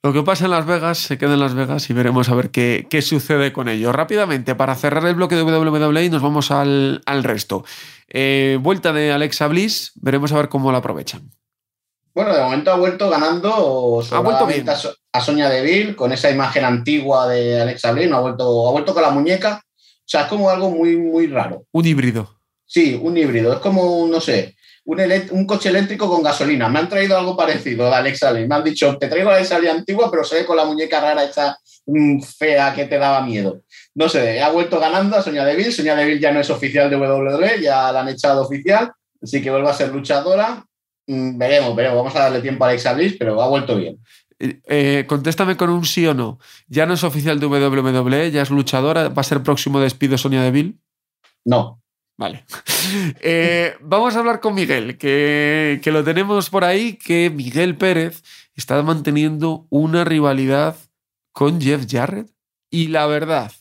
Lo 0.03 0.14
que 0.14 0.22
pasa 0.22 0.46
en 0.46 0.53
Las 0.53 0.64
Vegas 0.64 0.96
se 0.98 1.18
queda 1.18 1.34
en 1.34 1.40
Las 1.40 1.53
Vegas 1.55 1.90
y 1.90 1.92
veremos 1.92 2.30
a 2.30 2.34
ver 2.34 2.51
qué, 2.51 2.86
qué 2.88 3.03
sucede 3.03 3.53
con 3.53 3.68
ello. 3.68 3.92
Rápidamente, 3.92 4.55
para 4.55 4.74
cerrar 4.74 5.05
el 5.07 5.14
bloque 5.14 5.34
de 5.36 5.42
WWE, 5.42 6.09
nos 6.09 6.22
vamos 6.22 6.51
al, 6.51 7.03
al 7.05 7.22
resto. 7.22 7.64
Eh, 8.09 8.59
vuelta 8.62 8.94
de 8.94 9.12
Alexa 9.12 9.46
Bliss, 9.48 9.92
veremos 9.96 10.32
a 10.32 10.36
ver 10.36 10.48
cómo 10.48 10.72
la 10.72 10.78
aprovechan. 10.78 11.30
Bueno, 12.14 12.34
de 12.34 12.40
momento 12.42 12.72
ha 12.72 12.76
vuelto 12.76 13.11
ganando 13.11 14.03
Ha 14.11 14.18
vuelto 14.20 14.46
bien. 14.46 14.68
a, 14.68 14.74
So- 14.74 14.94
a 15.12 15.20
Sonia 15.20 15.48
Deville 15.51 15.94
con 15.94 16.12
esa 16.12 16.30
imagen 16.30 16.64
antigua 16.64 17.28
de 17.28 17.61
Alexa 17.61 17.92
Bliss. 17.92 18.09
No 18.09 18.16
ha 18.16 18.20
vuelto, 18.20 18.68
ha 18.68 18.72
vuelto 18.72 18.94
con 18.94 19.03
la 19.03 19.11
muñeca. 19.11 19.61
O 19.66 20.03
sea, 20.07 20.22
es 20.22 20.26
como 20.28 20.48
algo 20.51 20.70
muy, 20.70 20.96
muy 20.96 21.26
raro. 21.26 21.66
Un 21.72 21.84
híbrido. 21.86 22.40
Sí, 22.64 22.98
un 23.01 23.16
híbrido. 23.18 23.53
Es 23.53 23.59
como, 23.61 24.09
no 24.11 24.20
sé, 24.20 24.57
un, 25.30 25.47
coche 25.47 25.68
eléctrico 25.68 26.09
con 26.09 26.22
gasolina. 26.22 26.68
Me 26.68 26.80
han 26.80 26.88
traído 26.88 27.16
algo 27.16 27.36
parecido 27.36 27.86
de 27.86 27.95
Alexa 27.95 28.32
Lee. 28.32 28.47
Me 28.47 28.55
han 28.57 28.64
dicho, 28.64 28.97
te 28.99 29.09
traigo 29.09 29.30
la 29.30 29.36
Alexa 29.36 29.59
Lee 29.59 29.68
antigua, 29.68 30.11
pero 30.11 30.24
se 30.24 30.36
ve 30.36 30.47
con 30.47 30.57
la 30.57 30.64
muñeca 30.64 31.01
rara 31.01 31.24
esta 31.24 31.59
mm, 31.86 32.20
fea 32.20 32.74
que 32.74 32.86
te 32.86 32.99
daba 32.99 33.24
miedo. 33.24 33.62
No 33.95 34.09
sé, 34.09 34.41
ha 34.41 34.51
vuelto 34.51 34.80
ganando 34.80 35.16
a 35.16 35.22
Sonia 35.22 35.45
Deville. 35.45 35.72
Sonia 35.72 35.95
Deville 35.95 36.20
ya 36.20 36.32
no 36.32 36.41
es 36.41 36.51
oficial 36.51 36.91
de 36.91 36.97
WWE, 36.97 37.61
ya 37.61 37.93
la 37.93 38.01
han 38.01 38.09
echado 38.09 38.43
oficial, 38.43 38.93
así 39.22 39.41
que 39.41 39.51
vuelve 39.51 39.68
a 39.68 39.74
ser 39.74 39.93
luchadora. 39.93 40.64
Mm, 41.07 41.38
veremos, 41.38 41.76
veremos. 41.76 41.99
Vamos 41.99 42.16
a 42.16 42.20
darle 42.20 42.41
tiempo 42.41 42.64
a 42.64 42.68
Alexa 42.68 42.93
Bliss, 42.93 43.16
pero 43.18 43.41
ha 43.41 43.49
vuelto 43.49 43.76
bien. 43.76 43.99
Eh, 44.38 44.61
eh, 44.66 45.05
contéstame 45.07 45.57
con 45.57 45.70
un 45.70 45.84
sí 45.84 46.07
o 46.07 46.14
no. 46.14 46.38
¿Ya 46.66 46.86
no 46.86 46.95
es 46.95 47.05
oficial 47.05 47.38
de 47.38 47.47
WWE? 47.47 48.30
¿Ya 48.30 48.43
es 48.43 48.51
luchadora? 48.51 49.09
¿Va 49.09 49.20
a 49.20 49.24
ser 49.24 49.43
próximo 49.43 49.80
despido 49.80 50.16
Sonia 50.16 50.43
Deville? 50.43 50.74
No. 51.45 51.80
Vale. 52.21 52.45
Eh, 53.23 53.75
vamos 53.81 54.16
a 54.16 54.18
hablar 54.18 54.41
con 54.41 54.55
Miguel, 54.55 54.97
que, 54.97 55.81
que, 55.83 55.93
lo 55.93 56.03
tenemos 56.03 56.49
por 56.49 56.64
ahí, 56.64 56.95
que 56.95 57.31
Miguel 57.31 57.77
Pérez 57.77 58.23
está 58.57 58.83
manteniendo 58.83 59.66
una 59.68 60.05
rivalidad 60.05 60.77
con 61.33 61.61
Jeff 61.61 61.85
Jarrett. 61.89 62.29
Y 62.71 62.89
la 62.89 63.07
verdad, 63.07 63.53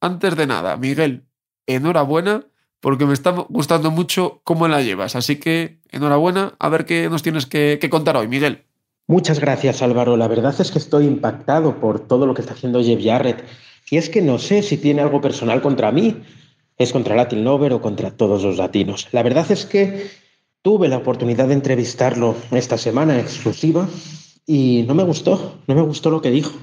antes 0.00 0.36
de 0.36 0.46
nada, 0.46 0.76
Miguel, 0.76 1.24
enhorabuena, 1.66 2.44
porque 2.80 3.06
me 3.06 3.14
está 3.14 3.30
gustando 3.30 3.90
mucho 3.90 4.40
cómo 4.44 4.68
la 4.68 4.82
llevas. 4.82 5.14
Así 5.16 5.36
que 5.36 5.78
enhorabuena, 5.90 6.54
a 6.58 6.68
ver 6.68 6.84
qué 6.84 7.08
nos 7.08 7.22
tienes 7.22 7.46
que, 7.46 7.78
que 7.80 7.88
contar 7.88 8.16
hoy, 8.16 8.28
Miguel. 8.28 8.64
Muchas 9.06 9.40
gracias, 9.40 9.80
Álvaro. 9.80 10.16
La 10.16 10.28
verdad 10.28 10.54
es 10.60 10.70
que 10.70 10.78
estoy 10.78 11.06
impactado 11.06 11.80
por 11.80 12.00
todo 12.00 12.26
lo 12.26 12.34
que 12.34 12.42
está 12.42 12.54
haciendo 12.54 12.82
Jeff 12.82 13.00
Jarrett. 13.02 13.44
Y 13.90 13.96
es 13.96 14.10
que 14.10 14.22
no 14.22 14.38
sé 14.38 14.62
si 14.62 14.76
tiene 14.76 15.02
algo 15.02 15.20
personal 15.20 15.62
contra 15.62 15.92
mí 15.92 16.22
es 16.80 16.92
contra 16.92 17.14
Latin 17.14 17.44
Lover 17.44 17.74
o 17.74 17.82
contra 17.82 18.10
todos 18.10 18.42
los 18.42 18.56
latinos. 18.56 19.06
La 19.12 19.22
verdad 19.22 19.44
es 19.52 19.66
que 19.66 20.08
tuve 20.62 20.88
la 20.88 20.96
oportunidad 20.96 21.48
de 21.48 21.54
entrevistarlo 21.54 22.34
esta 22.52 22.78
semana 22.78 23.20
exclusiva 23.20 23.86
y 24.46 24.84
no 24.88 24.94
me 24.94 25.02
gustó, 25.02 25.58
no 25.66 25.74
me 25.74 25.82
gustó 25.82 26.10
lo 26.10 26.22
que 26.22 26.30
dijo. 26.30 26.58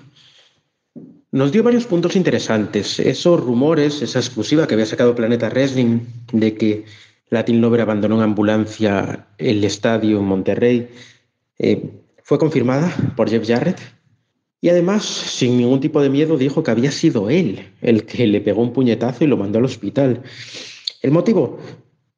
Nos 1.32 1.52
dio 1.52 1.62
varios 1.62 1.86
puntos 1.86 2.16
interesantes. 2.16 3.00
Esos 3.00 3.40
rumores, 3.40 4.02
esa 4.02 4.18
exclusiva 4.18 4.66
que 4.66 4.74
había 4.74 4.88
sacado 4.88 5.14
Planeta 5.14 5.50
Wrestling 5.50 6.00
de 6.34 6.56
que 6.56 6.86
Latin 7.30 7.62
Lover 7.62 7.82
abandonó 7.82 8.16
en 8.16 8.24
ambulancia 8.24 9.28
el 9.38 9.64
estadio 9.64 10.18
en 10.18 10.26
Monterrey, 10.26 10.90
eh, 11.60 11.92
fue 12.24 12.40
confirmada 12.40 12.92
por 13.16 13.30
Jeff 13.30 13.48
Jarrett. 13.48 13.80
Y 14.60 14.70
además, 14.70 15.06
sin 15.06 15.58
ningún 15.58 15.80
tipo 15.80 16.02
de 16.02 16.10
miedo, 16.10 16.38
dijo 16.38 16.64
que 16.64 16.72
había 16.72 16.92
sido 16.92 17.30
él 17.30 17.74
el 17.82 18.06
que 18.06 18.26
le 18.26 18.42
pegó 18.42 18.62
un 18.62 18.74
puñetazo 18.74 19.24
y 19.24 19.28
lo 19.28 19.38
mandó 19.38 19.60
al 19.60 19.66
hospital. 19.66 20.24
El 21.02 21.12
motivo, 21.12 21.60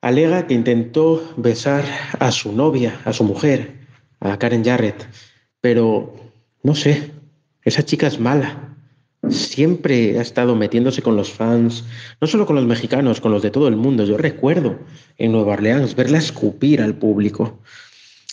alega 0.02 0.48
que 0.48 0.54
intentó 0.54 1.22
besar 1.36 1.84
a 2.18 2.32
su 2.32 2.54
novia, 2.54 3.02
a 3.04 3.12
su 3.12 3.24
mujer, 3.24 3.80
a 4.22 4.40
Karen 4.40 4.64
Jarrett, 4.64 5.08
pero 5.62 6.14
no 6.64 6.76
sé, 6.76 7.12
esa 7.64 7.84
chica 7.84 8.08
es 8.08 8.20
mala. 8.20 8.78
Siempre 9.30 10.18
ha 10.18 10.22
estado 10.22 10.56
metiéndose 10.56 11.02
con 11.02 11.18
los 11.18 11.32
fans, 11.32 11.84
no 12.22 12.28
solo 12.28 12.46
con 12.46 12.56
los 12.56 12.66
mexicanos, 12.66 13.20
con 13.20 13.34
los 13.34 13.42
de 13.42 13.52
todo 13.52 13.68
el 13.68 13.76
mundo. 13.76 14.06
Yo 14.06 14.18
recuerdo 14.18 14.80
en 15.18 15.34
Nueva 15.34 15.54
Orleans 15.54 15.94
verla 15.94 16.20
escupir 16.20 16.82
al 16.82 16.96
público. 16.96 17.60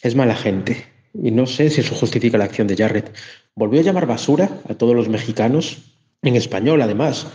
Es 0.03 0.15
mala 0.15 0.37
gente. 0.37 0.96
Y 1.23 1.31
no 1.31 1.47
sé 1.47 1.71
si 1.71 1.81
eso 1.81 1.95
justifica 1.95 2.39
la 2.39 2.45
acción 2.45 2.67
de 2.67 2.77
Jarrett 2.77 3.15
volvió 3.55 3.81
a 3.81 3.85
llamar 3.85 4.07
basura 4.07 4.61
a 4.69 4.75
todos 4.75 4.95
los 4.95 5.09
mexicanos, 5.09 5.79
en 6.23 6.37
español 6.37 6.83
además, 6.83 7.27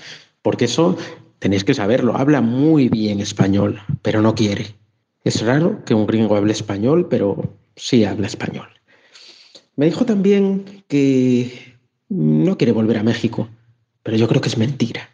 porque 0.41 0.65
eso 0.65 0.97
tenéis 1.39 1.63
que 1.63 1.73
saberlo, 1.73 2.15
habla 2.15 2.41
muy 2.41 2.89
bien 2.89 3.19
español, 3.19 3.81
pero 4.01 4.21
no 4.21 4.35
quiere. 4.35 4.75
Es 5.23 5.41
raro 5.41 5.83
que 5.85 5.93
un 5.93 6.05
gringo 6.05 6.35
hable 6.35 6.53
español, 6.53 7.07
pero 7.09 7.55
sí 7.75 8.05
habla 8.05 8.27
español. 8.27 8.67
Me 9.75 9.85
dijo 9.85 10.05
también 10.05 10.83
que 10.87 11.75
no 12.09 12.57
quiere 12.57 12.73
volver 12.73 12.97
a 12.97 13.03
México, 13.03 13.49
pero 14.03 14.17
yo 14.17 14.27
creo 14.27 14.41
que 14.41 14.49
es 14.49 14.57
mentira. 14.57 15.09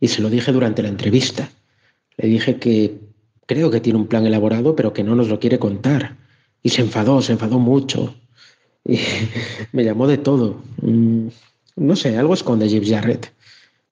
Y 0.00 0.08
se 0.08 0.22
lo 0.22 0.30
dije 0.30 0.52
durante 0.52 0.82
la 0.82 0.88
entrevista. 0.88 1.50
Le 2.16 2.28
dije 2.28 2.56
que 2.58 2.98
creo 3.46 3.70
que 3.70 3.80
tiene 3.80 3.98
un 3.98 4.06
plan 4.06 4.26
elaborado, 4.26 4.76
pero 4.76 4.92
que 4.92 5.02
no 5.02 5.14
nos 5.14 5.28
lo 5.28 5.40
quiere 5.40 5.58
contar. 5.58 6.16
Y 6.62 6.70
se 6.70 6.82
enfadó, 6.82 7.22
se 7.22 7.32
enfadó 7.32 7.58
mucho. 7.58 8.14
Y 8.84 8.98
me 9.72 9.84
llamó 9.84 10.06
de 10.06 10.18
todo. 10.18 10.62
Mm, 10.82 11.28
no 11.76 11.96
sé, 11.96 12.16
algo 12.16 12.34
esconde 12.34 12.68
Jeff 12.68 12.88
Jarrett. 12.88 13.32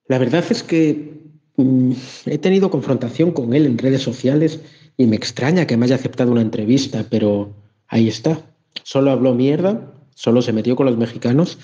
La 0.07 0.17
verdad 0.17 0.43
es 0.49 0.63
que 0.63 1.13
mm, 1.57 1.91
he 2.25 2.37
tenido 2.37 2.69
confrontación 2.69 3.31
con 3.31 3.53
él 3.53 3.65
en 3.65 3.77
redes 3.77 4.01
sociales 4.01 4.59
y 4.97 5.05
me 5.07 5.15
extraña 5.15 5.67
que 5.67 5.77
me 5.77 5.85
haya 5.85 5.95
aceptado 5.95 6.31
una 6.31 6.41
entrevista, 6.41 7.05
pero 7.09 7.53
ahí 7.87 8.07
está. 8.07 8.41
Solo 8.83 9.11
habló 9.11 9.33
mierda, 9.33 9.93
solo 10.13 10.41
se 10.41 10.53
metió 10.53 10.75
con 10.75 10.85
los 10.85 10.97
mexicanos 10.97 11.57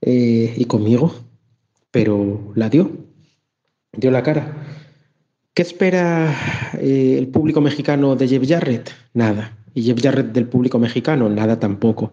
eh, 0.00 0.54
y 0.56 0.64
conmigo, 0.66 1.14
pero 1.90 2.52
la 2.54 2.68
dio, 2.68 2.90
dio 3.92 4.10
la 4.10 4.22
cara. 4.22 4.66
¿Qué 5.54 5.62
espera 5.62 6.34
eh, 6.80 7.16
el 7.18 7.28
público 7.28 7.60
mexicano 7.60 8.16
de 8.16 8.26
Jeff 8.26 8.48
Jarrett? 8.48 8.90
Nada. 9.12 9.58
¿Y 9.74 9.82
Jeff 9.82 10.00
Jarrett 10.02 10.32
del 10.32 10.46
público 10.46 10.78
mexicano? 10.78 11.28
Nada 11.28 11.58
tampoco. 11.58 12.12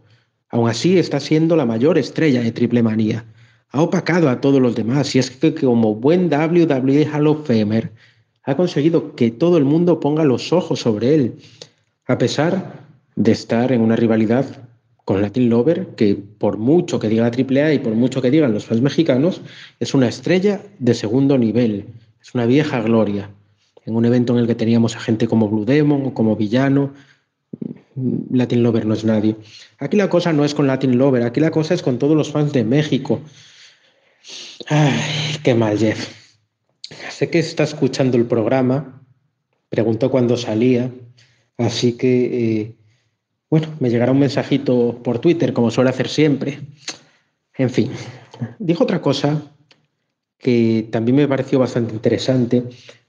Aún 0.50 0.70
así 0.70 0.98
está 0.98 1.20
siendo 1.20 1.56
la 1.56 1.66
mayor 1.66 1.98
estrella 1.98 2.42
de 2.42 2.52
Triple 2.52 2.82
Manía. 2.82 3.26
Ha 3.72 3.82
opacado 3.82 4.30
a 4.30 4.42
todos 4.42 4.62
los 4.62 4.76
demás 4.76 5.16
y 5.16 5.20
es 5.20 5.30
que 5.30 5.54
como 5.54 5.96
buen 5.96 6.28
WWE 6.28 7.06
Hall 7.06 7.28
of 7.28 7.46
Famer 7.46 7.92
ha 8.44 8.56
conseguido 8.56 9.16
que 9.16 9.30
todo 9.30 9.58
el 9.58 9.66
mundo 9.66 10.00
ponga 10.00 10.24
los 10.24 10.52
ojos 10.52 10.80
sobre 10.80 11.14
él, 11.14 11.36
a 12.08 12.18
pesar 12.18 12.88
de 13.16 13.32
estar 13.32 13.72
en 13.72 13.82
una 13.82 13.96
rivalidad 13.96 14.46
con 15.06 15.22
Latin 15.22 15.50
Lover, 15.50 15.88
que 15.96 16.16
por 16.16 16.58
mucho 16.58 17.00
que 17.00 17.10
diga 17.10 17.30
la 17.30 17.36
AAA 17.36 17.74
y 17.74 17.80
por 17.80 17.94
mucho 17.94 18.22
que 18.22 18.32
digan 18.32 18.54
los 18.54 18.66
fans 18.66 18.82
mexicanos, 18.82 19.42
es 19.80 19.94
una 19.94 20.08
estrella 20.08 20.62
de 20.80 20.94
segundo 20.94 21.38
nivel, 21.38 21.86
es 22.22 22.34
una 22.34 22.46
vieja 22.46 22.82
gloria. 22.82 23.30
En 23.86 23.96
un 23.96 24.06
evento 24.06 24.34
en 24.34 24.40
el 24.40 24.48
que 24.48 24.56
teníamos 24.56 24.96
a 24.96 25.00
gente 25.00 25.28
como 25.28 25.50
Blue 25.50 25.66
Demon 25.66 26.06
o 26.06 26.14
como 26.14 26.36
Villano, 26.36 26.94
Latin 28.32 28.64
Lover 28.64 28.86
no 28.86 28.94
es 28.94 29.04
nadie. 29.04 29.36
Aquí 29.80 29.98
la 29.98 30.10
cosa 30.10 30.34
no 30.34 30.46
es 30.46 30.54
con 30.54 30.68
Latin 30.68 30.98
Lover, 30.98 31.24
aquí 31.24 31.40
la 31.40 31.52
cosa 31.52 31.74
es 31.74 31.82
con 31.82 32.00
todos 32.00 32.16
los 32.16 32.32
fans 32.32 32.54
de 32.54 32.64
México. 32.64 33.22
Ay, 34.68 35.38
qué 35.44 35.54
mal, 35.56 35.78
Jeff. 35.78 36.08
Sé 37.10 37.30
que 37.30 37.40
está 37.40 37.64
escuchando 37.64 38.18
el 38.18 38.26
programa, 38.26 39.04
preguntó 39.70 40.10
cuándo 40.10 40.38
salía, 40.38 40.92
así 41.58 41.94
que, 41.94 42.62
eh, 42.62 42.76
bueno, 43.50 43.68
me 43.80 43.90
llegará 43.90 44.12
un 44.12 44.20
mensajito 44.20 45.02
por 45.04 45.20
Twitter, 45.20 45.54
como 45.54 45.72
suele 45.72 45.90
hacer 45.90 46.08
siempre. 46.08 46.60
En 47.58 47.70
fin, 47.70 47.92
dijo 48.60 48.84
otra 48.84 49.02
cosa 49.02 49.42
que 50.38 50.88
también 50.92 51.18
me 51.18 51.28
pareció 51.28 51.60
bastante 51.60 51.94
interesante, 51.94 52.64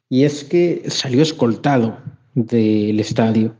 y 0.08 0.24
es 0.24 0.42
que 0.42 0.82
salió 0.88 1.22
escoltado 1.22 1.98
del 2.34 2.98
estadio. 2.98 3.54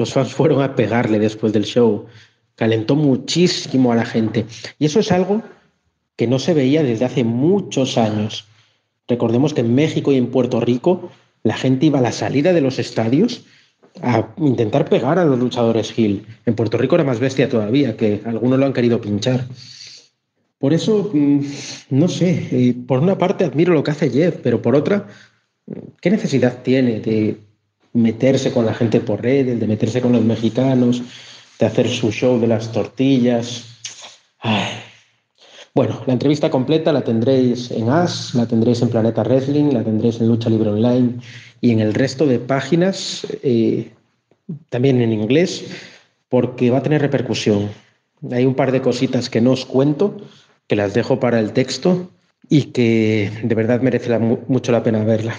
Los 0.00 0.14
fans 0.14 0.32
fueron 0.32 0.62
a 0.62 0.74
pegarle 0.76 1.18
después 1.18 1.52
del 1.52 1.66
show. 1.66 2.06
Calentó 2.54 2.96
muchísimo 2.96 3.92
a 3.92 3.96
la 3.96 4.06
gente. 4.06 4.46
Y 4.78 4.86
eso 4.86 4.98
es 4.98 5.12
algo 5.12 5.42
que 6.16 6.26
no 6.26 6.38
se 6.38 6.54
veía 6.54 6.82
desde 6.82 7.04
hace 7.04 7.22
muchos 7.22 7.98
años. 7.98 8.46
Recordemos 9.06 9.52
que 9.52 9.60
en 9.60 9.74
México 9.74 10.10
y 10.10 10.16
en 10.16 10.28
Puerto 10.28 10.58
Rico 10.58 11.10
la 11.42 11.54
gente 11.54 11.84
iba 11.84 11.98
a 11.98 12.02
la 12.02 12.12
salida 12.12 12.54
de 12.54 12.62
los 12.62 12.78
estadios 12.78 13.44
a 14.00 14.28
intentar 14.38 14.88
pegar 14.88 15.18
a 15.18 15.26
los 15.26 15.38
luchadores 15.38 15.92
Hill. 15.98 16.24
En 16.46 16.54
Puerto 16.54 16.78
Rico 16.78 16.94
era 16.94 17.04
más 17.04 17.20
bestia 17.20 17.50
todavía, 17.50 17.98
que 17.98 18.22
algunos 18.24 18.58
lo 18.58 18.64
han 18.64 18.72
querido 18.72 19.02
pinchar. 19.02 19.48
Por 20.56 20.72
eso, 20.72 21.10
mm, 21.12 21.40
no 21.90 22.08
sé, 22.08 22.48
eh, 22.52 22.74
por 22.86 23.00
una 23.00 23.18
parte 23.18 23.44
admiro 23.44 23.74
lo 23.74 23.82
que 23.82 23.90
hace 23.90 24.08
Jeff, 24.08 24.38
pero 24.42 24.62
por 24.62 24.74
otra, 24.74 25.08
¿qué 26.00 26.10
necesidad 26.10 26.62
tiene 26.62 27.00
de 27.00 27.49
meterse 27.92 28.52
con 28.52 28.66
la 28.66 28.74
gente 28.74 29.00
por 29.00 29.22
redes, 29.22 29.58
de 29.58 29.66
meterse 29.66 30.00
con 30.00 30.12
los 30.12 30.22
mexicanos, 30.22 31.02
de 31.58 31.66
hacer 31.66 31.88
su 31.88 32.10
show 32.10 32.40
de 32.40 32.46
las 32.46 32.72
tortillas. 32.72 33.66
Bueno, 35.74 36.02
la 36.06 36.14
entrevista 36.14 36.50
completa 36.50 36.92
la 36.92 37.02
tendréis 37.02 37.70
en 37.70 37.88
As, 37.90 38.34
la 38.34 38.46
tendréis 38.46 38.82
en 38.82 38.88
Planeta 38.88 39.22
Wrestling, 39.22 39.72
la 39.72 39.84
tendréis 39.84 40.20
en 40.20 40.28
Lucha 40.28 40.50
Libre 40.50 40.70
Online 40.70 41.20
y 41.60 41.70
en 41.70 41.80
el 41.80 41.94
resto 41.94 42.26
de 42.26 42.38
páginas, 42.38 43.26
eh, 43.42 43.92
también 44.68 45.00
en 45.00 45.12
inglés, 45.12 45.66
porque 46.28 46.70
va 46.70 46.78
a 46.78 46.82
tener 46.82 47.00
repercusión. 47.02 47.70
Hay 48.32 48.44
un 48.46 48.54
par 48.54 48.72
de 48.72 48.82
cositas 48.82 49.30
que 49.30 49.40
no 49.40 49.52
os 49.52 49.64
cuento, 49.64 50.16
que 50.66 50.76
las 50.76 50.94
dejo 50.94 51.20
para 51.20 51.38
el 51.38 51.52
texto 51.52 52.10
y 52.48 52.64
que 52.72 53.30
de 53.42 53.54
verdad 53.54 53.80
merece 53.80 54.18
mucho 54.18 54.72
la 54.72 54.82
pena 54.82 55.04
verla. 55.04 55.36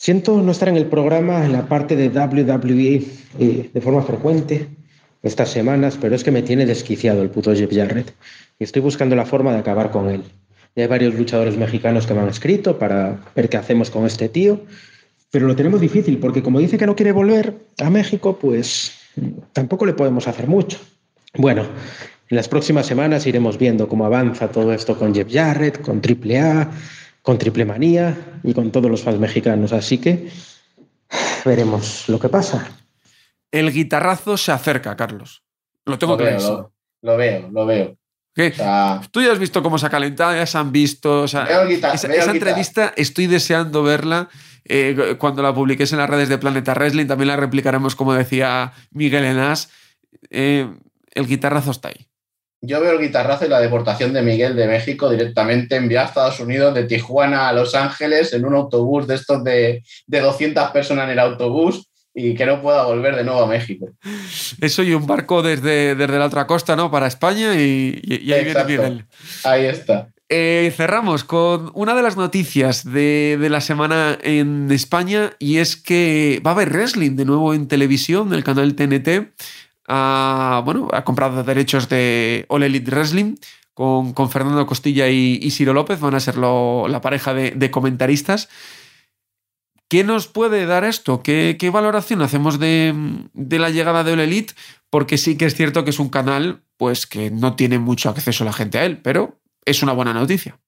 Siento 0.00 0.40
no 0.40 0.50
estar 0.50 0.70
en 0.70 0.78
el 0.78 0.86
programa 0.86 1.44
en 1.44 1.52
la 1.52 1.68
parte 1.68 1.94
de 1.94 2.08
WWE 2.08 3.04
eh, 3.38 3.70
de 3.70 3.80
forma 3.82 4.00
frecuente 4.00 4.66
estas 5.22 5.50
semanas, 5.50 5.98
pero 6.00 6.14
es 6.14 6.24
que 6.24 6.30
me 6.30 6.40
tiene 6.40 6.64
desquiciado 6.64 7.20
el 7.20 7.28
puto 7.28 7.54
Jeff 7.54 7.70
Jarrett 7.70 8.14
y 8.58 8.64
estoy 8.64 8.80
buscando 8.80 9.14
la 9.14 9.26
forma 9.26 9.52
de 9.52 9.58
acabar 9.58 9.90
con 9.90 10.08
él. 10.08 10.22
Ya 10.74 10.84
hay 10.84 10.88
varios 10.88 11.14
luchadores 11.14 11.58
mexicanos 11.58 12.06
que 12.06 12.14
me 12.14 12.20
han 12.20 12.30
escrito 12.30 12.78
para 12.78 13.20
ver 13.36 13.50
qué 13.50 13.58
hacemos 13.58 13.90
con 13.90 14.06
este 14.06 14.30
tío 14.30 14.62
pero 15.30 15.46
lo 15.46 15.54
tenemos 15.54 15.80
difícil 15.80 16.18
porque 16.18 16.42
como 16.42 16.58
dice 16.58 16.78
que 16.78 16.86
no 16.86 16.96
quiere 16.96 17.12
volver 17.12 17.54
a 17.78 17.90
México, 17.90 18.38
pues 18.40 18.92
tampoco 19.52 19.86
le 19.86 19.92
podemos 19.92 20.26
hacer 20.26 20.48
mucho. 20.48 20.78
Bueno, 21.36 21.62
en 22.28 22.36
las 22.36 22.48
próximas 22.48 22.86
semanas 22.86 23.26
iremos 23.26 23.56
viendo 23.56 23.88
cómo 23.88 24.06
avanza 24.06 24.48
todo 24.48 24.72
esto 24.72 24.98
con 24.98 25.14
Jeff 25.14 25.28
Jarrett, 25.30 25.80
con 25.82 26.00
AAA, 26.00 26.70
con 27.22 27.38
Triple 27.38 27.64
Manía 27.64 28.40
y 28.42 28.54
con 28.54 28.70
todos 28.70 28.90
los 28.90 29.02
fans 29.02 29.18
mexicanos. 29.18 29.72
Así 29.72 29.98
que 29.98 30.30
veremos 31.44 32.08
lo 32.08 32.18
que 32.18 32.28
pasa. 32.28 32.76
El 33.50 33.72
guitarrazo 33.72 34.36
se 34.36 34.52
acerca, 34.52 34.96
Carlos. 34.96 35.42
Lo 35.84 35.98
tengo 35.98 36.16
que 36.16 36.24
ver. 36.24 36.40
Lo, 37.02 37.16
veo, 37.16 37.48
lo 37.50 37.66
veo. 37.66 37.96
Tú 39.10 39.22
ya 39.22 39.32
has 39.32 39.38
visto 39.38 39.62
cómo 39.62 39.78
se 39.78 39.86
ha 39.86 39.90
calentado, 39.90 40.34
ya 40.34 40.46
se 40.46 40.58
han 40.58 40.72
visto. 40.72 41.24
esa, 41.24 41.46
entrevista 42.30 42.92
estoy 42.96 43.26
deseando 43.26 43.82
verla. 43.82 44.28
Eh, 44.64 45.16
cuando 45.18 45.42
la 45.42 45.54
publiques 45.54 45.90
en 45.92 45.98
las 45.98 46.08
redes 46.08 46.28
de 46.28 46.38
Planeta 46.38 46.74
Wrestling, 46.74 47.06
también 47.06 47.28
la 47.28 47.36
replicaremos, 47.36 47.96
como 47.96 48.14
decía 48.14 48.72
Miguel 48.92 49.24
Enas. 49.24 49.70
Eh, 50.30 50.70
el 51.12 51.26
guitarrazo 51.26 51.72
está 51.72 51.88
ahí. 51.88 52.09
Yo 52.62 52.80
veo 52.80 52.92
el 52.92 53.00
guitarrazo 53.00 53.46
y 53.46 53.48
la 53.48 53.60
deportación 53.60 54.12
de 54.12 54.22
Miguel 54.22 54.54
de 54.54 54.66
México 54.66 55.08
directamente 55.08 55.76
enviado 55.76 56.06
a 56.06 56.08
Estados 56.08 56.40
Unidos, 56.40 56.74
de 56.74 56.84
Tijuana 56.84 57.48
a 57.48 57.52
Los 57.52 57.74
Ángeles, 57.74 58.32
en 58.34 58.44
un 58.44 58.54
autobús 58.54 59.06
de 59.06 59.14
estos 59.14 59.42
de, 59.42 59.82
de 60.06 60.20
200 60.20 60.70
personas 60.70 61.04
en 61.04 61.10
el 61.10 61.18
autobús 61.18 61.88
y 62.14 62.34
que 62.34 62.44
no 62.44 62.60
pueda 62.60 62.84
volver 62.84 63.16
de 63.16 63.24
nuevo 63.24 63.42
a 63.42 63.46
México. 63.46 63.88
Eso 64.60 64.82
y 64.82 64.92
un 64.92 65.06
barco 65.06 65.42
desde, 65.42 65.94
desde 65.94 66.18
la 66.18 66.26
otra 66.26 66.46
costa, 66.46 66.76
¿no? 66.76 66.90
Para 66.90 67.06
España 67.06 67.54
y, 67.54 68.00
ahí 68.32 68.44
viene 68.44 68.64
Miguel. 68.64 69.04
Ahí 69.44 69.66
está. 69.66 70.10
Eh, 70.32 70.72
cerramos 70.76 71.24
con 71.24 71.72
una 71.74 71.96
de 71.96 72.02
las 72.02 72.16
noticias 72.16 72.84
de, 72.84 73.36
la 73.50 73.60
semana 73.60 74.16
en 74.22 74.70
España 74.70 75.32
y 75.40 75.56
es 75.56 75.74
que 75.74 76.40
va 76.46 76.52
a 76.52 76.54
haber 76.54 76.70
wrestling 76.70 77.16
de 77.16 77.24
nuevo 77.24 77.52
en 77.52 77.66
televisión, 77.66 78.32
el 78.32 78.44
canal 78.44 78.76
TNT. 78.76 79.32
Ha, 79.92 80.62
bueno, 80.64 80.88
ha 80.92 81.02
comprado 81.02 81.42
derechos 81.42 81.88
de 81.88 82.46
All 82.48 82.62
Elite 82.62 82.90
Wrestling 82.90 83.34
con, 83.74 84.14
Fernando 84.30 84.64
Costilla 84.66 85.08
y, 85.08 85.38
y, 85.42 85.50
Ciro 85.50 85.72
López, 85.72 85.98
van 85.98 86.14
a 86.14 86.20
ser 86.20 86.36
la 86.36 87.00
pareja 87.00 87.34
de, 87.34 87.50
de 87.50 87.70
comentaristas. 87.70 88.48
¿Qué 89.90 90.04
nos 90.04 90.28
puede 90.28 90.66
dar 90.66 90.84
esto? 90.84 91.20
¿Qué, 91.20 91.70
valoración 91.72 92.22
hacemos 92.22 92.60
de, 92.60 92.94
la 93.34 93.70
llegada 93.70 94.04
de 94.04 94.12
All 94.12 94.20
Elite? 94.20 94.54
Porque 94.88 95.18
sí 95.18 95.36
que 95.36 95.46
es 95.46 95.56
cierto 95.56 95.82
que 95.82 95.90
es 95.90 95.98
un 95.98 96.10
canal 96.10 96.62
pues, 96.76 97.08
que 97.08 97.32
no 97.32 97.56
tiene 97.56 97.80
mucho 97.80 98.08
acceso 98.08 98.44
la 98.44 98.52
gente 98.52 98.78
a 98.78 98.84
él, 98.84 98.98
pero 99.02 99.40
es 99.64 99.82
una 99.82 99.92
buena 99.92 100.14
noticia. 100.14 100.60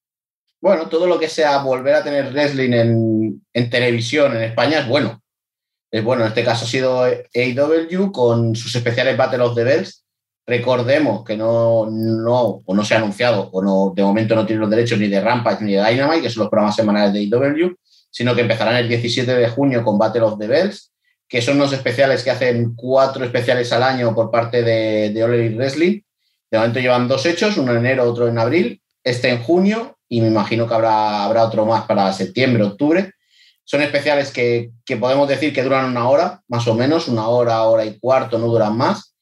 Bueno, 0.61 0.89
todo 0.89 1.07
lo 1.07 1.20
que 1.20 1.29
sea 1.29 1.62
volver 1.62 1.95
a 1.95 2.03
tener 2.03 2.33
wrestling 2.33 2.73
en, 3.53 3.70
televisión 3.70 4.35
en 4.35 4.43
España 4.43 4.81
es 4.81 4.89
bueno. 4.89 5.22
Es 5.93 6.03
bueno, 6.03 6.22
en 6.22 6.28
este 6.28 6.43
caso 6.43 6.64
ha 6.64 6.68
sido 6.68 7.05
AEW 7.05 8.11
con 8.11 8.57
sus 8.57 8.74
especiales 8.74 9.16
Battle 9.16 9.43
of 9.43 9.55
the 9.55 9.62
Bells. 9.62 10.05
Recordemos 10.47 11.22
que 11.24 11.36
no, 11.36 11.86
no, 11.88 12.62
o 12.64 12.74
no 12.74 12.84
se 12.84 12.95
ha 12.95 12.99
anunciado, 12.99 13.49
o 13.53 13.62
no, 13.62 13.93
de 13.95 14.03
momento 14.03 14.34
no 14.34 14.45
tiene 14.45 14.61
los 14.61 14.70
derechos 14.70 14.99
ni 14.99 15.07
de 15.07 15.20
Rampage 15.20 15.62
ni 15.62 15.74
de 15.74 15.84
Dynamite, 15.84 16.22
que 16.22 16.30
son 16.30 16.40
los 16.40 16.51
programas 16.51 16.74
semanales 16.74 17.12
de 17.12 17.20
AEW 17.20 17.76
sino 18.12 18.34
que 18.34 18.43
empezarán 18.43 18.76
el 18.76 18.88
17 18.88 19.34
de 19.34 19.49
junio 19.49 19.82
con 19.82 19.99
Battle 19.99 20.22
of 20.22 20.38
the 20.38 20.47
Bells, 20.47 20.93
que 21.26 21.40
son 21.40 21.57
unos 21.57 21.72
especiales 21.72 22.22
que 22.22 22.30
hacen 22.30 22.74
cuatro 22.76 23.24
especiales 23.24 23.72
al 23.72 23.82
año 23.82 24.14
por 24.14 24.30
parte 24.30 24.62
de, 24.62 25.11
de 25.11 25.49
Wrestling. 25.57 26.03
De 26.51 26.59
momento 26.59 26.78
llevan 26.78 27.09
dos 27.09 27.24
hechos, 27.24 27.57
uno 27.57 27.72
en 27.72 27.78
enero, 27.78 28.05
otro 28.05 28.28
en 28.28 28.38
abril, 28.38 28.82
este 29.03 29.30
en 29.30 29.43
junio 29.43 29.97
y 30.09 30.20
me 30.20 30.28
imagino 30.28 30.68
que 30.68 30.74
habrá, 30.74 31.24
habrá 31.24 31.45
otro 31.45 31.64
más 31.64 31.86
para 31.86 32.12
septiembre, 32.12 32.62
octubre. 32.62 33.12
Son 33.73 33.81
especiales 33.81 34.31
que, 34.31 34.68
que 34.85 34.99
podemos 34.99 35.27
decir 35.27 35.51
que 35.55 35.62
duran 35.62 35.87
una 35.87 36.07
hora, 36.07 36.43
más 36.49 36.68
o 36.68 36.75
menos, 36.75 37.09
una 37.09 37.27
hora, 37.29 37.62
hora 37.62 37.87
y 37.87 37.99
cuarto, 37.99 38.39
no 38.39 38.49
duran 38.49 38.77
más, 38.77 39.14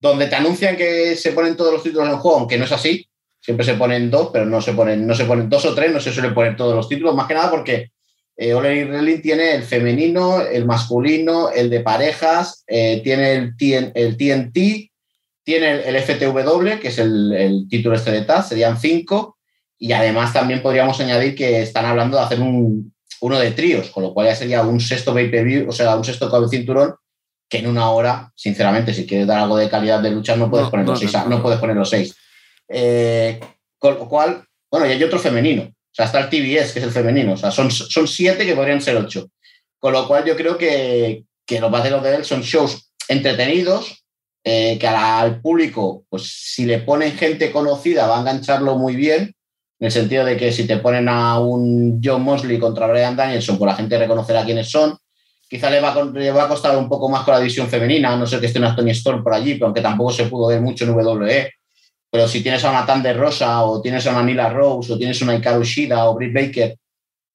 donde 0.00 0.26
te 0.26 0.34
anuncian 0.34 0.76
que 0.76 1.14
se 1.14 1.30
ponen 1.30 1.56
todos 1.56 1.72
los 1.72 1.84
títulos 1.84 2.08
en 2.08 2.16
juego, 2.16 2.38
aunque 2.38 2.58
no 2.58 2.64
es 2.64 2.72
así, 2.72 3.08
siempre 3.40 3.64
se 3.64 3.74
ponen 3.74 4.10
dos, 4.10 4.30
pero 4.32 4.46
no 4.46 4.60
se 4.60 4.72
ponen, 4.72 5.06
no 5.06 5.14
se 5.14 5.26
ponen 5.26 5.48
dos 5.48 5.64
o 5.64 5.76
tres, 5.76 5.92
no 5.92 6.00
se 6.00 6.12
suelen 6.12 6.34
poner 6.34 6.56
todos 6.56 6.74
los 6.74 6.88
títulos, 6.88 7.14
más 7.14 7.28
que 7.28 7.34
nada 7.34 7.52
porque 7.52 7.92
eh, 8.36 8.52
Ole 8.52 9.18
tiene 9.18 9.54
el 9.54 9.62
femenino, 9.62 10.40
el 10.40 10.64
masculino, 10.64 11.50
el 11.50 11.70
de 11.70 11.78
parejas, 11.78 12.64
eh, 12.66 13.00
tiene 13.04 13.34
el, 13.34 13.54
el, 13.94 14.16
TNT, 14.16 14.90
tiene 15.44 15.88
el, 15.88 15.96
FTW, 16.02 16.80
que 16.80 16.88
es 16.88 16.98
el, 16.98 17.68
título 17.70 17.94
este 17.94 18.10
de 18.10 18.22
TAS, 18.22 18.48
serían 18.48 18.76
cinco, 18.76 19.38
y 19.78 19.92
además 19.92 20.32
también 20.32 20.62
podríamos 20.62 21.00
añadir 21.00 21.36
que 21.36 21.62
están 21.62 21.84
hablando 21.84 22.16
de 22.16 22.24
hacer 22.24 22.40
un, 22.40 22.93
uno 23.24 23.38
de 23.38 23.52
tríos, 23.52 23.88
con 23.88 24.02
lo 24.02 24.12
cual 24.12 24.26
ya 24.26 24.36
sería 24.36 24.60
un 24.60 24.78
sexto 24.78 25.14
pay-per-view, 25.14 25.66
o 25.66 25.72
sea, 25.72 25.96
un 25.96 26.04
sexto 26.04 26.30
cabo 26.30 26.46
cinturón, 26.46 26.94
que 27.48 27.56
en 27.56 27.66
una 27.68 27.88
hora, 27.88 28.30
sinceramente, 28.36 28.92
si 28.92 29.06
quieres 29.06 29.26
dar 29.26 29.38
algo 29.38 29.56
de 29.56 29.70
calidad 29.70 30.00
de 30.00 30.10
lucha, 30.10 30.36
no 30.36 30.50
puedes 30.50 30.68
poner 30.68 30.86
los 30.86 30.98
seis. 30.98 31.12
No, 31.26 31.40
puedes 31.40 31.58
poner 31.58 31.74
los 31.74 31.88
seis. 31.88 32.14
Eh, 32.68 33.40
con 33.78 33.94
lo 33.94 34.06
cual, 34.10 34.44
bueno, 34.70 34.86
y 34.86 34.90
hay 34.90 35.02
otro 35.02 35.18
femenino, 35.18 35.62
o 35.62 35.90
sea, 35.90 36.04
está 36.04 36.20
el 36.20 36.28
TBS, 36.28 36.72
que 36.72 36.80
es 36.80 36.84
el 36.84 36.90
femenino. 36.90 37.32
O 37.32 37.36
sea, 37.38 37.50
son, 37.50 37.70
son 37.70 38.06
siete 38.06 38.44
que 38.44 38.54
podrían 38.54 38.82
ser 38.82 38.96
ocho. 38.98 39.30
Con 39.78 39.94
lo 39.94 40.06
cual 40.06 40.26
yo 40.26 40.36
creo 40.36 40.58
que, 40.58 41.24
que 41.46 41.60
los 41.60 41.70
Battle 41.70 42.00
de 42.00 42.16
él 42.16 42.24
son 42.26 42.42
shows 42.42 42.90
entretenidos, 43.08 44.04
eh, 44.44 44.76
que 44.78 44.86
al 44.86 45.40
público, 45.40 46.04
pues 46.10 46.24
si 46.24 46.66
le 46.66 46.80
ponen 46.80 47.16
gente 47.16 47.50
conocida, 47.50 48.06
va 48.06 48.18
a 48.18 48.20
engancharlo 48.20 48.76
muy 48.76 48.96
bien, 48.96 49.34
en 49.84 49.88
el 49.88 49.92
sentido 49.92 50.24
de 50.24 50.38
que 50.38 50.50
si 50.50 50.66
te 50.66 50.78
ponen 50.78 51.10
a 51.10 51.38
un 51.38 52.00
John 52.02 52.22
Mosley 52.22 52.58
contra 52.58 52.86
Brian 52.86 53.14
Danielson, 53.14 53.58
pues 53.58 53.70
la 53.70 53.76
gente 53.76 53.98
reconocerá 53.98 54.42
quiénes 54.42 54.70
son. 54.70 54.96
Quizá 55.46 55.68
le 55.68 55.78
va, 55.78 55.92
a, 55.92 56.04
le 56.06 56.30
va 56.30 56.44
a 56.44 56.48
costar 56.48 56.74
un 56.78 56.88
poco 56.88 57.10
más 57.10 57.22
con 57.22 57.34
la 57.34 57.40
división 57.40 57.68
femenina, 57.68 58.16
no 58.16 58.26
sé 58.26 58.40
que 58.40 58.46
esté 58.46 58.58
una 58.58 58.74
Tony 58.74 58.92
Storm 58.92 59.22
por 59.22 59.34
allí, 59.34 59.56
pero 59.56 59.66
aunque 59.66 59.82
tampoco 59.82 60.10
se 60.10 60.24
pudo 60.24 60.46
ver 60.46 60.62
mucho 60.62 60.84
en 60.86 60.92
WWE. 60.92 61.52
Pero 62.10 62.26
si 62.26 62.42
tienes 62.42 62.64
a 62.64 62.70
una 62.70 63.02
de 63.02 63.12
Rosa 63.12 63.62
o 63.62 63.82
tienes 63.82 64.06
a 64.06 64.12
una 64.12 64.22
Nila 64.22 64.48
Rose 64.48 64.90
o 64.90 64.96
tienes 64.96 65.20
a 65.20 65.24
una 65.26 65.34
Hikaru 65.34 65.62
Shida 65.62 66.08
o 66.08 66.14
Britt 66.14 66.32
Baker, 66.32 66.78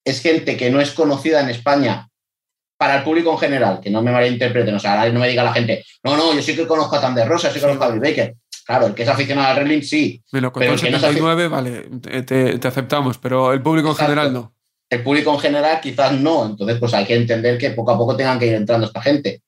es 0.04 0.20
gente 0.20 0.56
que 0.56 0.70
no 0.70 0.80
es 0.80 0.90
conocida 0.90 1.42
en 1.42 1.50
España 1.50 2.08
para 2.76 2.96
el 2.96 3.04
público 3.04 3.30
en 3.30 3.38
general, 3.38 3.78
que 3.80 3.90
no 3.90 4.02
me 4.02 4.10
malinterpreten, 4.10 4.74
o 4.74 4.80
sea, 4.80 5.08
no 5.12 5.20
me 5.20 5.28
diga 5.28 5.44
la 5.44 5.52
gente, 5.52 5.84
no, 6.02 6.16
no, 6.16 6.34
yo 6.34 6.42
sí 6.42 6.56
que 6.56 6.66
conozco 6.66 6.96
a 6.96 7.10
de 7.12 7.24
Rosa, 7.24 7.46
sí 7.50 7.60
que 7.60 7.60
conozco 7.60 7.84
a 7.84 7.90
Britt 7.90 8.02
Baker. 8.02 8.34
Claro, 8.70 8.86
el 8.86 8.94
que 8.94 9.02
es 9.02 9.08
aficionado 9.08 9.48
al 9.48 9.56
wrestling 9.56 9.82
sí. 9.82 10.22
El 10.32 10.78
79, 10.78 11.48
vale, 11.48 11.90
te, 12.22 12.56
te, 12.56 12.68
aceptamos, 12.68 13.18
pero 13.18 13.52
el 13.52 13.60
público 13.60 13.88
en 13.88 13.96
general 13.96 14.32
no. 14.32 14.54
El 14.88 15.02
público 15.02 15.34
en 15.34 15.40
general 15.40 15.80
quizás 15.80 16.12
no, 16.12 16.46
entonces 16.46 16.78
pues 16.78 16.94
hay 16.94 17.04
que 17.04 17.16
entender 17.16 17.58
que 17.58 17.70
poco 17.70 17.90
a 17.90 17.98
poco 17.98 18.16
tengan 18.16 18.38
que 18.38 18.46
ir 18.46 18.54
entrando 18.54 18.86
esta 18.86 19.02
gente. 19.02 19.42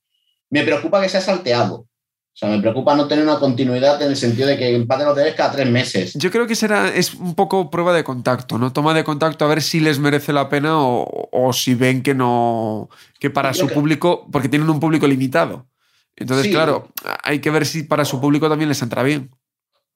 Me 0.51 0.65
preocupa 0.65 1.01
que 1.01 1.09
sea 1.09 1.21
salteado, 1.21 1.75
o 1.75 1.89
sea, 2.33 2.49
me 2.49 2.61
preocupa 2.61 2.97
no 2.97 3.07
tener 3.07 3.23
una 3.23 3.39
continuidad 3.39 4.03
en 4.03 4.09
el 4.09 4.17
sentido 4.17 4.49
de 4.49 4.59
que 4.59 4.75
empaten 4.75 5.07
los 5.07 5.15
deberes 5.15 5.37
cada 5.37 5.53
tres 5.53 5.71
meses. 5.71 6.15
Yo 6.15 6.33
creo 6.33 6.49
que 6.49 6.57
será, 6.57 6.89
es 6.89 7.15
un 7.15 7.37
poco 7.37 7.71
prueba 7.71 7.95
de 7.95 8.03
contacto, 8.03 8.59
¿no? 8.59 8.73
Toma 8.73 8.93
de 8.93 9.05
contacto 9.05 9.45
a 9.45 9.49
ver 9.49 9.63
si 9.63 9.79
les 9.79 10.01
merece 10.01 10.33
la 10.33 10.49
pena 10.49 10.73
o, 10.79 11.53
si 11.53 11.77
ven 11.77 12.03
que 12.03 12.17
no. 12.17 12.89
que 13.21 13.31
para 13.31 13.55
su 13.55 13.69
público. 13.69 14.27
porque 14.33 14.49
tienen 14.49 14.69
un 14.69 14.81
público 14.81 15.07
limitado. 15.07 15.69
Entonces, 16.17 16.53
claro, 16.53 16.93
hay 17.23 17.41
que 17.41 17.51
ver 17.51 17.67
si 17.67 17.85
para 17.85 18.05
su 18.05 18.21
público 18.21 18.49
también 18.49 18.69
les 18.69 18.83
entra 18.83 19.03
bien. 19.03 19.31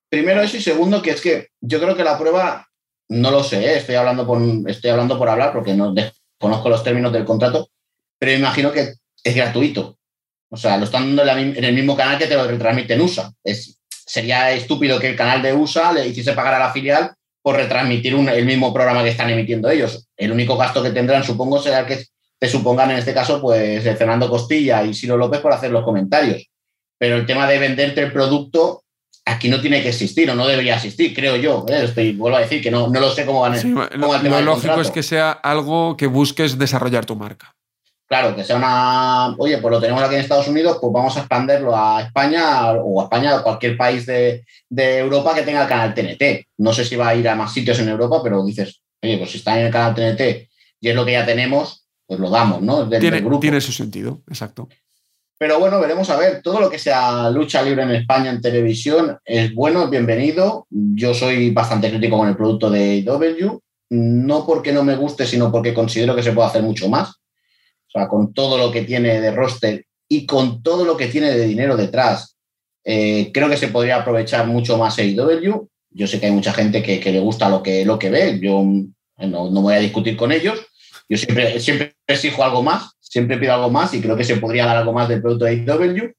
Primero 0.08 0.40
eso 0.40 0.56
y 0.56 0.62
segundo, 0.62 1.02
que 1.02 1.10
es 1.10 1.20
que 1.20 1.48
yo 1.60 1.80
creo 1.80 1.96
que 1.96 2.04
la 2.04 2.18
prueba, 2.18 2.68
no 3.08 3.30
lo 3.30 3.42
sé, 3.42 3.64
¿eh? 3.64 3.78
estoy, 3.78 3.96
hablando 3.96 4.26
por, 4.26 4.40
estoy 4.68 4.90
hablando 4.90 5.18
por 5.18 5.28
hablar 5.28 5.52
porque 5.52 5.74
no 5.74 5.94
conozco 6.38 6.68
los 6.68 6.82
términos 6.82 7.12
del 7.12 7.24
contrato, 7.24 7.70
pero 8.18 8.32
imagino 8.32 8.72
que 8.72 8.94
es 9.22 9.34
gratuito. 9.34 9.98
O 10.48 10.56
sea, 10.56 10.76
lo 10.76 10.84
están 10.84 11.16
dando 11.16 11.32
en 11.32 11.64
el 11.64 11.74
mismo 11.74 11.96
canal 11.96 12.18
que 12.18 12.26
te 12.26 12.36
lo 12.36 12.46
retransmite 12.46 12.94
en 12.94 13.00
USA. 13.00 13.32
Es, 13.42 13.78
sería 13.88 14.52
estúpido 14.52 15.00
que 15.00 15.10
el 15.10 15.16
canal 15.16 15.42
de 15.42 15.52
USA 15.52 15.92
le 15.92 16.06
hiciese 16.06 16.32
pagar 16.32 16.54
a 16.54 16.58
la 16.60 16.72
filial 16.72 17.12
por 17.42 17.56
retransmitir 17.56 18.14
el 18.14 18.46
mismo 18.46 18.72
programa 18.72 19.02
que 19.02 19.10
están 19.10 19.30
emitiendo 19.30 19.68
ellos. 19.68 20.08
El 20.16 20.32
único 20.32 20.56
gasto 20.56 20.82
que 20.82 20.90
tendrán, 20.90 21.24
supongo, 21.24 21.60
será 21.60 21.86
que 21.86 22.06
te 22.38 22.48
supongan 22.48 22.90
en 22.90 22.98
este 22.98 23.14
caso, 23.14 23.40
pues 23.40 23.82
Fernando 23.82 24.28
Costilla 24.28 24.82
y 24.84 24.94
Silo 24.94 25.16
López 25.16 25.40
por 25.40 25.52
hacer 25.52 25.70
los 25.70 25.84
comentarios. 25.84 26.46
Pero 26.98 27.16
el 27.16 27.26
tema 27.26 27.46
de 27.46 27.58
venderte 27.58 28.02
el 28.02 28.12
producto 28.12 28.82
aquí 29.24 29.48
no 29.48 29.60
tiene 29.60 29.82
que 29.82 29.88
existir 29.88 30.30
o 30.30 30.34
no 30.34 30.46
debería 30.46 30.76
existir, 30.76 31.14
creo 31.14 31.36
yo. 31.36 31.64
¿eh? 31.68 31.84
Estoy, 31.84 32.12
vuelvo 32.12 32.36
a 32.38 32.40
decir 32.40 32.62
que 32.62 32.70
no, 32.70 32.88
no 32.88 33.00
lo 33.00 33.10
sé 33.10 33.26
cómo 33.26 33.40
van 33.40 33.54
a 33.54 33.58
sí, 33.58 33.68
Lo 33.68 34.40
lógico 34.42 34.80
es 34.80 34.90
que 34.90 35.02
sea 35.02 35.32
algo 35.32 35.96
que 35.96 36.06
busques 36.06 36.58
desarrollar 36.58 37.04
tu 37.04 37.16
marca 37.16 37.56
claro, 38.06 38.34
que 38.34 38.44
sea 38.44 38.56
una, 38.56 39.34
oye, 39.36 39.58
pues 39.58 39.72
lo 39.72 39.80
tenemos 39.80 40.02
aquí 40.02 40.14
en 40.14 40.20
Estados 40.20 40.48
Unidos, 40.48 40.78
pues 40.80 40.92
vamos 40.92 41.16
a 41.16 41.20
expanderlo 41.20 41.76
a 41.76 42.02
España 42.02 42.72
o 42.72 43.00
a 43.00 43.04
España 43.04 43.36
o 43.36 43.42
cualquier 43.42 43.76
país 43.76 44.06
de, 44.06 44.44
Europa 44.70 45.34
que 45.34 45.42
tenga 45.42 45.62
el 45.62 45.68
canal 45.68 45.94
TNT. 45.94 46.46
No 46.58 46.72
sé 46.72 46.84
si 46.84 46.96
va 46.96 47.08
a 47.08 47.14
ir 47.14 47.28
a 47.28 47.34
más 47.34 47.52
sitios 47.52 47.78
en 47.80 47.88
Europa, 47.88 48.20
pero 48.22 48.44
dices, 48.44 48.80
oye, 49.02 49.18
pues 49.18 49.30
si 49.30 49.38
está 49.38 49.58
en 49.58 49.66
el 49.66 49.72
canal 49.72 49.94
TNT 49.94 50.48
y 50.80 50.88
es 50.88 50.94
lo 50.94 51.04
que 51.04 51.12
ya 51.12 51.26
tenemos, 51.26 51.85
pues 52.06 52.20
lo 52.20 52.30
damos, 52.30 52.62
¿no? 52.62 52.88
tiene, 52.88 53.22
tiene 53.40 53.60
su 53.60 53.72
sentido, 53.72 54.22
exacto. 54.28 54.68
Pero 55.38 55.58
bueno, 55.58 55.80
veremos 55.80 56.08
a 56.08 56.16
ver, 56.16 56.40
todo 56.40 56.60
lo 56.60 56.70
que 56.70 56.78
sea 56.78 57.28
lucha 57.30 57.62
libre 57.62 57.82
en 57.82 57.90
España 57.90 58.30
en 58.30 58.40
televisión 58.40 59.18
es 59.24 59.54
bueno, 59.54 59.84
es 59.84 59.90
bienvenido. 59.90 60.66
Yo 60.70 61.12
soy 61.12 61.50
bastante 61.50 61.90
crítico 61.90 62.16
con 62.16 62.28
el 62.28 62.36
producto 62.36 62.70
de 62.70 62.96
IW, 62.96 63.60
no 63.90 64.46
porque 64.46 64.72
no 64.72 64.82
me 64.82 64.96
guste, 64.96 65.26
sino 65.26 65.52
porque 65.52 65.74
considero 65.74 66.16
que 66.16 66.22
se 66.22 66.32
puede 66.32 66.48
hacer 66.48 66.62
mucho 66.62 66.88
más 66.88 67.20
sea, 67.96 68.08
con 68.08 68.32
todo 68.32 68.58
lo 68.58 68.70
que 68.70 68.82
tiene 68.82 69.20
de 69.20 69.30
roster 69.30 69.86
y 70.08 70.26
con 70.26 70.62
todo 70.62 70.84
lo 70.84 70.96
que 70.96 71.08
tiene 71.08 71.32
de 71.32 71.46
dinero 71.46 71.76
detrás, 71.76 72.36
eh, 72.84 73.30
creo 73.32 73.48
que 73.48 73.56
se 73.56 73.68
podría 73.68 73.96
aprovechar 73.96 74.46
mucho 74.46 74.78
más 74.78 74.98
AEW. 74.98 75.68
Yo 75.90 76.06
sé 76.06 76.20
que 76.20 76.26
hay 76.26 76.32
mucha 76.32 76.52
gente 76.52 76.82
que, 76.82 77.00
le 77.10 77.20
gusta 77.20 77.48
lo 77.48 77.62
que, 77.62 77.84
lo 77.84 77.98
que 77.98 78.10
ve, 78.10 78.38
yo 78.40 78.62
no, 78.62 79.50
no 79.50 79.62
voy 79.62 79.74
a 79.74 79.80
discutir 79.80 80.16
con 80.16 80.30
ellos. 80.30 80.58
Yo 81.08 81.16
siempre, 81.16 81.60
siempre 81.60 81.94
exijo 82.06 82.42
algo 82.42 82.62
más, 82.62 82.92
siempre 83.00 83.38
pido 83.38 83.54
algo 83.54 83.70
más 83.70 83.94
y 83.94 84.00
creo 84.00 84.16
que 84.16 84.24
se 84.24 84.36
podría 84.36 84.66
dar 84.66 84.78
algo 84.78 84.92
más 84.92 85.08
del 85.08 85.22
producto 85.22 85.44
de 85.44 85.52
AEW. 85.52 86.12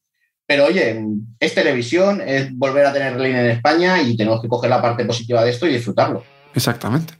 Pero 0.46 0.66
oye, 0.66 1.04
es 1.40 1.54
televisión, 1.54 2.22
es 2.26 2.56
volver 2.58 2.86
a 2.86 2.94
tener 2.94 3.20
línea 3.20 3.42
en 3.42 3.52
España 3.52 4.02
y 4.02 4.16
tenemos 4.16 4.42
que 4.42 4.48
coger 4.48 4.70
la 4.70 4.82
parte 4.82 5.04
positiva 5.04 5.44
de 5.44 5.52
esto 5.52 5.68
y 5.68 5.74
disfrutarlo. 5.74 6.24
Exactamente. 6.56 7.14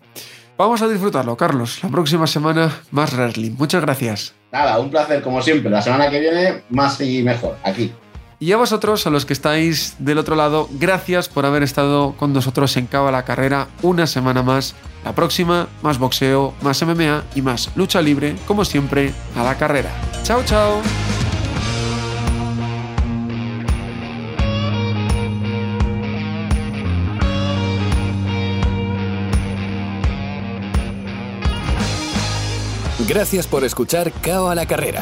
Vamos 0.58 0.82
a 0.82 0.88
disfrutarlo, 0.88 1.36
Carlos. 1.36 1.84
La 1.84 1.90
próxima 1.90 2.26
semana 2.26 2.82
más 2.92 3.14
wrestling. 3.14 3.52
Muchas 3.58 3.82
gracias. 3.82 4.34
Nada, 4.52 4.80
un 4.80 4.90
placer 4.90 5.22
como 5.22 5.42
siempre. 5.42 5.70
La 5.70 5.82
semana 5.82 6.10
que 6.10 6.20
viene 6.20 6.64
más 6.70 7.00
y 7.02 7.22
mejor, 7.22 7.58
aquí. 7.64 7.92
Y 8.40 8.52
a 8.52 8.58
vosotros, 8.58 9.08
a 9.08 9.10
los 9.10 9.26
que 9.26 9.34
estáis 9.34 9.96
del 9.98 10.20
otro 10.20 10.36
lado, 10.36 10.70
gracias 10.74 11.28
por 11.28 11.48
haber 11.48 11.64
estado 11.64 12.14
con 12.18 12.34
nosotros 12.34 12.78
en 12.78 12.86
Cabo 12.86 13.10
la 13.10 13.26
Carrera 13.26 13.68
una 13.82 14.06
semana 14.06 14.44
más. 14.44 14.76
La 15.04 15.16
próxima, 15.16 15.68
más 15.82 15.98
boxeo, 15.98 16.54
más 16.62 16.84
MMA 16.84 17.24
y 17.34 17.42
más 17.42 17.72
lucha 17.76 18.02
libre, 18.02 18.36
como 18.46 18.64
siempre, 18.64 19.14
a 19.36 19.44
la 19.44 19.58
carrera. 19.58 19.90
Chao, 20.24 20.44
chao. 20.46 20.82
Gracias 33.08 33.48
por 33.48 33.64
escuchar 33.64 34.12
Cao 34.22 34.50
a 34.50 34.56
la 34.56 34.66
Carrera, 34.66 35.02